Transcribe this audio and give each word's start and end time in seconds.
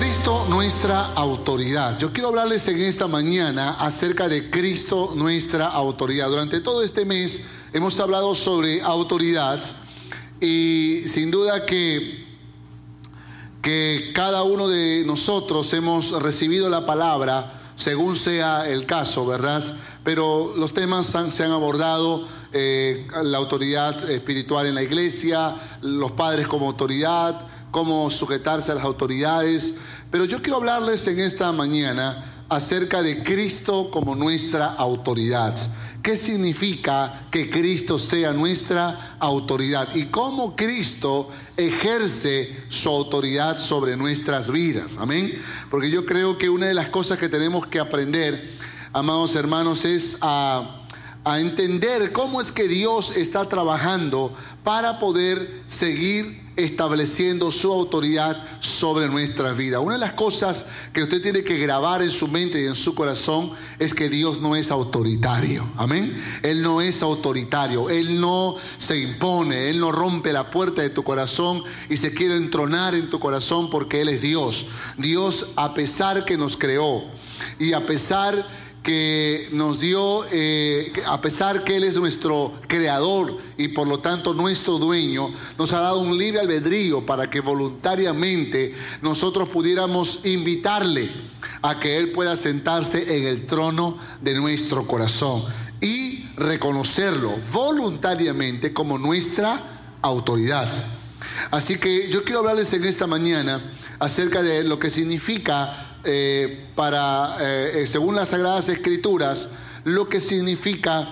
Cristo 0.00 0.46
nuestra 0.48 1.12
autoridad. 1.14 1.98
Yo 1.98 2.10
quiero 2.10 2.30
hablarles 2.30 2.66
en 2.68 2.80
esta 2.80 3.06
mañana 3.06 3.72
acerca 3.72 4.28
de 4.28 4.48
Cristo 4.48 5.12
nuestra 5.14 5.66
autoridad. 5.66 6.30
Durante 6.30 6.60
todo 6.60 6.82
este 6.82 7.04
mes 7.04 7.42
hemos 7.74 8.00
hablado 8.00 8.34
sobre 8.34 8.80
autoridad 8.80 9.62
y 10.40 11.02
sin 11.04 11.30
duda 11.30 11.66
que, 11.66 12.24
que 13.60 14.12
cada 14.14 14.42
uno 14.42 14.68
de 14.68 15.04
nosotros 15.04 15.70
hemos 15.74 16.12
recibido 16.22 16.70
la 16.70 16.86
palabra 16.86 17.74
según 17.76 18.16
sea 18.16 18.66
el 18.66 18.86
caso, 18.86 19.26
¿verdad? 19.26 19.62
Pero 20.02 20.54
los 20.56 20.72
temas 20.72 21.14
se 21.30 21.44
han 21.44 21.50
abordado 21.50 22.26
eh, 22.54 23.06
la 23.22 23.36
autoridad 23.36 24.08
espiritual 24.08 24.66
en 24.66 24.76
la 24.76 24.82
iglesia, 24.82 25.56
los 25.82 26.12
padres 26.12 26.46
como 26.46 26.68
autoridad, 26.68 27.48
cómo 27.70 28.10
sujetarse 28.10 28.72
a 28.72 28.74
las 28.74 28.84
autoridades. 28.84 29.76
Pero 30.10 30.24
yo 30.24 30.42
quiero 30.42 30.56
hablarles 30.56 31.06
en 31.06 31.20
esta 31.20 31.52
mañana 31.52 32.44
acerca 32.48 33.00
de 33.00 33.22
Cristo 33.22 33.90
como 33.92 34.16
nuestra 34.16 34.66
autoridad. 34.66 35.56
¿Qué 36.02 36.16
significa 36.16 37.28
que 37.30 37.48
Cristo 37.48 37.98
sea 37.98 38.32
nuestra 38.32 39.16
autoridad? 39.20 39.94
Y 39.94 40.06
cómo 40.06 40.56
Cristo 40.56 41.30
ejerce 41.56 42.64
su 42.70 42.88
autoridad 42.88 43.58
sobre 43.58 43.96
nuestras 43.96 44.50
vidas. 44.50 44.96
Amén. 44.98 45.40
Porque 45.70 45.90
yo 45.90 46.04
creo 46.04 46.38
que 46.38 46.48
una 46.48 46.66
de 46.66 46.74
las 46.74 46.88
cosas 46.88 47.18
que 47.18 47.28
tenemos 47.28 47.66
que 47.68 47.78
aprender, 47.78 48.58
amados 48.92 49.36
hermanos, 49.36 49.84
es 49.84 50.16
a, 50.22 50.86
a 51.22 51.38
entender 51.38 52.12
cómo 52.12 52.40
es 52.40 52.50
que 52.50 52.66
Dios 52.66 53.12
está 53.14 53.48
trabajando 53.48 54.34
para 54.64 54.98
poder 54.98 55.62
seguir 55.68 56.39
estableciendo 56.64 57.50
su 57.52 57.72
autoridad 57.72 58.36
sobre 58.60 59.08
nuestra 59.08 59.52
vida. 59.52 59.80
Una 59.80 59.94
de 59.94 60.00
las 60.00 60.12
cosas 60.12 60.66
que 60.92 61.02
usted 61.02 61.22
tiene 61.22 61.42
que 61.42 61.58
grabar 61.58 62.02
en 62.02 62.10
su 62.10 62.28
mente 62.28 62.62
y 62.62 62.66
en 62.66 62.74
su 62.74 62.94
corazón 62.94 63.52
es 63.78 63.94
que 63.94 64.08
Dios 64.08 64.40
no 64.40 64.56
es 64.56 64.70
autoritario. 64.70 65.68
Amén. 65.76 66.22
Él 66.42 66.62
no 66.62 66.80
es 66.80 67.02
autoritario. 67.02 67.90
Él 67.90 68.20
no 68.20 68.56
se 68.78 68.98
impone. 68.98 69.70
Él 69.70 69.80
no 69.80 69.92
rompe 69.92 70.32
la 70.32 70.50
puerta 70.50 70.82
de 70.82 70.90
tu 70.90 71.02
corazón 71.02 71.62
y 71.88 71.96
se 71.96 72.14
quiere 72.14 72.36
entronar 72.36 72.94
en 72.94 73.10
tu 73.10 73.18
corazón 73.18 73.70
porque 73.70 74.00
Él 74.00 74.08
es 74.08 74.22
Dios. 74.22 74.66
Dios 74.96 75.48
a 75.56 75.74
pesar 75.74 76.24
que 76.24 76.36
nos 76.36 76.56
creó 76.56 77.04
y 77.58 77.72
a 77.72 77.86
pesar 77.86 78.59
que 78.82 79.48
nos 79.52 79.80
dio, 79.80 80.24
eh, 80.32 80.92
a 81.06 81.20
pesar 81.20 81.64
que 81.64 81.76
Él 81.76 81.84
es 81.84 81.96
nuestro 81.96 82.54
creador 82.66 83.38
y 83.58 83.68
por 83.68 83.86
lo 83.86 84.00
tanto 84.00 84.32
nuestro 84.32 84.78
dueño, 84.78 85.30
nos 85.58 85.72
ha 85.72 85.80
dado 85.80 86.00
un 86.00 86.16
libre 86.16 86.40
albedrío 86.40 87.04
para 87.04 87.28
que 87.28 87.40
voluntariamente 87.40 88.74
nosotros 89.02 89.48
pudiéramos 89.50 90.20
invitarle 90.24 91.10
a 91.62 91.78
que 91.78 91.98
Él 91.98 92.12
pueda 92.12 92.36
sentarse 92.36 93.18
en 93.18 93.26
el 93.26 93.46
trono 93.46 93.98
de 94.22 94.34
nuestro 94.34 94.86
corazón 94.86 95.44
y 95.80 96.24
reconocerlo 96.36 97.34
voluntariamente 97.52 98.72
como 98.72 98.98
nuestra 98.98 99.80
autoridad. 100.00 100.72
Así 101.50 101.76
que 101.76 102.08
yo 102.10 102.24
quiero 102.24 102.40
hablarles 102.40 102.72
en 102.72 102.84
esta 102.84 103.06
mañana 103.06 103.62
acerca 103.98 104.42
de 104.42 104.64
lo 104.64 104.78
que 104.78 104.88
significa 104.88 105.89
eh, 106.04 106.68
para, 106.74 107.36
eh, 107.40 107.86
según 107.86 108.14
las 108.14 108.30
Sagradas 108.30 108.68
Escrituras, 108.68 109.50
lo 109.84 110.08
que 110.08 110.20
significa 110.20 111.08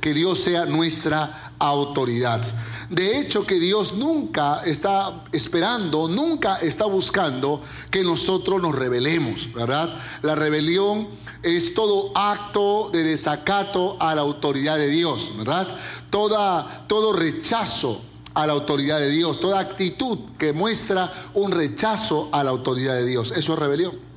que 0.00 0.14
Dios 0.14 0.38
sea 0.40 0.66
nuestra 0.66 1.52
autoridad. 1.58 2.42
De 2.88 3.18
hecho, 3.18 3.46
que 3.46 3.60
Dios 3.60 3.94
nunca 3.94 4.62
está 4.64 5.24
esperando, 5.32 6.08
nunca 6.08 6.56
está 6.56 6.86
buscando 6.86 7.62
que 7.90 8.02
nosotros 8.02 8.62
nos 8.62 8.74
rebelemos, 8.74 9.52
¿verdad? 9.52 10.00
La 10.22 10.34
rebelión 10.34 11.06
es 11.42 11.74
todo 11.74 12.12
acto 12.16 12.90
de 12.90 13.04
desacato 13.04 13.96
a 14.00 14.14
la 14.14 14.22
autoridad 14.22 14.78
de 14.78 14.88
Dios, 14.88 15.30
¿verdad? 15.36 15.68
Toda, 16.10 16.86
todo 16.88 17.12
rechazo 17.12 18.00
a 18.32 18.46
la 18.46 18.54
autoridad 18.54 18.98
de 18.98 19.10
Dios, 19.10 19.38
toda 19.38 19.60
actitud 19.60 20.18
que 20.38 20.52
muestra 20.52 21.30
un 21.34 21.52
rechazo 21.52 22.30
a 22.32 22.42
la 22.42 22.50
autoridad 22.50 22.94
de 22.94 23.04
Dios, 23.04 23.32
eso 23.36 23.52
es 23.52 23.58
rebelión. 23.58 24.07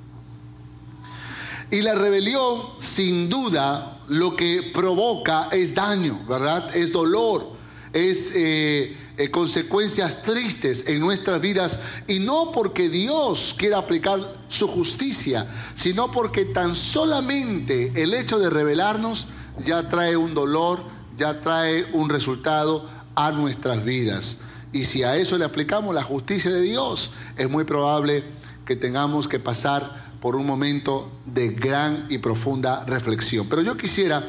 Y 1.71 1.81
la 1.81 1.95
rebelión, 1.95 2.63
sin 2.79 3.29
duda, 3.29 3.97
lo 4.09 4.35
que 4.35 4.71
provoca 4.73 5.47
es 5.53 5.73
daño, 5.73 6.19
¿verdad? 6.27 6.75
Es 6.75 6.91
dolor, 6.91 7.47
es 7.93 8.33
eh, 8.35 8.97
eh, 9.15 9.31
consecuencias 9.31 10.21
tristes 10.21 10.83
en 10.87 10.99
nuestras 10.99 11.39
vidas. 11.39 11.79
Y 12.09 12.19
no 12.19 12.51
porque 12.51 12.89
Dios 12.89 13.55
quiera 13.57 13.77
aplicar 13.77 14.19
su 14.49 14.67
justicia, 14.67 15.47
sino 15.73 16.11
porque 16.11 16.43
tan 16.43 16.75
solamente 16.75 17.93
el 17.95 18.13
hecho 18.13 18.37
de 18.37 18.49
rebelarnos 18.49 19.27
ya 19.63 19.87
trae 19.87 20.17
un 20.17 20.33
dolor, 20.33 20.81
ya 21.17 21.39
trae 21.39 21.85
un 21.93 22.09
resultado 22.09 22.89
a 23.15 23.31
nuestras 23.31 23.85
vidas. 23.85 24.39
Y 24.73 24.83
si 24.83 25.03
a 25.03 25.15
eso 25.15 25.37
le 25.37 25.45
aplicamos 25.45 25.95
la 25.95 26.03
justicia 26.03 26.51
de 26.51 26.61
Dios, 26.61 27.11
es 27.37 27.49
muy 27.49 27.63
probable 27.63 28.25
que 28.65 28.75
tengamos 28.75 29.29
que 29.29 29.39
pasar 29.39 30.00
por 30.21 30.35
un 30.35 30.45
momento 30.45 31.11
de 31.25 31.49
gran 31.49 32.05
y 32.09 32.19
profunda 32.19 32.85
reflexión. 32.85 33.47
Pero 33.49 33.63
yo 33.63 33.75
quisiera 33.75 34.23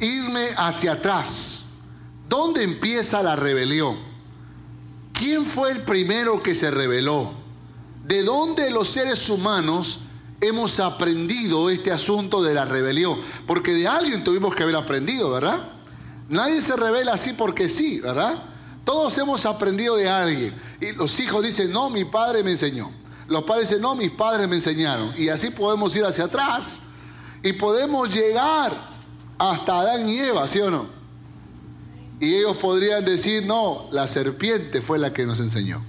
irme 0.00 0.48
hacia 0.56 0.92
atrás. 0.92 1.66
¿Dónde 2.28 2.64
empieza 2.64 3.22
la 3.22 3.36
rebelión? 3.36 3.96
¿Quién 5.12 5.46
fue 5.46 5.70
el 5.70 5.82
primero 5.82 6.42
que 6.42 6.54
se 6.54 6.70
rebeló? 6.70 7.30
¿De 8.04 8.22
dónde 8.24 8.70
los 8.70 8.88
seres 8.88 9.28
humanos 9.28 10.00
hemos 10.40 10.80
aprendido 10.80 11.70
este 11.70 11.92
asunto 11.92 12.42
de 12.42 12.52
la 12.52 12.64
rebelión? 12.64 13.18
Porque 13.46 13.72
de 13.72 13.86
alguien 13.86 14.24
tuvimos 14.24 14.54
que 14.54 14.64
haber 14.64 14.76
aprendido, 14.76 15.30
¿verdad? 15.30 15.70
Nadie 16.28 16.60
se 16.60 16.76
revela 16.76 17.12
así 17.14 17.32
porque 17.32 17.68
sí, 17.68 18.00
¿verdad? 18.00 18.42
Todos 18.84 19.16
hemos 19.18 19.46
aprendido 19.46 19.96
de 19.96 20.08
alguien. 20.08 20.52
Y 20.80 20.92
los 20.92 21.18
hijos 21.20 21.44
dicen, 21.44 21.70
no, 21.70 21.90
mi 21.90 22.04
padre 22.04 22.42
me 22.42 22.50
enseñó. 22.50 22.90
Los 23.28 23.42
padres 23.42 23.68
dicen, 23.68 23.82
no, 23.82 23.94
mis 23.94 24.10
padres 24.10 24.48
me 24.48 24.56
enseñaron. 24.56 25.12
Y 25.16 25.28
así 25.28 25.50
podemos 25.50 25.94
ir 25.96 26.04
hacia 26.04 26.24
atrás 26.24 26.80
y 27.42 27.52
podemos 27.52 28.14
llegar 28.14 28.72
hasta 29.38 29.80
Adán 29.80 30.08
y 30.08 30.18
Eva, 30.18 30.46
¿sí 30.48 30.60
o 30.60 30.70
no? 30.70 30.86
Y 32.20 32.34
ellos 32.34 32.56
podrían 32.56 33.04
decir, 33.04 33.44
no, 33.44 33.88
la 33.90 34.08
serpiente 34.08 34.80
fue 34.80 34.98
la 34.98 35.12
que 35.12 35.26
nos 35.26 35.38
enseñó. 35.38 35.82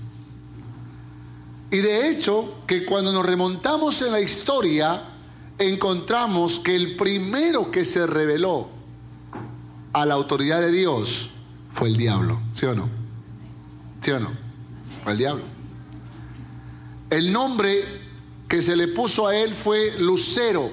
Y 1.71 1.77
de 1.77 2.09
hecho, 2.09 2.53
que 2.65 2.85
cuando 2.85 3.11
nos 3.13 3.25
remontamos 3.25 4.01
en 4.01 4.11
la 4.11 4.21
historia, 4.21 5.03
encontramos 5.57 6.59
que 6.59 6.75
el 6.75 6.95
primero 6.95 7.71
que 7.71 7.85
se 7.85 8.05
reveló 8.07 8.67
a 9.93 10.05
la 10.05 10.13
autoridad 10.13 10.61
de 10.61 10.71
Dios 10.71 11.29
fue 11.73 11.89
el 11.89 11.97
diablo, 11.97 12.39
¿sí 12.53 12.65
o 12.65 12.75
no? 12.75 12.89
¿Sí 14.01 14.11
o 14.11 14.19
no? 14.19 14.31
Fue 15.03 15.13
el 15.13 15.17
diablo. 15.17 15.56
El 17.09 17.31
nombre 17.31 17.83
que 18.49 18.61
se 18.61 18.75
le 18.75 18.89
puso 18.89 19.27
a 19.27 19.35
él 19.35 19.53
fue 19.53 19.93
Lucero, 19.97 20.69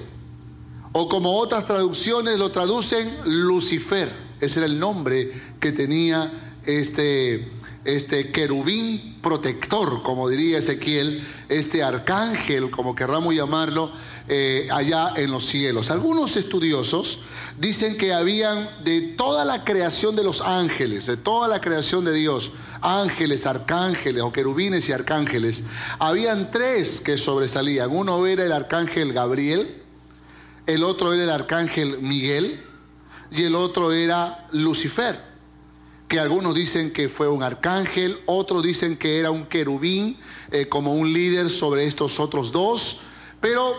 o 0.91 1.09
como 1.09 1.37
otras 1.37 1.65
traducciones 1.65 2.37
lo 2.37 2.51
traducen, 2.51 3.09
Lucifer. 3.25 4.09
Ese 4.39 4.59
era 4.59 4.65
el 4.65 4.79
nombre 4.79 5.31
que 5.59 5.71
tenía 5.71 6.31
este, 6.65 7.51
este 7.85 8.31
querubín 8.31 9.17
protector, 9.21 10.03
como 10.03 10.29
diría 10.29 10.57
Ezequiel, 10.57 11.25
este 11.49 11.83
arcángel, 11.83 12.69
como 12.69 12.95
querramos 12.95 13.33
llamarlo, 13.33 13.91
eh, 14.27 14.67
allá 14.71 15.13
en 15.15 15.31
los 15.31 15.45
cielos. 15.45 15.91
Algunos 15.91 16.35
estudiosos 16.35 17.19
dicen 17.59 17.97
que 17.97 18.13
habían 18.13 18.69
de 18.83 19.01
toda 19.01 19.45
la 19.45 19.63
creación 19.63 20.15
de 20.15 20.23
los 20.23 20.41
ángeles, 20.41 21.05
de 21.05 21.15
toda 21.15 21.47
la 21.47 21.61
creación 21.61 22.03
de 22.05 22.13
Dios, 22.13 22.51
ángeles, 22.85 23.47
arcángeles 23.47 24.21
o 24.21 24.31
querubines 24.31 24.87
y 24.87 24.91
arcángeles, 24.91 25.63
habían 25.97 26.51
tres 26.51 27.01
que 27.01 27.17
sobresalían. 27.17 27.89
Uno 27.91 28.25
era 28.27 28.43
el 28.43 28.51
arcángel 28.51 29.11
Gabriel, 29.11 29.81
el 30.67 30.83
otro 30.83 31.13
era 31.13 31.23
el 31.23 31.29
arcángel 31.31 31.99
Miguel 31.99 32.61
y 33.31 33.43
el 33.43 33.55
otro 33.55 33.91
era 33.91 34.47
Lucifer, 34.51 35.19
que 36.07 36.19
algunos 36.19 36.53
dicen 36.53 36.93
que 36.93 37.09
fue 37.09 37.27
un 37.27 37.41
arcángel, 37.41 38.19
otros 38.27 38.61
dicen 38.61 38.97
que 38.97 39.19
era 39.19 39.31
un 39.31 39.47
querubín 39.47 40.17
eh, 40.51 40.67
como 40.69 40.93
un 40.93 41.11
líder 41.11 41.49
sobre 41.49 41.87
estos 41.87 42.19
otros 42.19 42.51
dos, 42.51 42.99
pero 43.41 43.75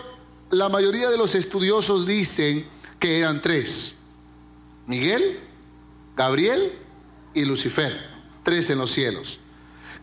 la 0.49 0.67
mayoría 0.67 1.09
de 1.09 1.17
los 1.17 1.33
estudiosos 1.33 2.05
dicen 2.05 2.67
que 2.99 3.19
eran 3.19 3.41
tres. 3.41 3.93
Miguel, 4.85 5.39
Gabriel 6.15 6.73
y 7.33 7.45
Lucifer, 7.45 8.16
tres 8.47 8.69
en 8.69 8.77
los 8.77 8.93
cielos, 8.93 9.39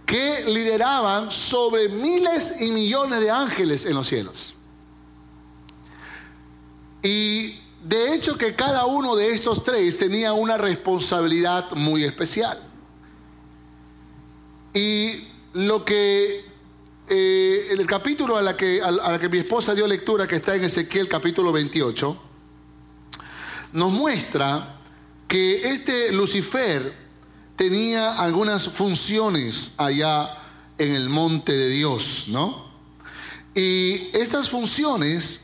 que 0.05 0.45
lideraban 0.45 1.31
sobre 1.31 1.89
miles 1.89 2.57
y 2.61 2.73
millones 2.73 3.21
de 3.21 3.31
ángeles 3.31 3.87
en 3.87 3.95
los 3.95 4.07
cielos. 4.07 4.53
Y 7.03 7.59
de 7.83 8.13
hecho 8.13 8.37
que 8.37 8.55
cada 8.55 8.85
uno 8.85 9.17
de 9.17 9.31
estos 9.31 9.65
tres 9.65 9.97
tenía 9.97 10.35
una 10.35 10.59
responsabilidad 10.59 11.71
muy 11.71 12.05
especial. 12.05 12.61
Y 14.75 15.27
lo 15.55 15.87
que 15.87 16.45
eh, 17.09 17.69
el 17.71 17.87
capítulo 17.87 18.37
a 18.37 18.43
la, 18.43 18.59
que, 18.59 18.83
a 18.83 18.91
la 18.91 19.19
que 19.19 19.31
mi 19.31 19.39
esposa 19.39 19.75
dio 19.75 19.87
lectura, 19.87 20.27
que 20.27 20.37
está 20.37 20.55
en 20.55 20.65
Ezequiel 20.65 21.09
capítulo 21.09 21.51
28, 21.51 22.19
nos 23.73 23.91
muestra 23.91 24.81
que 25.29 25.71
este 25.71 26.13
Lucifer 26.13 27.04
tenía 27.57 28.15
algunas 28.15 28.69
funciones 28.69 29.73
allá 29.77 30.39
en 30.79 30.95
el 30.95 31.09
monte 31.09 31.53
de 31.53 31.69
Dios, 31.69 32.27
¿no? 32.29 32.65
Y 33.55 34.09
estas 34.17 34.49
funciones 34.49 35.41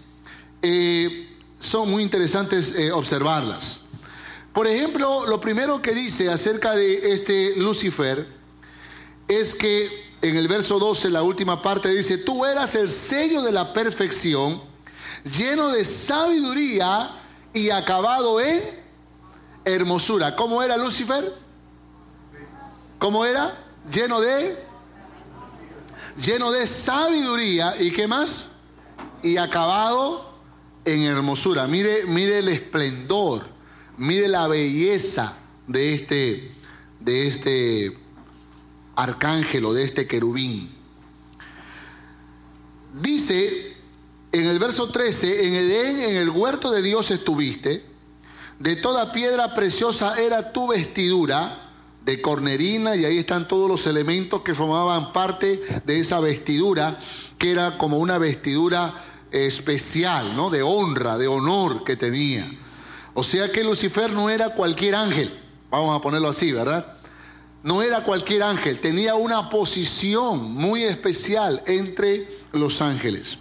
eh, 0.63 1.29
son 1.61 1.91
muy 1.91 2.03
interesantes 2.03 2.75
eh, 2.77 2.91
observarlas. 2.91 3.83
Por 4.53 4.67
ejemplo, 4.67 5.27
lo 5.27 5.41
primero 5.41 5.81
que 5.81 5.95
dice 5.95 6.29
acerca 6.29 6.75
de 6.75 7.13
este 7.13 7.55
Lucifer 7.57 8.27
es 9.29 9.55
que 9.55 10.11
en 10.23 10.37
el 10.37 10.49
verso 10.49 10.79
12, 10.79 11.11
la 11.11 11.23
última 11.23 11.63
parte, 11.63 11.89
dice, 11.89 12.19
tú 12.19 12.45
eras 12.45 12.75
el 12.75 12.91
sello 12.91 13.43
de 13.43 13.53
la 13.53 13.73
perfección, 13.73 14.61
lleno 15.39 15.69
de 15.69 15.85
sabiduría 15.85 17.17
y 17.55 17.71
acabado 17.71 18.41
en 18.41 18.61
hermosura. 19.65 20.35
¿Cómo 20.37 20.63
era 20.63 20.77
Lucifer? 20.77 21.33
¿Cómo 23.01 23.25
era? 23.25 23.59
Lleno 23.91 24.21
de 24.21 24.57
lleno 26.23 26.53
de 26.53 26.67
sabiduría 26.67 27.75
y 27.81 27.91
qué 27.93 28.07
más? 28.07 28.51
Y 29.23 29.39
acabado 29.39 30.35
en 30.85 31.01
hermosura. 31.03 31.67
Mire, 31.67 32.05
mire 32.05 32.41
el 32.41 32.49
esplendor, 32.49 33.47
mire 33.97 34.29
la 34.29 34.47
belleza 34.49 35.35
de 35.67 35.95
este, 35.95 36.55
de 37.01 37.27
este 37.27 37.99
arcángel 38.97 39.65
o 39.65 39.73
de 39.73 39.83
este 39.85 40.07
querubín. 40.07 40.71
Dice 43.01 43.77
en 44.31 44.47
el 44.47 44.59
verso 44.59 44.91
13, 44.91 45.47
en 45.47 45.55
Edén, 45.55 46.01
en 46.01 46.17
el 46.17 46.29
huerto 46.29 46.71
de 46.71 46.83
Dios 46.83 47.11
estuviste, 47.11 47.83
de 48.59 48.77
toda 48.77 49.13
piedra 49.13 49.55
preciosa 49.55 50.21
era 50.21 50.53
tu 50.53 50.69
vestidura, 50.69 51.70
de 52.05 52.21
cornerina, 52.23 52.97
y 52.97 53.05
ahí 53.05 53.19
están 53.19 53.47
todos 53.47 53.69
los 53.69 53.87
elementos 53.87 54.41
que 54.43 54.55
formaban 54.55 55.13
parte 55.13 55.61
de 55.85 55.99
esa 55.99 56.21
vestidura, 56.21 56.99
que 57.39 57.53
era 57.53 57.79
como 57.79 57.99
una 57.99 58.19
vestidura 58.19 59.05
especial, 59.31 60.37
¿no? 60.37 60.51
De 60.51 60.63
honra, 60.63 61.19
de 61.19 61.29
honor 61.29 61.85
que 61.85 61.97
tenía. 61.97 62.51
O 63.15 63.23
sea 63.23 63.51
que 63.53 63.65
Lucifer 63.65 64.11
no 64.11 64.31
era 64.31 64.55
cualquier 64.55 64.95
ángel, 64.95 65.39
vamos 65.71 65.97
a 65.97 66.03
ponerlo 66.03 66.29
así, 66.29 66.53
¿verdad? 66.53 66.97
No 67.63 67.83
era 67.83 68.03
cualquier 68.03 68.43
ángel, 68.43 68.81
tenía 68.81 69.15
una 69.15 69.51
posición 69.51 70.53
muy 70.53 70.85
especial 70.85 71.63
entre 71.67 72.41
los 72.53 72.81
ángeles. 72.81 73.37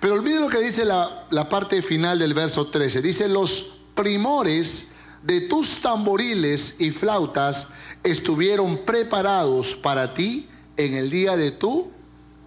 Pero 0.00 0.14
olvide 0.14 0.40
lo 0.40 0.48
que 0.48 0.58
dice 0.58 0.84
la, 0.84 1.26
la, 1.30 1.48
parte 1.48 1.82
final 1.82 2.18
del 2.18 2.34
verso 2.34 2.66
13. 2.66 3.00
Dice, 3.00 3.28
los 3.28 3.66
primores 3.94 4.88
de 5.22 5.42
tus 5.42 5.80
tamboriles 5.80 6.76
y 6.78 6.90
flautas 6.90 7.68
estuvieron 8.02 8.84
preparados 8.84 9.74
para 9.74 10.14
ti 10.14 10.48
en 10.76 10.94
el 10.94 11.10
día 11.10 11.36
de 11.36 11.50
tu 11.50 11.90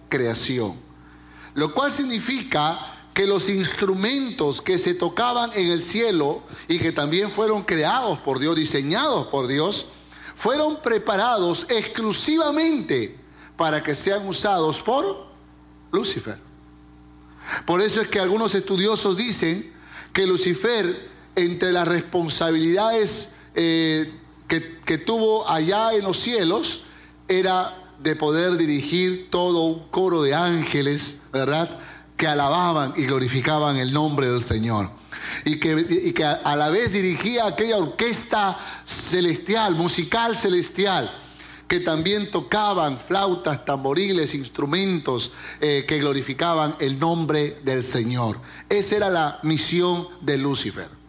creación. 0.08 0.74
Lo 1.54 1.74
cual 1.74 1.90
significa 1.90 2.92
que 3.14 3.26
los 3.26 3.50
instrumentos 3.50 4.62
que 4.62 4.78
se 4.78 4.94
tocaban 4.94 5.50
en 5.54 5.68
el 5.68 5.82
cielo 5.82 6.42
y 6.66 6.78
que 6.78 6.92
también 6.92 7.30
fueron 7.30 7.62
creados 7.62 8.18
por 8.20 8.38
Dios, 8.38 8.56
diseñados 8.56 9.26
por 9.26 9.46
Dios, 9.46 9.86
fueron 10.34 10.80
preparados 10.80 11.66
exclusivamente 11.68 13.18
para 13.56 13.82
que 13.82 13.94
sean 13.94 14.26
usados 14.26 14.80
por 14.80 15.26
Lucifer. 15.92 16.38
Por 17.66 17.82
eso 17.82 18.00
es 18.00 18.08
que 18.08 18.18
algunos 18.18 18.54
estudiosos 18.54 19.16
dicen 19.16 19.72
que 20.12 20.26
Lucifer, 20.26 21.10
entre 21.36 21.72
las 21.72 21.88
responsabilidades 21.88 23.28
eh, 23.54 24.12
que, 24.84 24.98
tuvo 24.98 25.48
allá 25.48 25.94
en 25.94 26.04
los 26.04 26.18
cielos, 26.18 26.84
era 27.28 27.78
de 28.02 28.16
poder 28.16 28.56
dirigir 28.56 29.30
todo 29.30 29.64
un 29.64 29.88
coro 29.88 30.22
de 30.22 30.34
ángeles, 30.34 31.18
¿verdad? 31.32 31.78
Que 32.16 32.26
alababan 32.26 32.92
y 32.96 33.04
glorificaban 33.04 33.78
el 33.78 33.92
nombre 33.92 34.28
del 34.28 34.42
Señor. 34.42 34.90
Y 35.46 35.58
que, 35.58 36.12
que 36.12 36.24
a, 36.24 36.56
la 36.56 36.68
vez 36.68 36.92
dirigía 36.92 37.46
aquella 37.46 37.78
orquesta 37.78 38.58
celestial, 38.84 39.74
musical 39.74 40.36
celestial, 40.36 41.10
que 41.66 41.80
también 41.80 42.30
tocaban 42.30 42.98
flautas, 42.98 43.64
tamboriles, 43.64 44.34
instrumentos 44.34 45.32
eh, 45.60 45.86
que 45.88 45.98
glorificaban 45.98 46.76
el 46.80 46.98
nombre 46.98 47.60
del 47.64 47.82
Señor. 47.82 48.38
Esa 48.68 48.96
era 48.96 49.08
la 49.08 49.38
misión 49.42 50.08
de 50.20 50.36
Lucifer. 50.36 51.01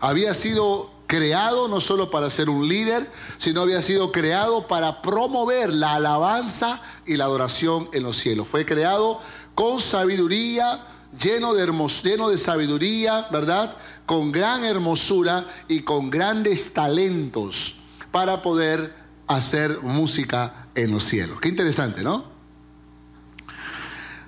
Había 0.00 0.34
sido 0.34 0.90
creado 1.06 1.68
no 1.68 1.80
solo 1.80 2.10
para 2.10 2.30
ser 2.30 2.48
un 2.48 2.68
líder, 2.68 3.10
sino 3.38 3.60
había 3.60 3.82
sido 3.82 4.10
creado 4.12 4.66
para 4.66 5.02
promover 5.02 5.72
la 5.72 5.94
alabanza 5.94 6.80
y 7.06 7.16
la 7.16 7.24
adoración 7.24 7.88
en 7.92 8.02
los 8.02 8.16
cielos. 8.16 8.48
Fue 8.48 8.64
creado 8.64 9.20
con 9.54 9.80
sabiduría, 9.80 10.86
lleno 11.20 11.54
de, 11.54 11.66
lleno 12.02 12.28
de 12.28 12.38
sabiduría, 12.38 13.28
¿verdad? 13.30 13.76
Con 14.06 14.32
gran 14.32 14.64
hermosura 14.64 15.46
y 15.68 15.82
con 15.82 16.10
grandes 16.10 16.72
talentos 16.72 17.76
para 18.10 18.42
poder 18.42 18.94
hacer 19.26 19.80
música 19.82 20.66
en 20.74 20.90
los 20.92 21.04
cielos. 21.04 21.40
Qué 21.40 21.48
interesante, 21.48 22.02
¿no? 22.02 22.24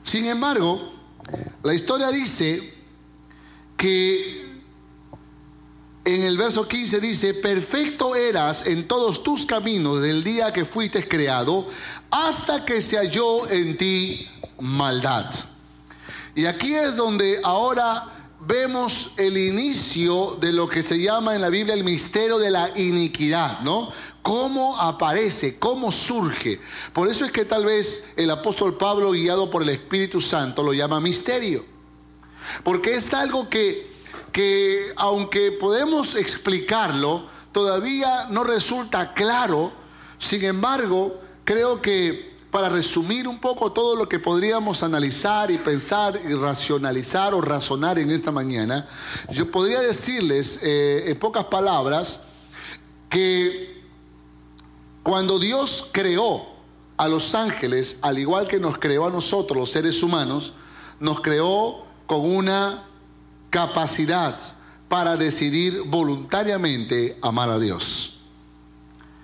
Sin 0.03 0.27
embargo, 0.27 0.93
la 1.63 1.75
historia 1.75 2.11
dice 2.11 2.75
que 3.77 4.46
en 6.07 6.23
el 6.23 6.39
verso 6.39 6.69
15 6.69 7.01
dice, 7.01 7.35
perfecto 7.35 8.15
eras 8.15 8.65
en 8.65 8.87
todos 8.87 9.25
tus 9.25 9.45
caminos 9.45 10.01
del 10.01 10.23
día 10.23 10.53
que 10.53 10.65
fuiste 10.65 11.07
creado, 11.09 11.67
hasta 12.13 12.65
que 12.65 12.81
se 12.81 12.97
halló 12.97 13.51
en 13.51 13.77
ti 13.77 14.25
maldad. 14.61 15.35
Y 16.37 16.47
aquí 16.47 16.77
es 16.77 16.95
donde 16.95 17.41
ahora 17.43 18.31
vemos 18.39 19.11
el 19.17 19.37
inicio 19.37 20.39
de 20.41 20.53
lo 20.53 20.69
que 20.69 20.85
se 20.85 21.03
llama 21.03 21.35
en 21.35 21.41
la 21.41 21.49
Biblia 21.49 21.75
el 21.75 21.83
misterio 21.83 22.39
de 22.39 22.53
la 22.53 22.71
iniquidad, 22.77 23.63
¿no? 23.63 23.91
cómo 24.23 24.81
aparece, 24.81 25.59
cómo 25.59 25.91
surge. 25.91 26.61
Por 26.93 27.09
eso 27.09 27.25
es 27.25 27.33
que 27.33 27.45
tal 27.45 27.65
vez 27.65 28.05
el 28.15 28.31
apóstol 28.31 28.77
Pablo, 28.77 29.11
guiado 29.11 29.51
por 29.51 29.63
el 29.63 29.71
Espíritu 29.71 30.21
Santo, 30.21 30.63
lo 30.63 30.73
llama 30.73 31.01
misterio. 31.01 31.65
Porque 32.63 32.95
es 32.95 33.13
algo 33.13 33.49
que 33.49 33.96
que 34.37 34.93
aunque 34.97 35.51
podemos 35.51 36.15
explicarlo, 36.15 37.25
todavía 37.53 38.27
no 38.29 38.45
resulta 38.45 39.15
claro. 39.15 39.73
Sin 40.19 40.45
embargo, 40.45 41.19
creo 41.43 41.81
que 41.81 42.37
para 42.51 42.69
resumir 42.69 43.27
un 43.27 43.41
poco 43.41 43.73
todo 43.73 43.97
lo 43.97 44.07
que 44.07 44.19
podríamos 44.19 44.83
analizar 44.83 45.51
y 45.51 45.57
pensar 45.57 46.21
y 46.23 46.35
racionalizar 46.35 47.33
o 47.33 47.41
razonar 47.41 47.99
en 47.99 48.11
esta 48.11 48.31
mañana, 48.31 48.87
yo 49.31 49.51
podría 49.51 49.81
decirles 49.81 50.61
eh, 50.63 51.05
en 51.07 51.19
pocas 51.19 51.47
palabras 51.47 52.21
que 53.09 53.83
cuando 55.03 55.39
Dios 55.39 55.89
creó 55.93 56.45
a 56.99 57.09
los 57.09 57.35
ángeles, 57.35 57.97
al 58.03 58.19
igual 58.19 58.47
que 58.47 58.61
nos 58.61 58.77
creó 58.77 59.07
a 59.07 59.11
nosotros, 59.11 59.57
los 59.57 59.71
seres 59.71 60.03
humanos, 60.03 60.53
nos 61.01 61.23
creó 61.23 61.87
con 62.07 62.21
una 62.21 62.86
capacidad 63.57 64.39
para 64.87 65.17
decidir 65.17 65.81
voluntariamente 65.87 67.17
amar 67.23 67.49
a 67.49 67.59
Dios. 67.59 68.19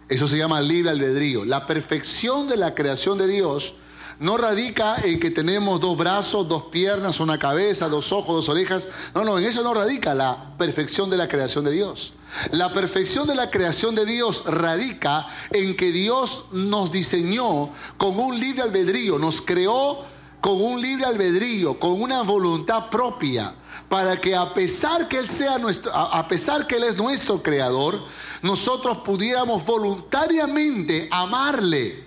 Eso 0.08 0.26
se 0.26 0.38
llama 0.38 0.62
libre 0.62 0.88
albedrío. 0.88 1.44
La 1.44 1.66
perfección 1.66 2.48
de 2.48 2.56
la 2.56 2.74
creación 2.74 3.18
de 3.18 3.26
Dios 3.26 3.74
no 4.20 4.38
radica 4.38 4.96
en 5.04 5.20
que 5.20 5.30
tenemos 5.30 5.82
dos 5.82 5.98
brazos, 5.98 6.48
dos 6.48 6.62
piernas, 6.72 7.20
una 7.20 7.38
cabeza, 7.38 7.90
dos 7.90 8.10
ojos, 8.10 8.36
dos 8.36 8.48
orejas. 8.48 8.88
No, 9.14 9.22
no, 9.22 9.38
en 9.38 9.44
eso 9.44 9.62
no 9.62 9.74
radica 9.74 10.14
la 10.14 10.56
perfección 10.56 11.10
de 11.10 11.18
la 11.18 11.28
creación 11.28 11.66
de 11.66 11.72
Dios. 11.72 12.14
La 12.52 12.72
perfección 12.72 13.28
de 13.28 13.34
la 13.34 13.50
creación 13.50 13.94
de 13.94 14.06
Dios 14.06 14.44
radica 14.46 15.26
en 15.50 15.76
que 15.76 15.92
Dios 15.92 16.44
nos 16.52 16.90
diseñó 16.90 17.68
con 17.98 18.18
un 18.18 18.40
libre 18.40 18.62
albedrío, 18.62 19.18
nos 19.18 19.42
creó 19.42 20.06
con 20.40 20.58
un 20.58 20.80
libre 20.80 21.04
albedrío, 21.04 21.78
con 21.78 22.00
una 22.00 22.22
voluntad 22.22 22.88
propia 22.88 23.56
para 23.92 24.18
que 24.18 24.34
a 24.34 24.54
pesar 24.54 25.06
que 25.06 25.18
Él 25.18 25.28
sea 25.28 25.58
nuestro, 25.58 25.94
a 25.94 26.26
pesar 26.26 26.66
que 26.66 26.76
Él 26.76 26.84
es 26.84 26.96
nuestro 26.96 27.42
creador, 27.42 28.00
nosotros 28.40 28.96
pudiéramos 29.04 29.66
voluntariamente 29.66 31.08
amarle 31.10 32.02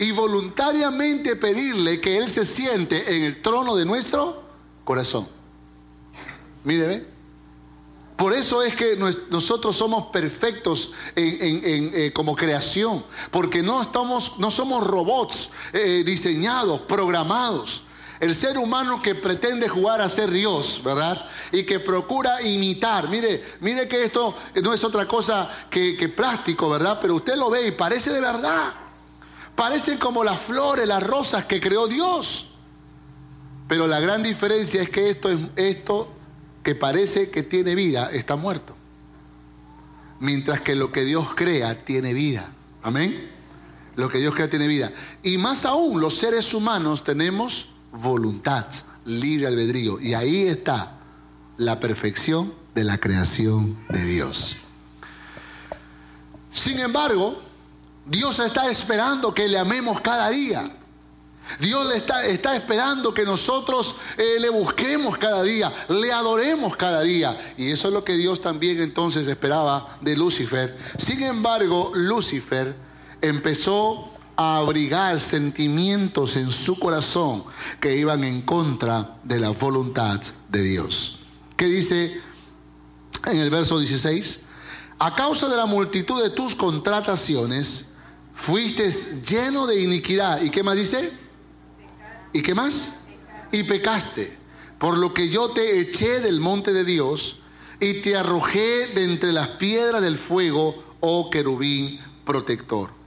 y 0.00 0.10
voluntariamente 0.10 1.36
pedirle 1.36 2.00
que 2.00 2.18
Él 2.18 2.28
se 2.28 2.44
siente 2.44 3.16
en 3.16 3.22
el 3.22 3.42
trono 3.42 3.76
de 3.76 3.84
nuestro 3.84 4.42
corazón. 4.82 5.28
Mire. 6.64 7.06
Por 8.16 8.32
eso 8.32 8.60
es 8.64 8.74
que 8.74 8.96
nosotros 9.30 9.76
somos 9.76 10.08
perfectos 10.08 10.90
eh, 11.14 12.10
como 12.12 12.34
creación, 12.34 13.04
porque 13.30 13.62
no, 13.62 13.80
estamos, 13.80 14.32
no 14.38 14.50
somos 14.50 14.84
robots 14.84 15.50
eh, 15.72 16.02
diseñados, 16.04 16.80
programados. 16.80 17.84
El 18.20 18.34
ser 18.34 18.58
humano 18.58 19.00
que 19.00 19.14
pretende 19.14 19.66
jugar 19.66 20.02
a 20.02 20.08
ser 20.10 20.30
Dios, 20.30 20.82
¿verdad? 20.84 21.26
Y 21.52 21.64
que 21.64 21.80
procura 21.80 22.42
imitar. 22.42 23.08
Mire, 23.08 23.42
mire 23.60 23.88
que 23.88 24.04
esto 24.04 24.36
no 24.62 24.74
es 24.74 24.84
otra 24.84 25.08
cosa 25.08 25.50
que, 25.70 26.12
plástico, 26.14 26.68
¿verdad? 26.68 26.98
Pero 27.00 27.14
usted 27.16 27.36
lo 27.36 27.48
ve 27.48 27.68
y 27.68 27.70
parece 27.70 28.10
de 28.10 28.20
verdad. 28.20 28.74
Parecen 29.56 29.96
como 29.96 30.22
las 30.22 30.38
flores, 30.38 30.86
las 30.86 31.02
rosas 31.02 31.46
que 31.46 31.62
creó 31.62 31.88
Dios. 31.88 32.48
Pero 33.66 33.86
la 33.86 34.00
gran 34.00 34.22
diferencia 34.22 34.82
es 34.82 34.90
que 34.90 35.08
esto, 35.08 35.30
es, 35.30 35.38
esto 35.56 36.12
que 36.62 36.74
parece 36.74 37.30
que 37.30 37.42
tiene 37.42 37.74
vida 37.74 38.10
está 38.12 38.36
muerto. 38.36 38.76
Mientras 40.18 40.60
que 40.60 40.76
lo 40.76 40.92
que 40.92 41.06
Dios 41.06 41.28
crea 41.34 41.84
tiene 41.86 42.12
vida. 42.12 42.52
Amén. 42.82 43.30
Lo 43.96 44.10
que 44.10 44.18
Dios 44.18 44.34
crea 44.34 44.50
tiene 44.50 44.66
vida. 44.66 44.92
Y 45.22 45.38
más 45.38 45.64
aún, 45.64 46.02
los 46.02 46.18
seres 46.18 46.52
humanos 46.52 47.02
tenemos 47.02 47.70
voluntad, 47.92 48.66
libre 49.04 49.46
albedrío. 49.46 50.00
Y 50.00 50.14
ahí 50.14 50.46
está 50.46 50.98
la 51.56 51.80
perfección 51.80 52.52
de 52.74 52.84
la 52.84 52.98
creación 52.98 53.76
de 53.88 54.04
Dios. 54.04 54.56
Sin 56.52 56.78
embargo, 56.78 57.40
Dios 58.06 58.38
está 58.38 58.70
esperando 58.70 59.34
que 59.34 59.48
le 59.48 59.58
amemos 59.58 60.00
cada 60.00 60.30
día. 60.30 60.76
Dios 61.58 61.86
le 61.86 61.96
está, 61.96 62.24
está 62.26 62.54
esperando 62.54 63.12
que 63.12 63.24
nosotros 63.24 63.96
eh, 64.16 64.38
le 64.38 64.50
busquemos 64.50 65.18
cada 65.18 65.42
día, 65.42 65.72
le 65.88 66.12
adoremos 66.12 66.76
cada 66.76 67.02
día. 67.02 67.54
Y 67.56 67.70
eso 67.72 67.88
es 67.88 67.94
lo 67.94 68.04
que 68.04 68.14
Dios 68.14 68.40
también 68.40 68.80
entonces 68.80 69.26
esperaba 69.26 69.98
de 70.00 70.16
Lucifer. 70.16 70.78
Sin 70.96 71.22
embargo, 71.22 71.90
Lucifer 71.94 72.74
empezó 73.20 74.09
a 74.42 74.56
abrigar 74.56 75.20
sentimientos 75.20 76.34
en 76.36 76.50
su 76.50 76.78
corazón 76.78 77.44
que 77.78 77.94
iban 77.94 78.24
en 78.24 78.40
contra 78.40 79.18
de 79.22 79.38
la 79.38 79.50
voluntad 79.50 80.18
de 80.48 80.62
Dios. 80.62 81.18
¿Qué 81.58 81.66
dice 81.66 82.18
en 83.26 83.36
el 83.36 83.50
verso 83.50 83.78
16? 83.78 84.40
A 84.98 85.14
causa 85.14 85.46
de 85.46 85.58
la 85.58 85.66
multitud 85.66 86.22
de 86.22 86.30
tus 86.30 86.54
contrataciones, 86.54 87.88
fuiste 88.34 88.90
lleno 89.28 89.66
de 89.66 89.82
iniquidad. 89.82 90.40
¿Y 90.40 90.48
qué 90.48 90.62
más 90.62 90.76
dice? 90.76 91.12
¿Y 92.32 92.40
qué 92.40 92.54
más? 92.54 92.94
Y 93.52 93.64
pecaste. 93.64 94.38
Por 94.78 94.96
lo 94.96 95.12
que 95.12 95.28
yo 95.28 95.50
te 95.50 95.80
eché 95.80 96.20
del 96.20 96.40
monte 96.40 96.72
de 96.72 96.84
Dios 96.84 97.40
y 97.78 98.00
te 98.00 98.16
arrojé 98.16 98.86
de 98.94 99.04
entre 99.04 99.32
las 99.34 99.48
piedras 99.48 100.00
del 100.00 100.16
fuego, 100.16 100.82
oh 101.00 101.28
querubín 101.28 102.00
protector 102.24 102.99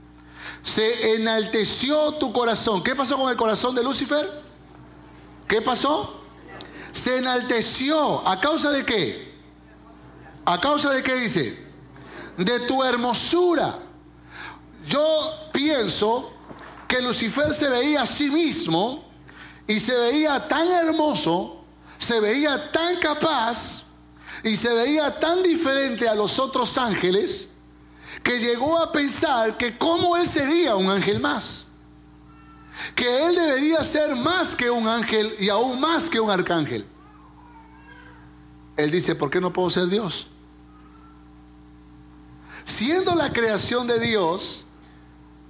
se 0.64 1.14
enalteció 1.14 2.14
tu 2.14 2.32
corazón. 2.32 2.82
¿Qué 2.82 2.96
pasó 2.96 3.16
con 3.16 3.30
el 3.30 3.36
corazón 3.36 3.74
de 3.74 3.84
Lucifer? 3.84 4.42
¿Qué 5.46 5.60
pasó? 5.60 6.22
Se 6.90 7.18
enalteció. 7.18 8.26
¿A 8.26 8.40
causa 8.40 8.70
de 8.70 8.84
qué? 8.84 9.34
¿A 10.46 10.58
causa 10.58 10.90
de 10.90 11.02
qué 11.02 11.14
dice? 11.16 11.62
De 12.38 12.60
tu 12.60 12.82
hermosura. 12.82 13.78
Yo 14.88 15.04
pienso 15.52 16.32
que 16.88 17.02
Lucifer 17.02 17.52
se 17.52 17.68
veía 17.68 18.02
a 18.02 18.06
sí 18.06 18.30
mismo 18.30 19.04
y 19.66 19.78
se 19.78 19.96
veía 19.96 20.48
tan 20.48 20.68
hermoso, 20.68 21.62
se 21.98 22.20
veía 22.20 22.72
tan 22.72 22.96
capaz 22.96 23.82
y 24.42 24.56
se 24.56 24.72
veía 24.72 25.20
tan 25.20 25.42
diferente 25.42 26.08
a 26.08 26.14
los 26.14 26.38
otros 26.38 26.78
ángeles 26.78 27.48
que 28.24 28.40
llegó 28.40 28.78
a 28.78 28.90
pensar 28.90 29.56
que 29.58 29.76
cómo 29.76 30.16
él 30.16 30.26
sería 30.26 30.74
un 30.74 30.88
ángel 30.88 31.20
más. 31.20 31.66
Que 32.96 33.26
él 33.26 33.36
debería 33.36 33.84
ser 33.84 34.16
más 34.16 34.56
que 34.56 34.70
un 34.70 34.88
ángel 34.88 35.36
y 35.38 35.50
aún 35.50 35.78
más 35.78 36.08
que 36.08 36.18
un 36.18 36.30
arcángel. 36.30 36.86
Él 38.76 38.90
dice, 38.90 39.14
¿por 39.14 39.30
qué 39.30 39.40
no 39.40 39.52
puedo 39.52 39.68
ser 39.68 39.86
Dios? 39.88 40.26
Siendo 42.64 43.14
la 43.14 43.30
creación 43.30 43.86
de 43.86 44.00
Dios, 44.00 44.64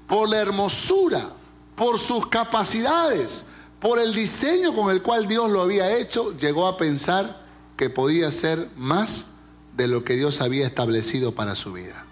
por 0.09 0.29
la 0.29 0.39
hermosura, 0.39 1.31
por 1.77 1.99
sus 2.01 2.27
capacidades, 2.27 3.45
por 3.81 4.01
el 4.01 4.15
diseño 4.15 4.75
con 4.75 4.91
el 4.91 5.01
cual 5.01 5.29
Dios 5.29 5.49
lo 5.49 5.63
había 5.63 5.97
hecho, 5.97 6.37
llegó 6.37 6.67
a 6.67 6.77
pensar 6.77 7.41
que 7.77 7.89
podía 7.89 8.31
ser 8.33 8.69
más 8.77 9.27
de 9.77 9.87
lo 9.87 10.05
que 10.05 10.17
Dios 10.17 10.41
había 10.41 10.67
establecido 10.67 11.33
para 11.33 11.55
su 11.55 11.73
vida. 11.73 12.05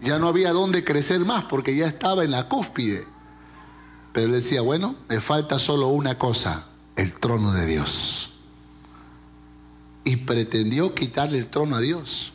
Ya 0.00 0.18
no 0.18 0.28
había 0.28 0.52
dónde 0.52 0.84
crecer 0.84 1.20
más 1.20 1.44
porque 1.44 1.74
ya 1.74 1.86
estaba 1.86 2.24
en 2.24 2.30
la 2.30 2.48
cúspide. 2.48 3.06
Pero 4.12 4.26
él 4.26 4.32
decía, 4.32 4.62
bueno, 4.62 4.94
me 5.08 5.20
falta 5.20 5.58
solo 5.58 5.88
una 5.88 6.18
cosa, 6.18 6.66
el 6.96 7.18
trono 7.18 7.52
de 7.52 7.66
Dios. 7.66 8.32
Y 10.04 10.16
pretendió 10.16 10.94
quitarle 10.94 11.38
el 11.38 11.50
trono 11.50 11.76
a 11.76 11.80
Dios. 11.80 12.32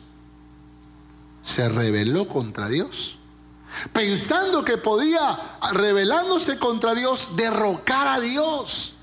Se 1.42 1.68
rebeló 1.68 2.28
contra 2.28 2.68
Dios. 2.68 3.18
Pensando 3.92 4.64
que 4.64 4.78
podía, 4.78 5.58
rebelándose 5.72 6.58
contra 6.58 6.94
Dios, 6.94 7.30
derrocar 7.36 8.06
a 8.06 8.20
Dios. 8.20 8.94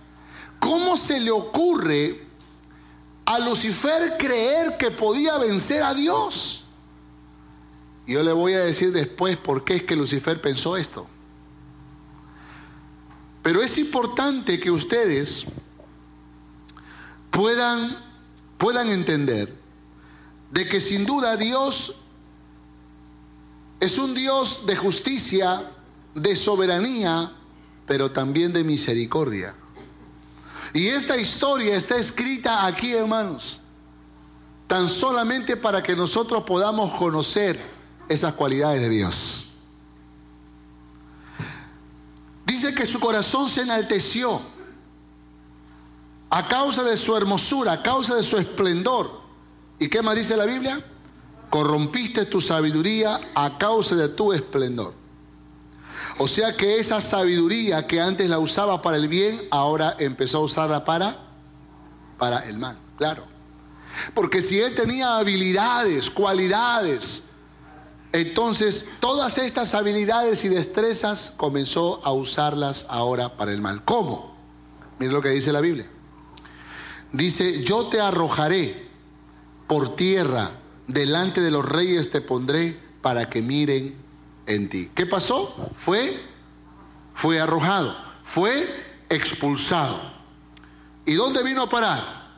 ¿Cómo 0.60 0.96
se 0.96 1.20
le 1.20 1.32
ocurre 1.32 2.26
a 3.26 3.40
Lucifer 3.40 4.16
creer 4.18 4.78
que 4.78 4.92
podía 4.92 5.38
vencer 5.38 5.84
a 5.84 5.94
Dios? 5.94 6.61
Yo 8.12 8.24
le 8.24 8.34
voy 8.34 8.54
a 8.54 8.60
decir 8.60 8.92
después 8.92 9.38
por 9.38 9.64
qué 9.64 9.76
es 9.76 9.84
que 9.84 9.96
Lucifer 9.96 10.40
pensó 10.42 10.78
esto. 10.78 11.08
Pero 13.44 13.62
es 13.62 13.78
importante 13.78 14.60
que 14.60 14.70
ustedes 14.70 15.46
puedan, 17.32 17.98
puedan 18.58 18.90
entender 18.90 19.54
de 20.52 20.68
que 20.68 20.80
sin 20.80 21.06
duda 21.06 21.38
Dios 21.38 21.96
es 23.80 23.98
un 23.98 24.14
Dios 24.14 24.66
de 24.68 24.76
justicia, 24.76 25.72
de 26.14 26.36
soberanía, 26.36 27.32
pero 27.88 28.12
también 28.12 28.54
de 28.54 28.64
misericordia. 28.64 29.56
Y 30.74 30.88
esta 30.88 31.18
historia 31.18 31.76
está 31.76 31.98
escrita 31.98 32.66
aquí, 32.66 32.94
hermanos, 32.94 33.60
tan 34.68 34.88
solamente 34.88 35.58
para 35.58 35.82
que 35.82 35.96
nosotros 35.96 36.44
podamos 36.44 36.94
conocer 36.94 37.60
esas 38.12 38.34
cualidades 38.34 38.82
de 38.82 38.90
Dios. 38.90 39.48
Dice 42.46 42.74
que 42.74 42.86
su 42.86 43.00
corazón 43.00 43.48
se 43.48 43.62
enalteció 43.62 44.42
a 46.30 46.48
causa 46.48 46.84
de 46.84 46.98
su 46.98 47.16
hermosura, 47.16 47.72
a 47.74 47.84
causa 47.84 48.16
de 48.16 48.24
su 48.24 48.38
esplendor. 48.38 49.22
¿Y 49.80 49.90
qué 49.90 50.02
más 50.02 50.16
dice 50.16 50.36
la 50.36 50.46
Biblia? 50.46 50.84
Corrompiste 51.50 52.26
tu 52.26 52.42
sabiduría 52.42 53.20
a 53.36 53.58
causa 53.58 53.96
de 53.96 54.10
tu 54.10 54.34
esplendor. 54.34 54.94
O 56.18 56.28
sea 56.28 56.56
que 56.56 56.80
esa 56.80 57.02
sabiduría 57.02 57.88
que 57.88 58.02
antes 58.02 58.30
la 58.30 58.40
usaba 58.40 58.82
para 58.82 58.98
el 58.98 59.08
bien, 59.08 59.42
ahora 59.50 59.96
empezó 60.00 60.40
a 60.40 60.42
usarla 60.42 60.84
para, 60.84 61.18
para 62.18 62.46
el 62.48 62.58
mal. 62.58 62.78
Claro. 62.98 63.24
Porque 64.14 64.42
si 64.42 64.60
él 64.60 64.76
tenía 64.76 65.18
habilidades, 65.18 66.10
cualidades, 66.10 67.24
entonces, 68.14 68.88
todas 69.00 69.38
estas 69.38 69.74
habilidades 69.74 70.44
y 70.44 70.50
destrezas 70.50 71.34
comenzó 71.38 72.02
a 72.04 72.12
usarlas 72.12 72.86
ahora 72.90 73.38
para 73.38 73.54
el 73.54 73.62
mal. 73.62 73.84
¿Cómo? 73.86 74.36
Miren 75.00 75.14
lo 75.14 75.22
que 75.22 75.30
dice 75.30 75.54
la 75.54 75.62
Biblia. 75.62 75.88
Dice, 77.14 77.64
yo 77.64 77.88
te 77.88 78.02
arrojaré 78.02 78.90
por 79.68 79.96
tierra, 79.96 80.52
delante 80.88 81.40
de 81.42 81.52
los 81.52 81.64
reyes 81.64 82.12
te 82.12 82.20
pondré 82.20 82.78
para 83.02 83.30
que 83.30 83.42
miren 83.42 83.96
en 84.46 84.70
ti. 84.70 84.92
¿Qué 84.94 85.06
pasó? 85.06 85.56
Fue, 85.78 86.22
fue 87.16 87.40
arrojado, 87.40 87.96
fue 88.26 88.68
expulsado. 89.10 90.00
¿Y 91.06 91.14
dónde 91.14 91.44
vino 91.44 91.64
a 91.64 91.70
parar? 91.70 92.32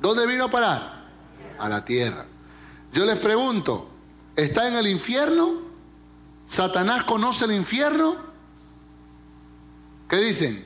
¿Dónde 0.00 0.26
vino 0.26 0.44
a 0.44 0.50
parar? 0.50 1.08
A 1.58 1.68
la 1.68 1.84
tierra. 1.84 2.24
Yo 2.92 3.04
les 3.04 3.18
pregunto, 3.18 3.89
está 4.42 4.68
en 4.68 4.74
el 4.74 4.86
infierno. 4.86 5.60
Satanás 6.46 7.04
conoce 7.04 7.44
el 7.44 7.52
infierno. 7.52 8.16
¿Qué 10.08 10.16
dicen? 10.16 10.64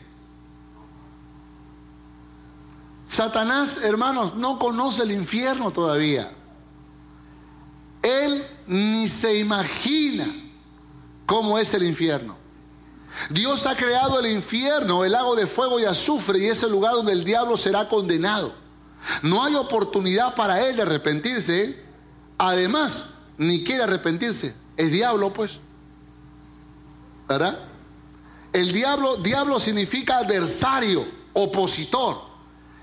Satanás, 3.08 3.78
hermanos, 3.82 4.34
no 4.34 4.58
conoce 4.58 5.02
el 5.02 5.12
infierno 5.12 5.70
todavía. 5.70 6.32
Él 8.02 8.46
ni 8.66 9.08
se 9.08 9.38
imagina 9.38 10.26
cómo 11.26 11.58
es 11.58 11.74
el 11.74 11.84
infierno. 11.84 12.36
Dios 13.30 13.66
ha 13.66 13.76
creado 13.76 14.18
el 14.18 14.26
infierno, 14.26 15.04
el 15.04 15.12
lago 15.12 15.36
de 15.36 15.46
fuego 15.46 15.78
y 15.78 15.84
azufre, 15.84 16.38
y 16.38 16.46
es 16.46 16.62
el 16.62 16.70
lugar 16.70 16.94
donde 16.94 17.12
el 17.12 17.24
diablo 17.24 17.56
será 17.56 17.88
condenado. 17.88 18.54
No 19.22 19.44
hay 19.44 19.54
oportunidad 19.54 20.34
para 20.34 20.66
él 20.66 20.76
de 20.76 20.82
arrepentirse. 20.82 21.82
Además, 22.36 23.06
ni 23.38 23.64
quiere 23.64 23.84
arrepentirse. 23.84 24.54
Es 24.76 24.90
diablo, 24.90 25.32
pues. 25.32 25.58
¿Verdad? 27.28 27.58
El 28.52 28.72
diablo, 28.72 29.16
diablo 29.16 29.58
significa 29.58 30.18
adversario, 30.18 31.06
opositor. 31.32 32.22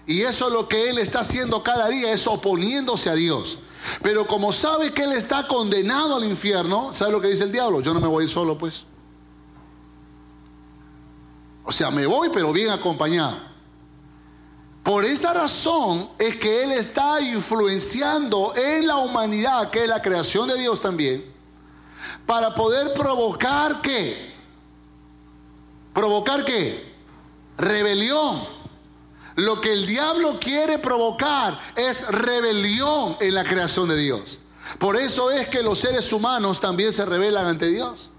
Y 0.05 0.22
eso 0.22 0.48
es 0.48 0.53
lo 0.53 0.67
que 0.67 0.89
él 0.89 0.98
está 0.98 1.22
haciendo 1.22 1.63
cada 1.63 1.88
día, 1.88 2.12
es 2.12 2.27
oponiéndose 2.27 3.10
a 3.10 3.15
Dios. 3.15 3.58
Pero 4.01 4.27
como 4.27 4.51
sabe 4.51 4.93
que 4.93 5.03
él 5.03 5.13
está 5.13 5.48
condenado 5.48 6.15
al 6.15 6.24
infierno, 6.24 6.91
¿sabe 6.93 7.12
lo 7.12 7.22
que 7.22 7.29
dice 7.29 7.43
el 7.43 7.51
diablo? 7.51 7.81
Yo 7.81 7.93
no 7.93 8.00
me 8.00 8.08
voy 8.08 8.27
solo, 8.27 8.58
pues. 8.58 8.86
O 11.63 11.72
sea, 11.72 11.91
me 11.91 12.05
voy, 12.05 12.29
pero 12.34 12.51
bien 12.51 12.70
acompañado. 12.70 13.50
Por 14.84 15.06
esa 15.06 15.34
razón 15.34 16.10
es 16.18 16.38
que 16.38 16.64
Él 16.64 16.72
está 16.72 17.22
influenciando 17.22 18.54
en 18.56 18.88
la 18.88 18.98
humanidad, 18.98 19.70
que 19.70 19.84
es 19.84 19.88
la 19.88 20.02
creación 20.02 20.48
de 20.48 20.58
Dios 20.58 20.82
también, 20.82 21.24
para 22.26 22.56
poder 22.56 22.94
provocar 22.94 23.82
qué? 23.82 24.34
¿Provocar 25.94 26.44
qué? 26.44 26.92
Rebelión. 27.58 28.44
Lo 29.36 29.62
que 29.62 29.72
el 29.72 29.86
diablo 29.86 30.40
quiere 30.40 30.80
provocar 30.80 31.60
es 31.76 32.08
rebelión 32.08 33.18
en 33.20 33.36
la 33.36 33.44
creación 33.44 33.88
de 33.88 33.98
Dios. 33.98 34.40
Por 34.80 34.98
eso 34.98 35.32
es 35.32 35.48
que 35.48 35.62
los 35.62 35.80
seres 35.80 36.12
humanos 36.12 36.60
también 36.60 36.92
se 36.92 37.06
rebelan 37.06 37.46
ante 37.46 37.68
Dios. 37.68 38.10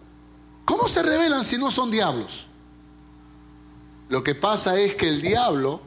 ¿Cómo 0.64 0.87
se 0.87 1.02
rebelan 1.02 1.45
si 1.45 1.59
no 1.59 1.71
son 1.71 1.90
diablos? 1.90 2.47
Lo 4.09 4.23
que 4.23 4.35
pasa 4.35 4.78
es 4.78 4.95
que 4.95 5.09
el 5.09 5.23
diablo 5.23 5.81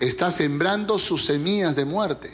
está 0.00 0.30
sembrando 0.30 0.98
sus 0.98 1.24
semillas 1.24 1.76
de 1.76 1.84
muerte 1.84 2.32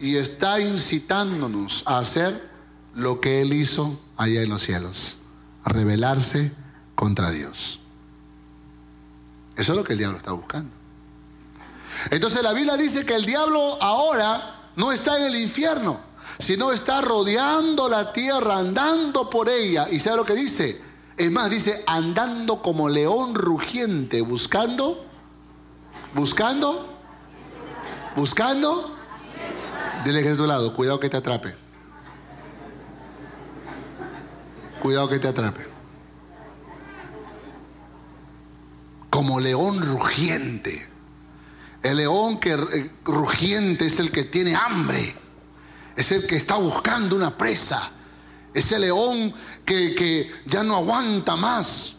y 0.00 0.16
está 0.16 0.60
incitándonos 0.60 1.82
a 1.86 1.98
hacer 1.98 2.48
lo 2.94 3.20
que 3.20 3.40
él 3.40 3.52
hizo 3.52 3.98
allá 4.16 4.42
en 4.42 4.48
los 4.48 4.62
cielos, 4.62 5.18
rebelarse 5.64 6.52
contra 6.94 7.30
Dios. 7.30 7.80
Eso 9.56 9.72
es 9.72 9.76
lo 9.76 9.84
que 9.84 9.94
el 9.94 9.98
diablo 9.98 10.18
está 10.18 10.32
buscando. 10.32 10.70
Entonces 12.10 12.42
la 12.42 12.52
Biblia 12.52 12.76
dice 12.76 13.04
que 13.04 13.14
el 13.14 13.24
diablo 13.24 13.82
ahora 13.82 14.70
no 14.76 14.92
está 14.92 15.18
en 15.18 15.24
el 15.24 15.36
infierno, 15.36 16.00
sino 16.38 16.70
está 16.70 17.00
rodeando 17.00 17.88
la 17.88 18.12
tierra, 18.12 18.58
andando 18.58 19.28
por 19.28 19.48
ella. 19.48 19.88
¿Y 19.90 19.98
sabe 19.98 20.18
lo 20.18 20.24
que 20.24 20.34
dice? 20.34 20.80
Es 21.16 21.30
más, 21.32 21.50
dice, 21.50 21.82
andando 21.86 22.62
como 22.62 22.88
león 22.88 23.34
rugiente, 23.34 24.20
buscando, 24.20 25.07
buscando, 26.14 26.98
buscando. 28.16 28.96
Dile 30.04 30.22
que 30.22 30.30
de 30.30 30.36
tu 30.36 30.46
lado, 30.46 30.74
cuidado 30.74 31.00
que 31.00 31.08
te 31.08 31.16
atrape. 31.16 31.54
Cuidado 34.80 35.08
que 35.08 35.18
te 35.18 35.28
atrape. 35.28 35.66
Como 39.10 39.40
león 39.40 39.82
rugiente. 39.82 40.88
El 41.82 41.98
león 41.98 42.38
que 42.38 42.52
eh, 42.52 42.90
rugiente 43.04 43.86
es 43.86 43.98
el 43.98 44.10
que 44.10 44.24
tiene 44.24 44.54
hambre. 44.54 45.14
Es 45.96 46.12
el 46.12 46.26
que 46.26 46.36
está 46.36 46.56
buscando 46.56 47.16
una 47.16 47.36
presa. 47.36 47.90
Ese 48.54 48.78
león 48.78 49.34
que, 49.64 50.32
ya 50.46 50.62
no 50.62 50.76
aguanta 50.76 51.36
más. 51.36 51.96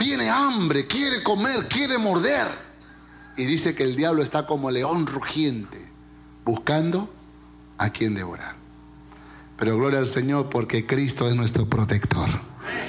Tiene 0.00 0.30
hambre, 0.30 0.86
quiere 0.86 1.22
comer, 1.22 1.68
quiere 1.68 1.98
morder. 1.98 2.48
Y 3.36 3.44
dice 3.44 3.74
que 3.74 3.82
el 3.82 3.96
diablo 3.96 4.22
está 4.22 4.46
como 4.46 4.70
león 4.70 5.06
rugiente, 5.06 5.92
buscando 6.42 7.12
a 7.76 7.90
quien 7.90 8.14
devorar. 8.14 8.54
Pero 9.58 9.76
gloria 9.76 9.98
al 9.98 10.08
Señor 10.08 10.48
porque 10.48 10.86
Cristo 10.86 11.28
es 11.28 11.34
nuestro 11.34 11.66
protector. 11.66 12.30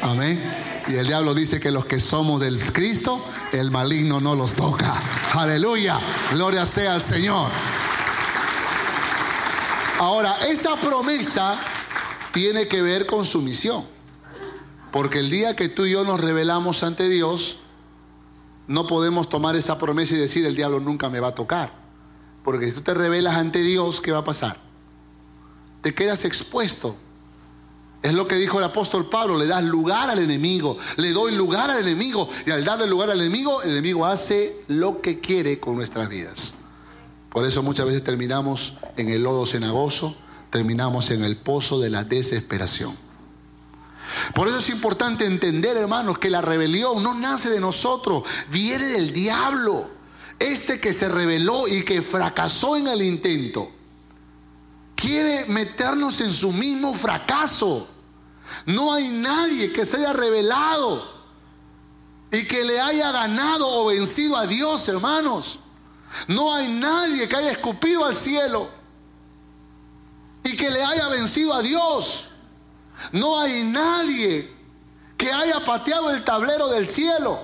Amén. 0.01 0.41
Y 0.87 0.93
el 0.93 1.05
diablo 1.05 1.33
dice 1.33 1.59
que 1.59 1.69
los 1.69 1.83
que 1.83 1.99
somos 1.99 2.39
del 2.39 2.71
Cristo, 2.71 3.21
el 3.51 3.71
maligno 3.71 4.21
no 4.21 4.33
los 4.33 4.55
toca. 4.55 4.93
Aleluya. 5.33 5.99
Gloria 6.31 6.65
sea 6.65 6.93
al 6.93 7.01
Señor. 7.01 7.51
Ahora, 9.99 10.37
esa 10.47 10.77
promesa 10.77 11.59
tiene 12.31 12.69
que 12.69 12.81
ver 12.81 13.05
con 13.05 13.25
su 13.25 13.41
misión. 13.41 13.90
Porque 14.91 15.19
el 15.19 15.29
día 15.29 15.55
que 15.55 15.69
tú 15.69 15.85
y 15.85 15.91
yo 15.91 16.03
nos 16.03 16.19
revelamos 16.19 16.83
ante 16.83 17.07
Dios, 17.07 17.57
no 18.67 18.87
podemos 18.87 19.29
tomar 19.29 19.55
esa 19.55 19.77
promesa 19.77 20.15
y 20.15 20.17
decir 20.17 20.45
el 20.45 20.55
diablo 20.55 20.79
nunca 20.79 21.09
me 21.09 21.19
va 21.19 21.29
a 21.29 21.35
tocar. 21.35 21.73
Porque 22.43 22.67
si 22.67 22.71
tú 22.71 22.81
te 22.81 22.93
revelas 22.93 23.35
ante 23.35 23.59
Dios, 23.59 24.01
¿qué 24.01 24.11
va 24.11 24.19
a 24.19 24.25
pasar? 24.25 24.57
Te 25.81 25.93
quedas 25.93 26.25
expuesto. 26.25 26.95
Es 28.01 28.13
lo 28.13 28.27
que 28.27 28.35
dijo 28.35 28.57
el 28.57 28.63
apóstol 28.63 29.09
Pablo, 29.09 29.37
le 29.37 29.45
das 29.45 29.63
lugar 29.63 30.09
al 30.09 30.19
enemigo, 30.19 30.77
le 30.97 31.11
doy 31.11 31.35
lugar 31.35 31.69
al 31.69 31.79
enemigo 31.79 32.27
y 32.47 32.51
al 32.51 32.65
darle 32.65 32.87
lugar 32.87 33.11
al 33.11 33.21
enemigo, 33.21 33.61
el 33.61 33.71
enemigo 33.71 34.07
hace 34.07 34.55
lo 34.67 35.01
que 35.01 35.19
quiere 35.19 35.59
con 35.59 35.75
nuestras 35.75 36.09
vidas. 36.09 36.55
Por 37.29 37.45
eso 37.45 37.61
muchas 37.61 37.85
veces 37.85 38.03
terminamos 38.03 38.73
en 38.97 39.09
el 39.09 39.23
lodo 39.23 39.45
cenagoso, 39.45 40.15
terminamos 40.49 41.11
en 41.11 41.23
el 41.23 41.37
pozo 41.37 41.79
de 41.79 41.91
la 41.91 42.03
desesperación. 42.03 43.10
Por 44.33 44.47
eso 44.47 44.57
es 44.57 44.69
importante 44.69 45.25
entender, 45.25 45.77
hermanos, 45.77 46.17
que 46.17 46.29
la 46.29 46.41
rebelión 46.41 47.01
no 47.01 47.13
nace 47.13 47.49
de 47.49 47.59
nosotros, 47.59 48.23
viene 48.49 48.85
del 48.85 49.13
diablo. 49.13 49.89
Este 50.39 50.79
que 50.79 50.93
se 50.93 51.07
rebeló 51.07 51.67
y 51.67 51.83
que 51.83 52.01
fracasó 52.01 52.75
en 52.75 52.87
el 52.87 53.01
intento, 53.03 53.69
quiere 54.95 55.45
meternos 55.45 56.19
en 56.21 56.33
su 56.33 56.51
mismo 56.51 56.93
fracaso. 56.95 57.87
No 58.65 58.93
hay 58.93 59.09
nadie 59.09 59.71
que 59.71 59.85
se 59.85 59.97
haya 59.97 60.13
rebelado 60.13 61.09
y 62.31 62.47
que 62.47 62.63
le 62.65 62.79
haya 62.79 63.11
ganado 63.11 63.67
o 63.67 63.85
vencido 63.85 64.35
a 64.35 64.47
Dios, 64.47 64.87
hermanos. 64.87 65.59
No 66.27 66.53
hay 66.53 66.67
nadie 66.69 67.27
que 67.29 67.35
haya 67.35 67.51
escupido 67.51 68.05
al 68.05 68.15
cielo 68.15 68.69
y 70.43 70.55
que 70.55 70.69
le 70.69 70.83
haya 70.83 71.07
vencido 71.09 71.53
a 71.53 71.61
Dios. 71.61 72.27
No 73.11 73.39
hay 73.39 73.63
nadie 73.63 74.51
que 75.17 75.31
haya 75.31 75.63
pateado 75.65 76.11
el 76.11 76.23
tablero 76.23 76.67
del 76.69 76.87
cielo 76.87 77.39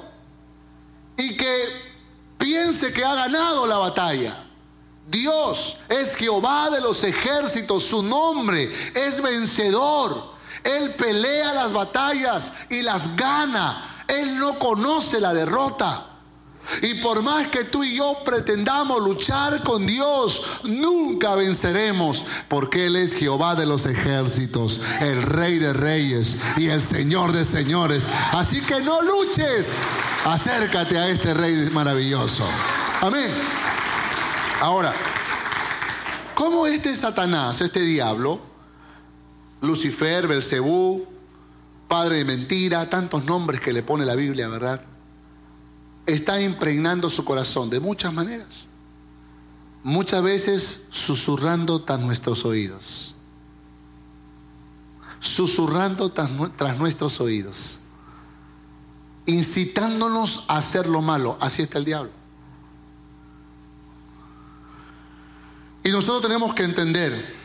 y 1.15 1.35
que 1.35 1.87
piense 2.37 2.93
que 2.93 3.03
ha 3.03 3.15
ganado 3.15 3.67
la 3.67 3.77
batalla. 3.77 4.43
Dios 5.09 5.77
es 5.87 6.15
Jehová 6.15 6.69
de 6.69 6.81
los 6.81 7.03
ejércitos, 7.03 7.83
su 7.83 8.03
nombre 8.03 8.73
es 8.93 9.21
vencedor. 9.21 10.35
Él 10.63 10.95
pelea 10.95 11.53
las 11.53 11.71
batallas 11.71 12.51
y 12.69 12.81
las 12.81 13.15
gana. 13.15 14.03
Él 14.07 14.37
no 14.37 14.59
conoce 14.59 15.21
la 15.21 15.33
derrota. 15.33 16.06
Y 16.81 16.95
por 16.95 17.23
más 17.23 17.47
que 17.47 17.63
tú 17.63 17.83
y 17.83 17.95
yo 17.95 18.23
pretendamos 18.25 19.01
luchar 19.01 19.63
con 19.63 19.85
Dios, 19.85 20.43
nunca 20.63 21.35
venceremos, 21.35 22.25
porque 22.47 22.87
Él 22.87 22.95
es 22.95 23.15
Jehová 23.15 23.55
de 23.55 23.65
los 23.65 23.85
ejércitos, 23.85 24.81
el 24.99 25.21
Rey 25.21 25.57
de 25.59 25.73
reyes 25.73 26.37
y 26.57 26.67
el 26.67 26.81
Señor 26.81 27.31
de 27.31 27.45
señores. 27.45 28.07
Así 28.31 28.61
que 28.61 28.81
no 28.81 29.01
luches, 29.01 29.73
acércate 30.25 30.97
a 30.97 31.09
este 31.09 31.33
Rey 31.33 31.69
maravilloso. 31.71 32.45
Amén. 33.01 33.31
Ahora, 34.61 34.93
¿cómo 36.35 36.67
este 36.67 36.95
Satanás, 36.95 37.61
este 37.61 37.81
diablo, 37.81 38.39
Lucifer, 39.61 40.27
Belcebú, 40.27 41.05
padre 41.87 42.17
de 42.17 42.25
mentira, 42.25 42.89
tantos 42.89 43.23
nombres 43.25 43.61
que 43.61 43.73
le 43.73 43.83
pone 43.83 44.05
la 44.05 44.15
Biblia, 44.15 44.47
¿verdad? 44.47 44.81
Está 46.07 46.41
impregnando 46.41 47.09
su 47.09 47.23
corazón 47.23 47.69
de 47.69 47.79
muchas 47.79 48.11
maneras. 48.11 48.47
Muchas 49.83 50.23
veces 50.23 50.81
susurrando 50.89 51.83
tras 51.83 51.99
nuestros 51.99 52.45
oídos. 52.45 53.13
Susurrando 55.19 56.11
tras, 56.11 56.77
nuestros 56.79 57.19
oídos. 57.19 57.81
Incitándonos 59.25 60.45
a 60.47 60.57
hacer 60.57 60.87
lo 60.87 61.01
malo. 61.01 61.37
Así 61.41 61.61
está 61.61 61.77
el 61.77 61.85
diablo. 61.85 62.11
Y 65.83 65.91
nosotros 65.91 66.21
tenemos 66.21 66.53
que 66.53 66.63
entender 66.63 67.35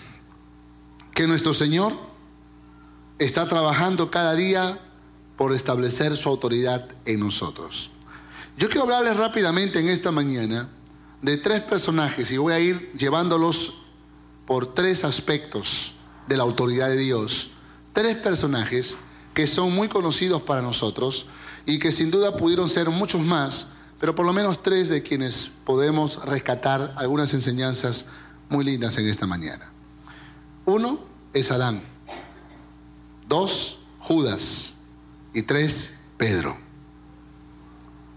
que 1.14 1.26
nuestro 1.26 1.52
Señor 1.52 1.96
está 3.18 3.48
trabajando 3.48 4.10
cada 4.10 4.34
día 4.34 4.80
por 5.36 5.52
establecer 5.52 6.16
su 6.16 6.28
autoridad 6.28 6.88
en 7.04 7.20
nosotros. 7.20 7.91
Yo 8.56 8.68
quiero 8.68 8.82
hablarles 8.82 9.16
rápidamente 9.16 9.80
en 9.80 9.88
esta 9.88 10.12
mañana 10.12 10.68
de 11.22 11.36
tres 11.38 11.60
personajes 11.62 12.30
y 12.30 12.36
voy 12.36 12.52
a 12.52 12.60
ir 12.60 12.92
llevándolos 12.92 13.74
por 14.46 14.74
tres 14.74 15.04
aspectos 15.04 15.94
de 16.26 16.36
la 16.36 16.42
autoridad 16.42 16.88
de 16.88 16.98
Dios. 16.98 17.50
Tres 17.92 18.16
personajes 18.16 18.96
que 19.32 19.46
son 19.46 19.74
muy 19.74 19.88
conocidos 19.88 20.42
para 20.42 20.60
nosotros 20.60 21.26
y 21.64 21.78
que 21.78 21.92
sin 21.92 22.10
duda 22.10 22.36
pudieron 22.36 22.68
ser 22.68 22.90
muchos 22.90 23.22
más, 23.22 23.68
pero 23.98 24.14
por 24.14 24.26
lo 24.26 24.32
menos 24.34 24.62
tres 24.62 24.88
de 24.88 25.02
quienes 25.02 25.50
podemos 25.64 26.22
rescatar 26.24 26.94
algunas 26.96 27.32
enseñanzas 27.32 28.04
muy 28.50 28.64
lindas 28.64 28.98
en 28.98 29.08
esta 29.08 29.26
mañana. 29.26 29.70
Uno 30.66 31.00
es 31.32 31.50
Adán, 31.50 31.82
dos, 33.26 33.78
Judas 33.98 34.74
y 35.32 35.42
tres, 35.42 35.94
Pedro. 36.18 36.61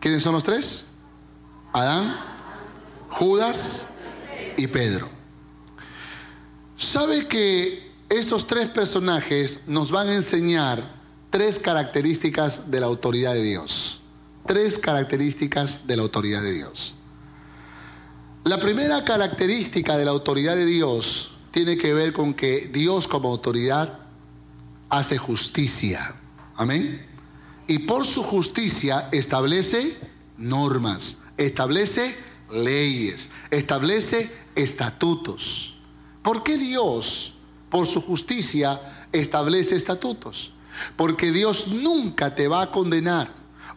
¿Quiénes 0.06 0.22
son 0.22 0.34
los 0.34 0.44
tres? 0.44 0.86
Adán, 1.74 2.15
Judas 3.10 3.88
y 4.56 4.68
Pedro. 4.68 5.10
¿Sabe 6.78 7.28
que 7.28 7.91
estos 8.08 8.46
tres 8.46 8.70
personajes 8.70 9.62
nos 9.65 9.89
van 9.89 10.10
a 10.10 10.13
enseñar 10.13 10.94
tres 11.32 11.58
características 11.58 12.70
de 12.70 12.82
la 12.82 12.86
autoridad 12.86 13.34
de 13.34 13.41
Dios? 13.41 14.00
Tres 14.46 14.78
características 14.78 15.88
de 15.88 15.96
la 15.96 16.04
autoridad 16.04 16.44
de 16.44 16.54
Dios. 16.54 16.94
La 18.44 18.60
primera 18.60 19.04
característica 19.04 19.98
de 19.98 20.06
la 20.06 20.12
autoridad 20.12 20.56
de 20.56 20.68
Dios 20.68 21.32
tiene 21.50 21.78
que 21.78 21.96
ver 21.96 22.13
con 22.13 22.36
que 22.36 22.70
Dios 22.72 23.08
como 23.08 23.30
autoridad 23.30 23.98
hace 24.88 25.18
justicia. 25.18 26.13
Amén. 26.56 27.14
Y 27.67 27.80
por 27.80 28.06
su 28.06 28.23
justicia 28.23 29.10
establece 29.12 29.97
normas, 30.38 31.17
establece 31.38 32.15
leyes, 32.51 33.30
establece 33.51 34.32
estatutos. 34.56 35.75
¿Por 36.21 36.43
qué 36.43 36.58
Dios, 36.58 37.34
por 37.69 37.88
su 37.88 38.01
justicia, 38.01 39.08
establece 39.12 39.75
estatutos? 39.75 40.51
Porque 40.95 41.32
Dios 41.32 41.67
nunca 41.67 42.36
te 42.36 42.47
va 42.47 42.63
a 42.63 42.71
condenar, 42.71 43.32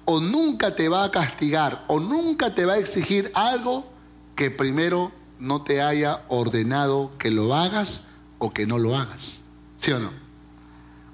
o 0.04 0.20
nunca 0.20 0.74
te 0.74 0.88
va 0.88 1.04
a 1.04 1.10
castigar, 1.10 1.84
o 1.88 2.00
nunca 2.00 2.54
te 2.54 2.64
va 2.64 2.74
a 2.74 2.78
exigir 2.78 3.30
algo 3.34 3.86
que 4.34 4.50
primero 4.50 5.12
no 5.38 5.62
te 5.62 5.82
haya 5.82 6.22
ordenado 6.28 7.12
que 7.18 7.30
lo 7.30 7.54
hagas 7.54 8.04
o 8.38 8.52
que 8.52 8.66
no 8.66 8.78
lo 8.78 8.96
hagas. 8.96 9.40
¿Sí 9.78 9.92
o 9.92 9.98
no? 9.98 10.10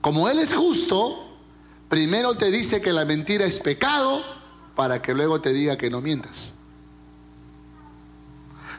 Como 0.01 0.29
Él 0.29 0.39
es 0.39 0.53
justo, 0.53 1.24
primero 1.89 2.37
te 2.37 2.51
dice 2.51 2.81
que 2.81 2.93
la 2.93 3.05
mentira 3.05 3.45
es 3.45 3.61
pecado 3.61 4.23
para 4.75 5.01
que 5.01 5.15
luego 5.15 5.41
te 5.41 5.53
diga 5.53 5.77
que 5.77 5.91
no 5.91 6.01
mientas. 6.01 6.55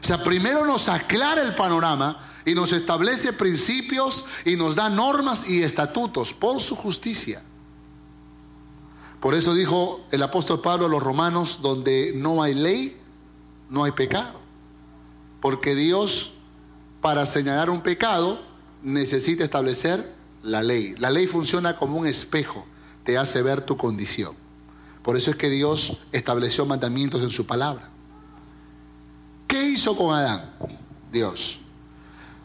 O 0.00 0.06
sea, 0.06 0.22
primero 0.22 0.64
nos 0.64 0.88
aclara 0.88 1.42
el 1.42 1.54
panorama 1.54 2.26
y 2.44 2.54
nos 2.54 2.72
establece 2.72 3.32
principios 3.32 4.24
y 4.44 4.56
nos 4.56 4.76
da 4.76 4.88
normas 4.88 5.48
y 5.48 5.62
estatutos 5.62 6.32
por 6.32 6.60
su 6.60 6.76
justicia. 6.76 7.42
Por 9.20 9.34
eso 9.34 9.54
dijo 9.54 10.06
el 10.12 10.22
apóstol 10.22 10.60
Pablo 10.60 10.86
a 10.86 10.88
los 10.88 11.02
romanos, 11.02 11.58
donde 11.60 12.12
no 12.14 12.42
hay 12.42 12.54
ley, 12.54 12.96
no 13.70 13.82
hay 13.82 13.92
pecado. 13.92 14.38
Porque 15.40 15.74
Dios, 15.74 16.32
para 17.00 17.26
señalar 17.26 17.70
un 17.70 17.80
pecado, 17.80 18.40
necesita 18.82 19.42
establecer 19.42 20.12
la 20.44 20.62
ley. 20.62 20.94
La 20.98 21.10
ley 21.10 21.26
funciona 21.26 21.76
como 21.76 21.98
un 21.98 22.06
espejo, 22.06 22.64
te 23.06 23.16
hace 23.16 23.40
ver 23.40 23.62
tu 23.62 23.76
condición. 23.76 24.34
Por 25.02 25.16
eso 25.16 25.30
es 25.30 25.36
que 25.36 25.48
Dios 25.48 25.96
estableció 26.10 26.66
mandamientos 26.66 27.22
en 27.22 27.30
su 27.30 27.46
palabra. 27.46 27.88
¿Qué 29.46 29.62
hizo 29.68 29.96
con 29.96 30.14
Adán? 30.14 30.50
Dios. 31.12 31.60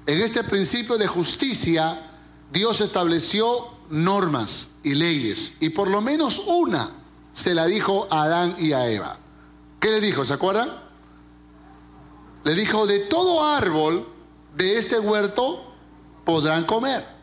En 0.06 0.22
este 0.22 0.44
principio 0.44 0.98
de 0.98 1.08
justicia, 1.08 2.12
Dios 2.54 2.80
estableció 2.82 3.70
normas 3.90 4.68
y 4.84 4.94
leyes. 4.94 5.54
Y 5.60 5.70
por 5.70 5.88
lo 5.88 6.02
menos 6.02 6.40
una 6.46 6.92
se 7.34 7.56
la 7.56 7.66
dijo 7.66 8.08
a 8.12 8.24
Adán 8.24 8.56
y 8.60 8.74
a 8.74 8.88
Eva. 8.88 9.18
¿Qué 9.80 9.90
le 9.90 10.00
dijo? 10.00 10.24
¿Se 10.26 10.34
acuerdan? 10.34 10.70
Le 12.44 12.54
dijo, 12.54 12.86
de 12.86 13.00
todo 13.00 13.44
árbol 13.44 14.08
de 14.56 14.78
este 14.78 15.00
huerto 15.00 15.74
podrán 16.24 16.66
comer. 16.66 17.21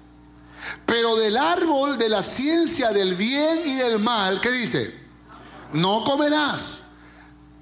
Pero 0.86 1.16
del 1.16 1.36
árbol 1.36 1.98
de 1.98 2.08
la 2.08 2.22
ciencia 2.22 2.90
del 2.90 3.14
bien 3.14 3.60
y 3.64 3.74
del 3.76 3.98
mal, 3.98 4.40
¿qué 4.40 4.50
dice? 4.50 4.94
No 5.72 6.04
comerás. 6.04 6.82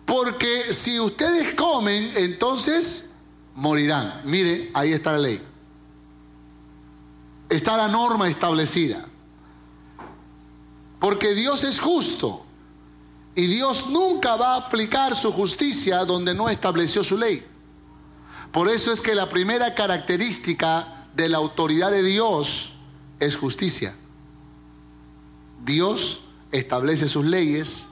Porque 0.04 0.72
si 0.72 1.00
ustedes 1.00 1.54
comen, 1.54 2.12
entonces 2.16 3.06
morirán. 3.54 4.22
Mire, 4.24 4.70
ahí 4.72 4.92
está 4.92 5.12
la 5.12 5.18
ley. 5.18 5.42
Está 7.48 7.76
la 7.76 7.88
norma 7.88 8.28
establecida. 8.28 9.04
Porque 11.00 11.34
Dios 11.34 11.64
es 11.64 11.80
justo. 11.80 12.44
Y 13.34 13.46
Dios 13.46 13.88
nunca 13.88 14.36
va 14.36 14.54
a 14.54 14.58
aplicar 14.58 15.14
su 15.14 15.32
justicia 15.32 16.04
donde 16.04 16.34
no 16.34 16.48
estableció 16.48 17.04
su 17.04 17.18
ley. 17.18 17.44
Por 18.50 18.68
eso 18.70 18.92
es 18.92 19.02
que 19.02 19.14
la 19.14 19.28
primera 19.28 19.74
característica 19.74 21.06
de 21.14 21.28
la 21.28 21.38
autoridad 21.38 21.90
de 21.90 22.02
Dios 22.02 22.72
es 23.20 23.36
justicia. 23.36 23.94
Dios 25.64 26.20
establece 26.52 27.08
sus 27.08 27.24
leyes 27.24 27.86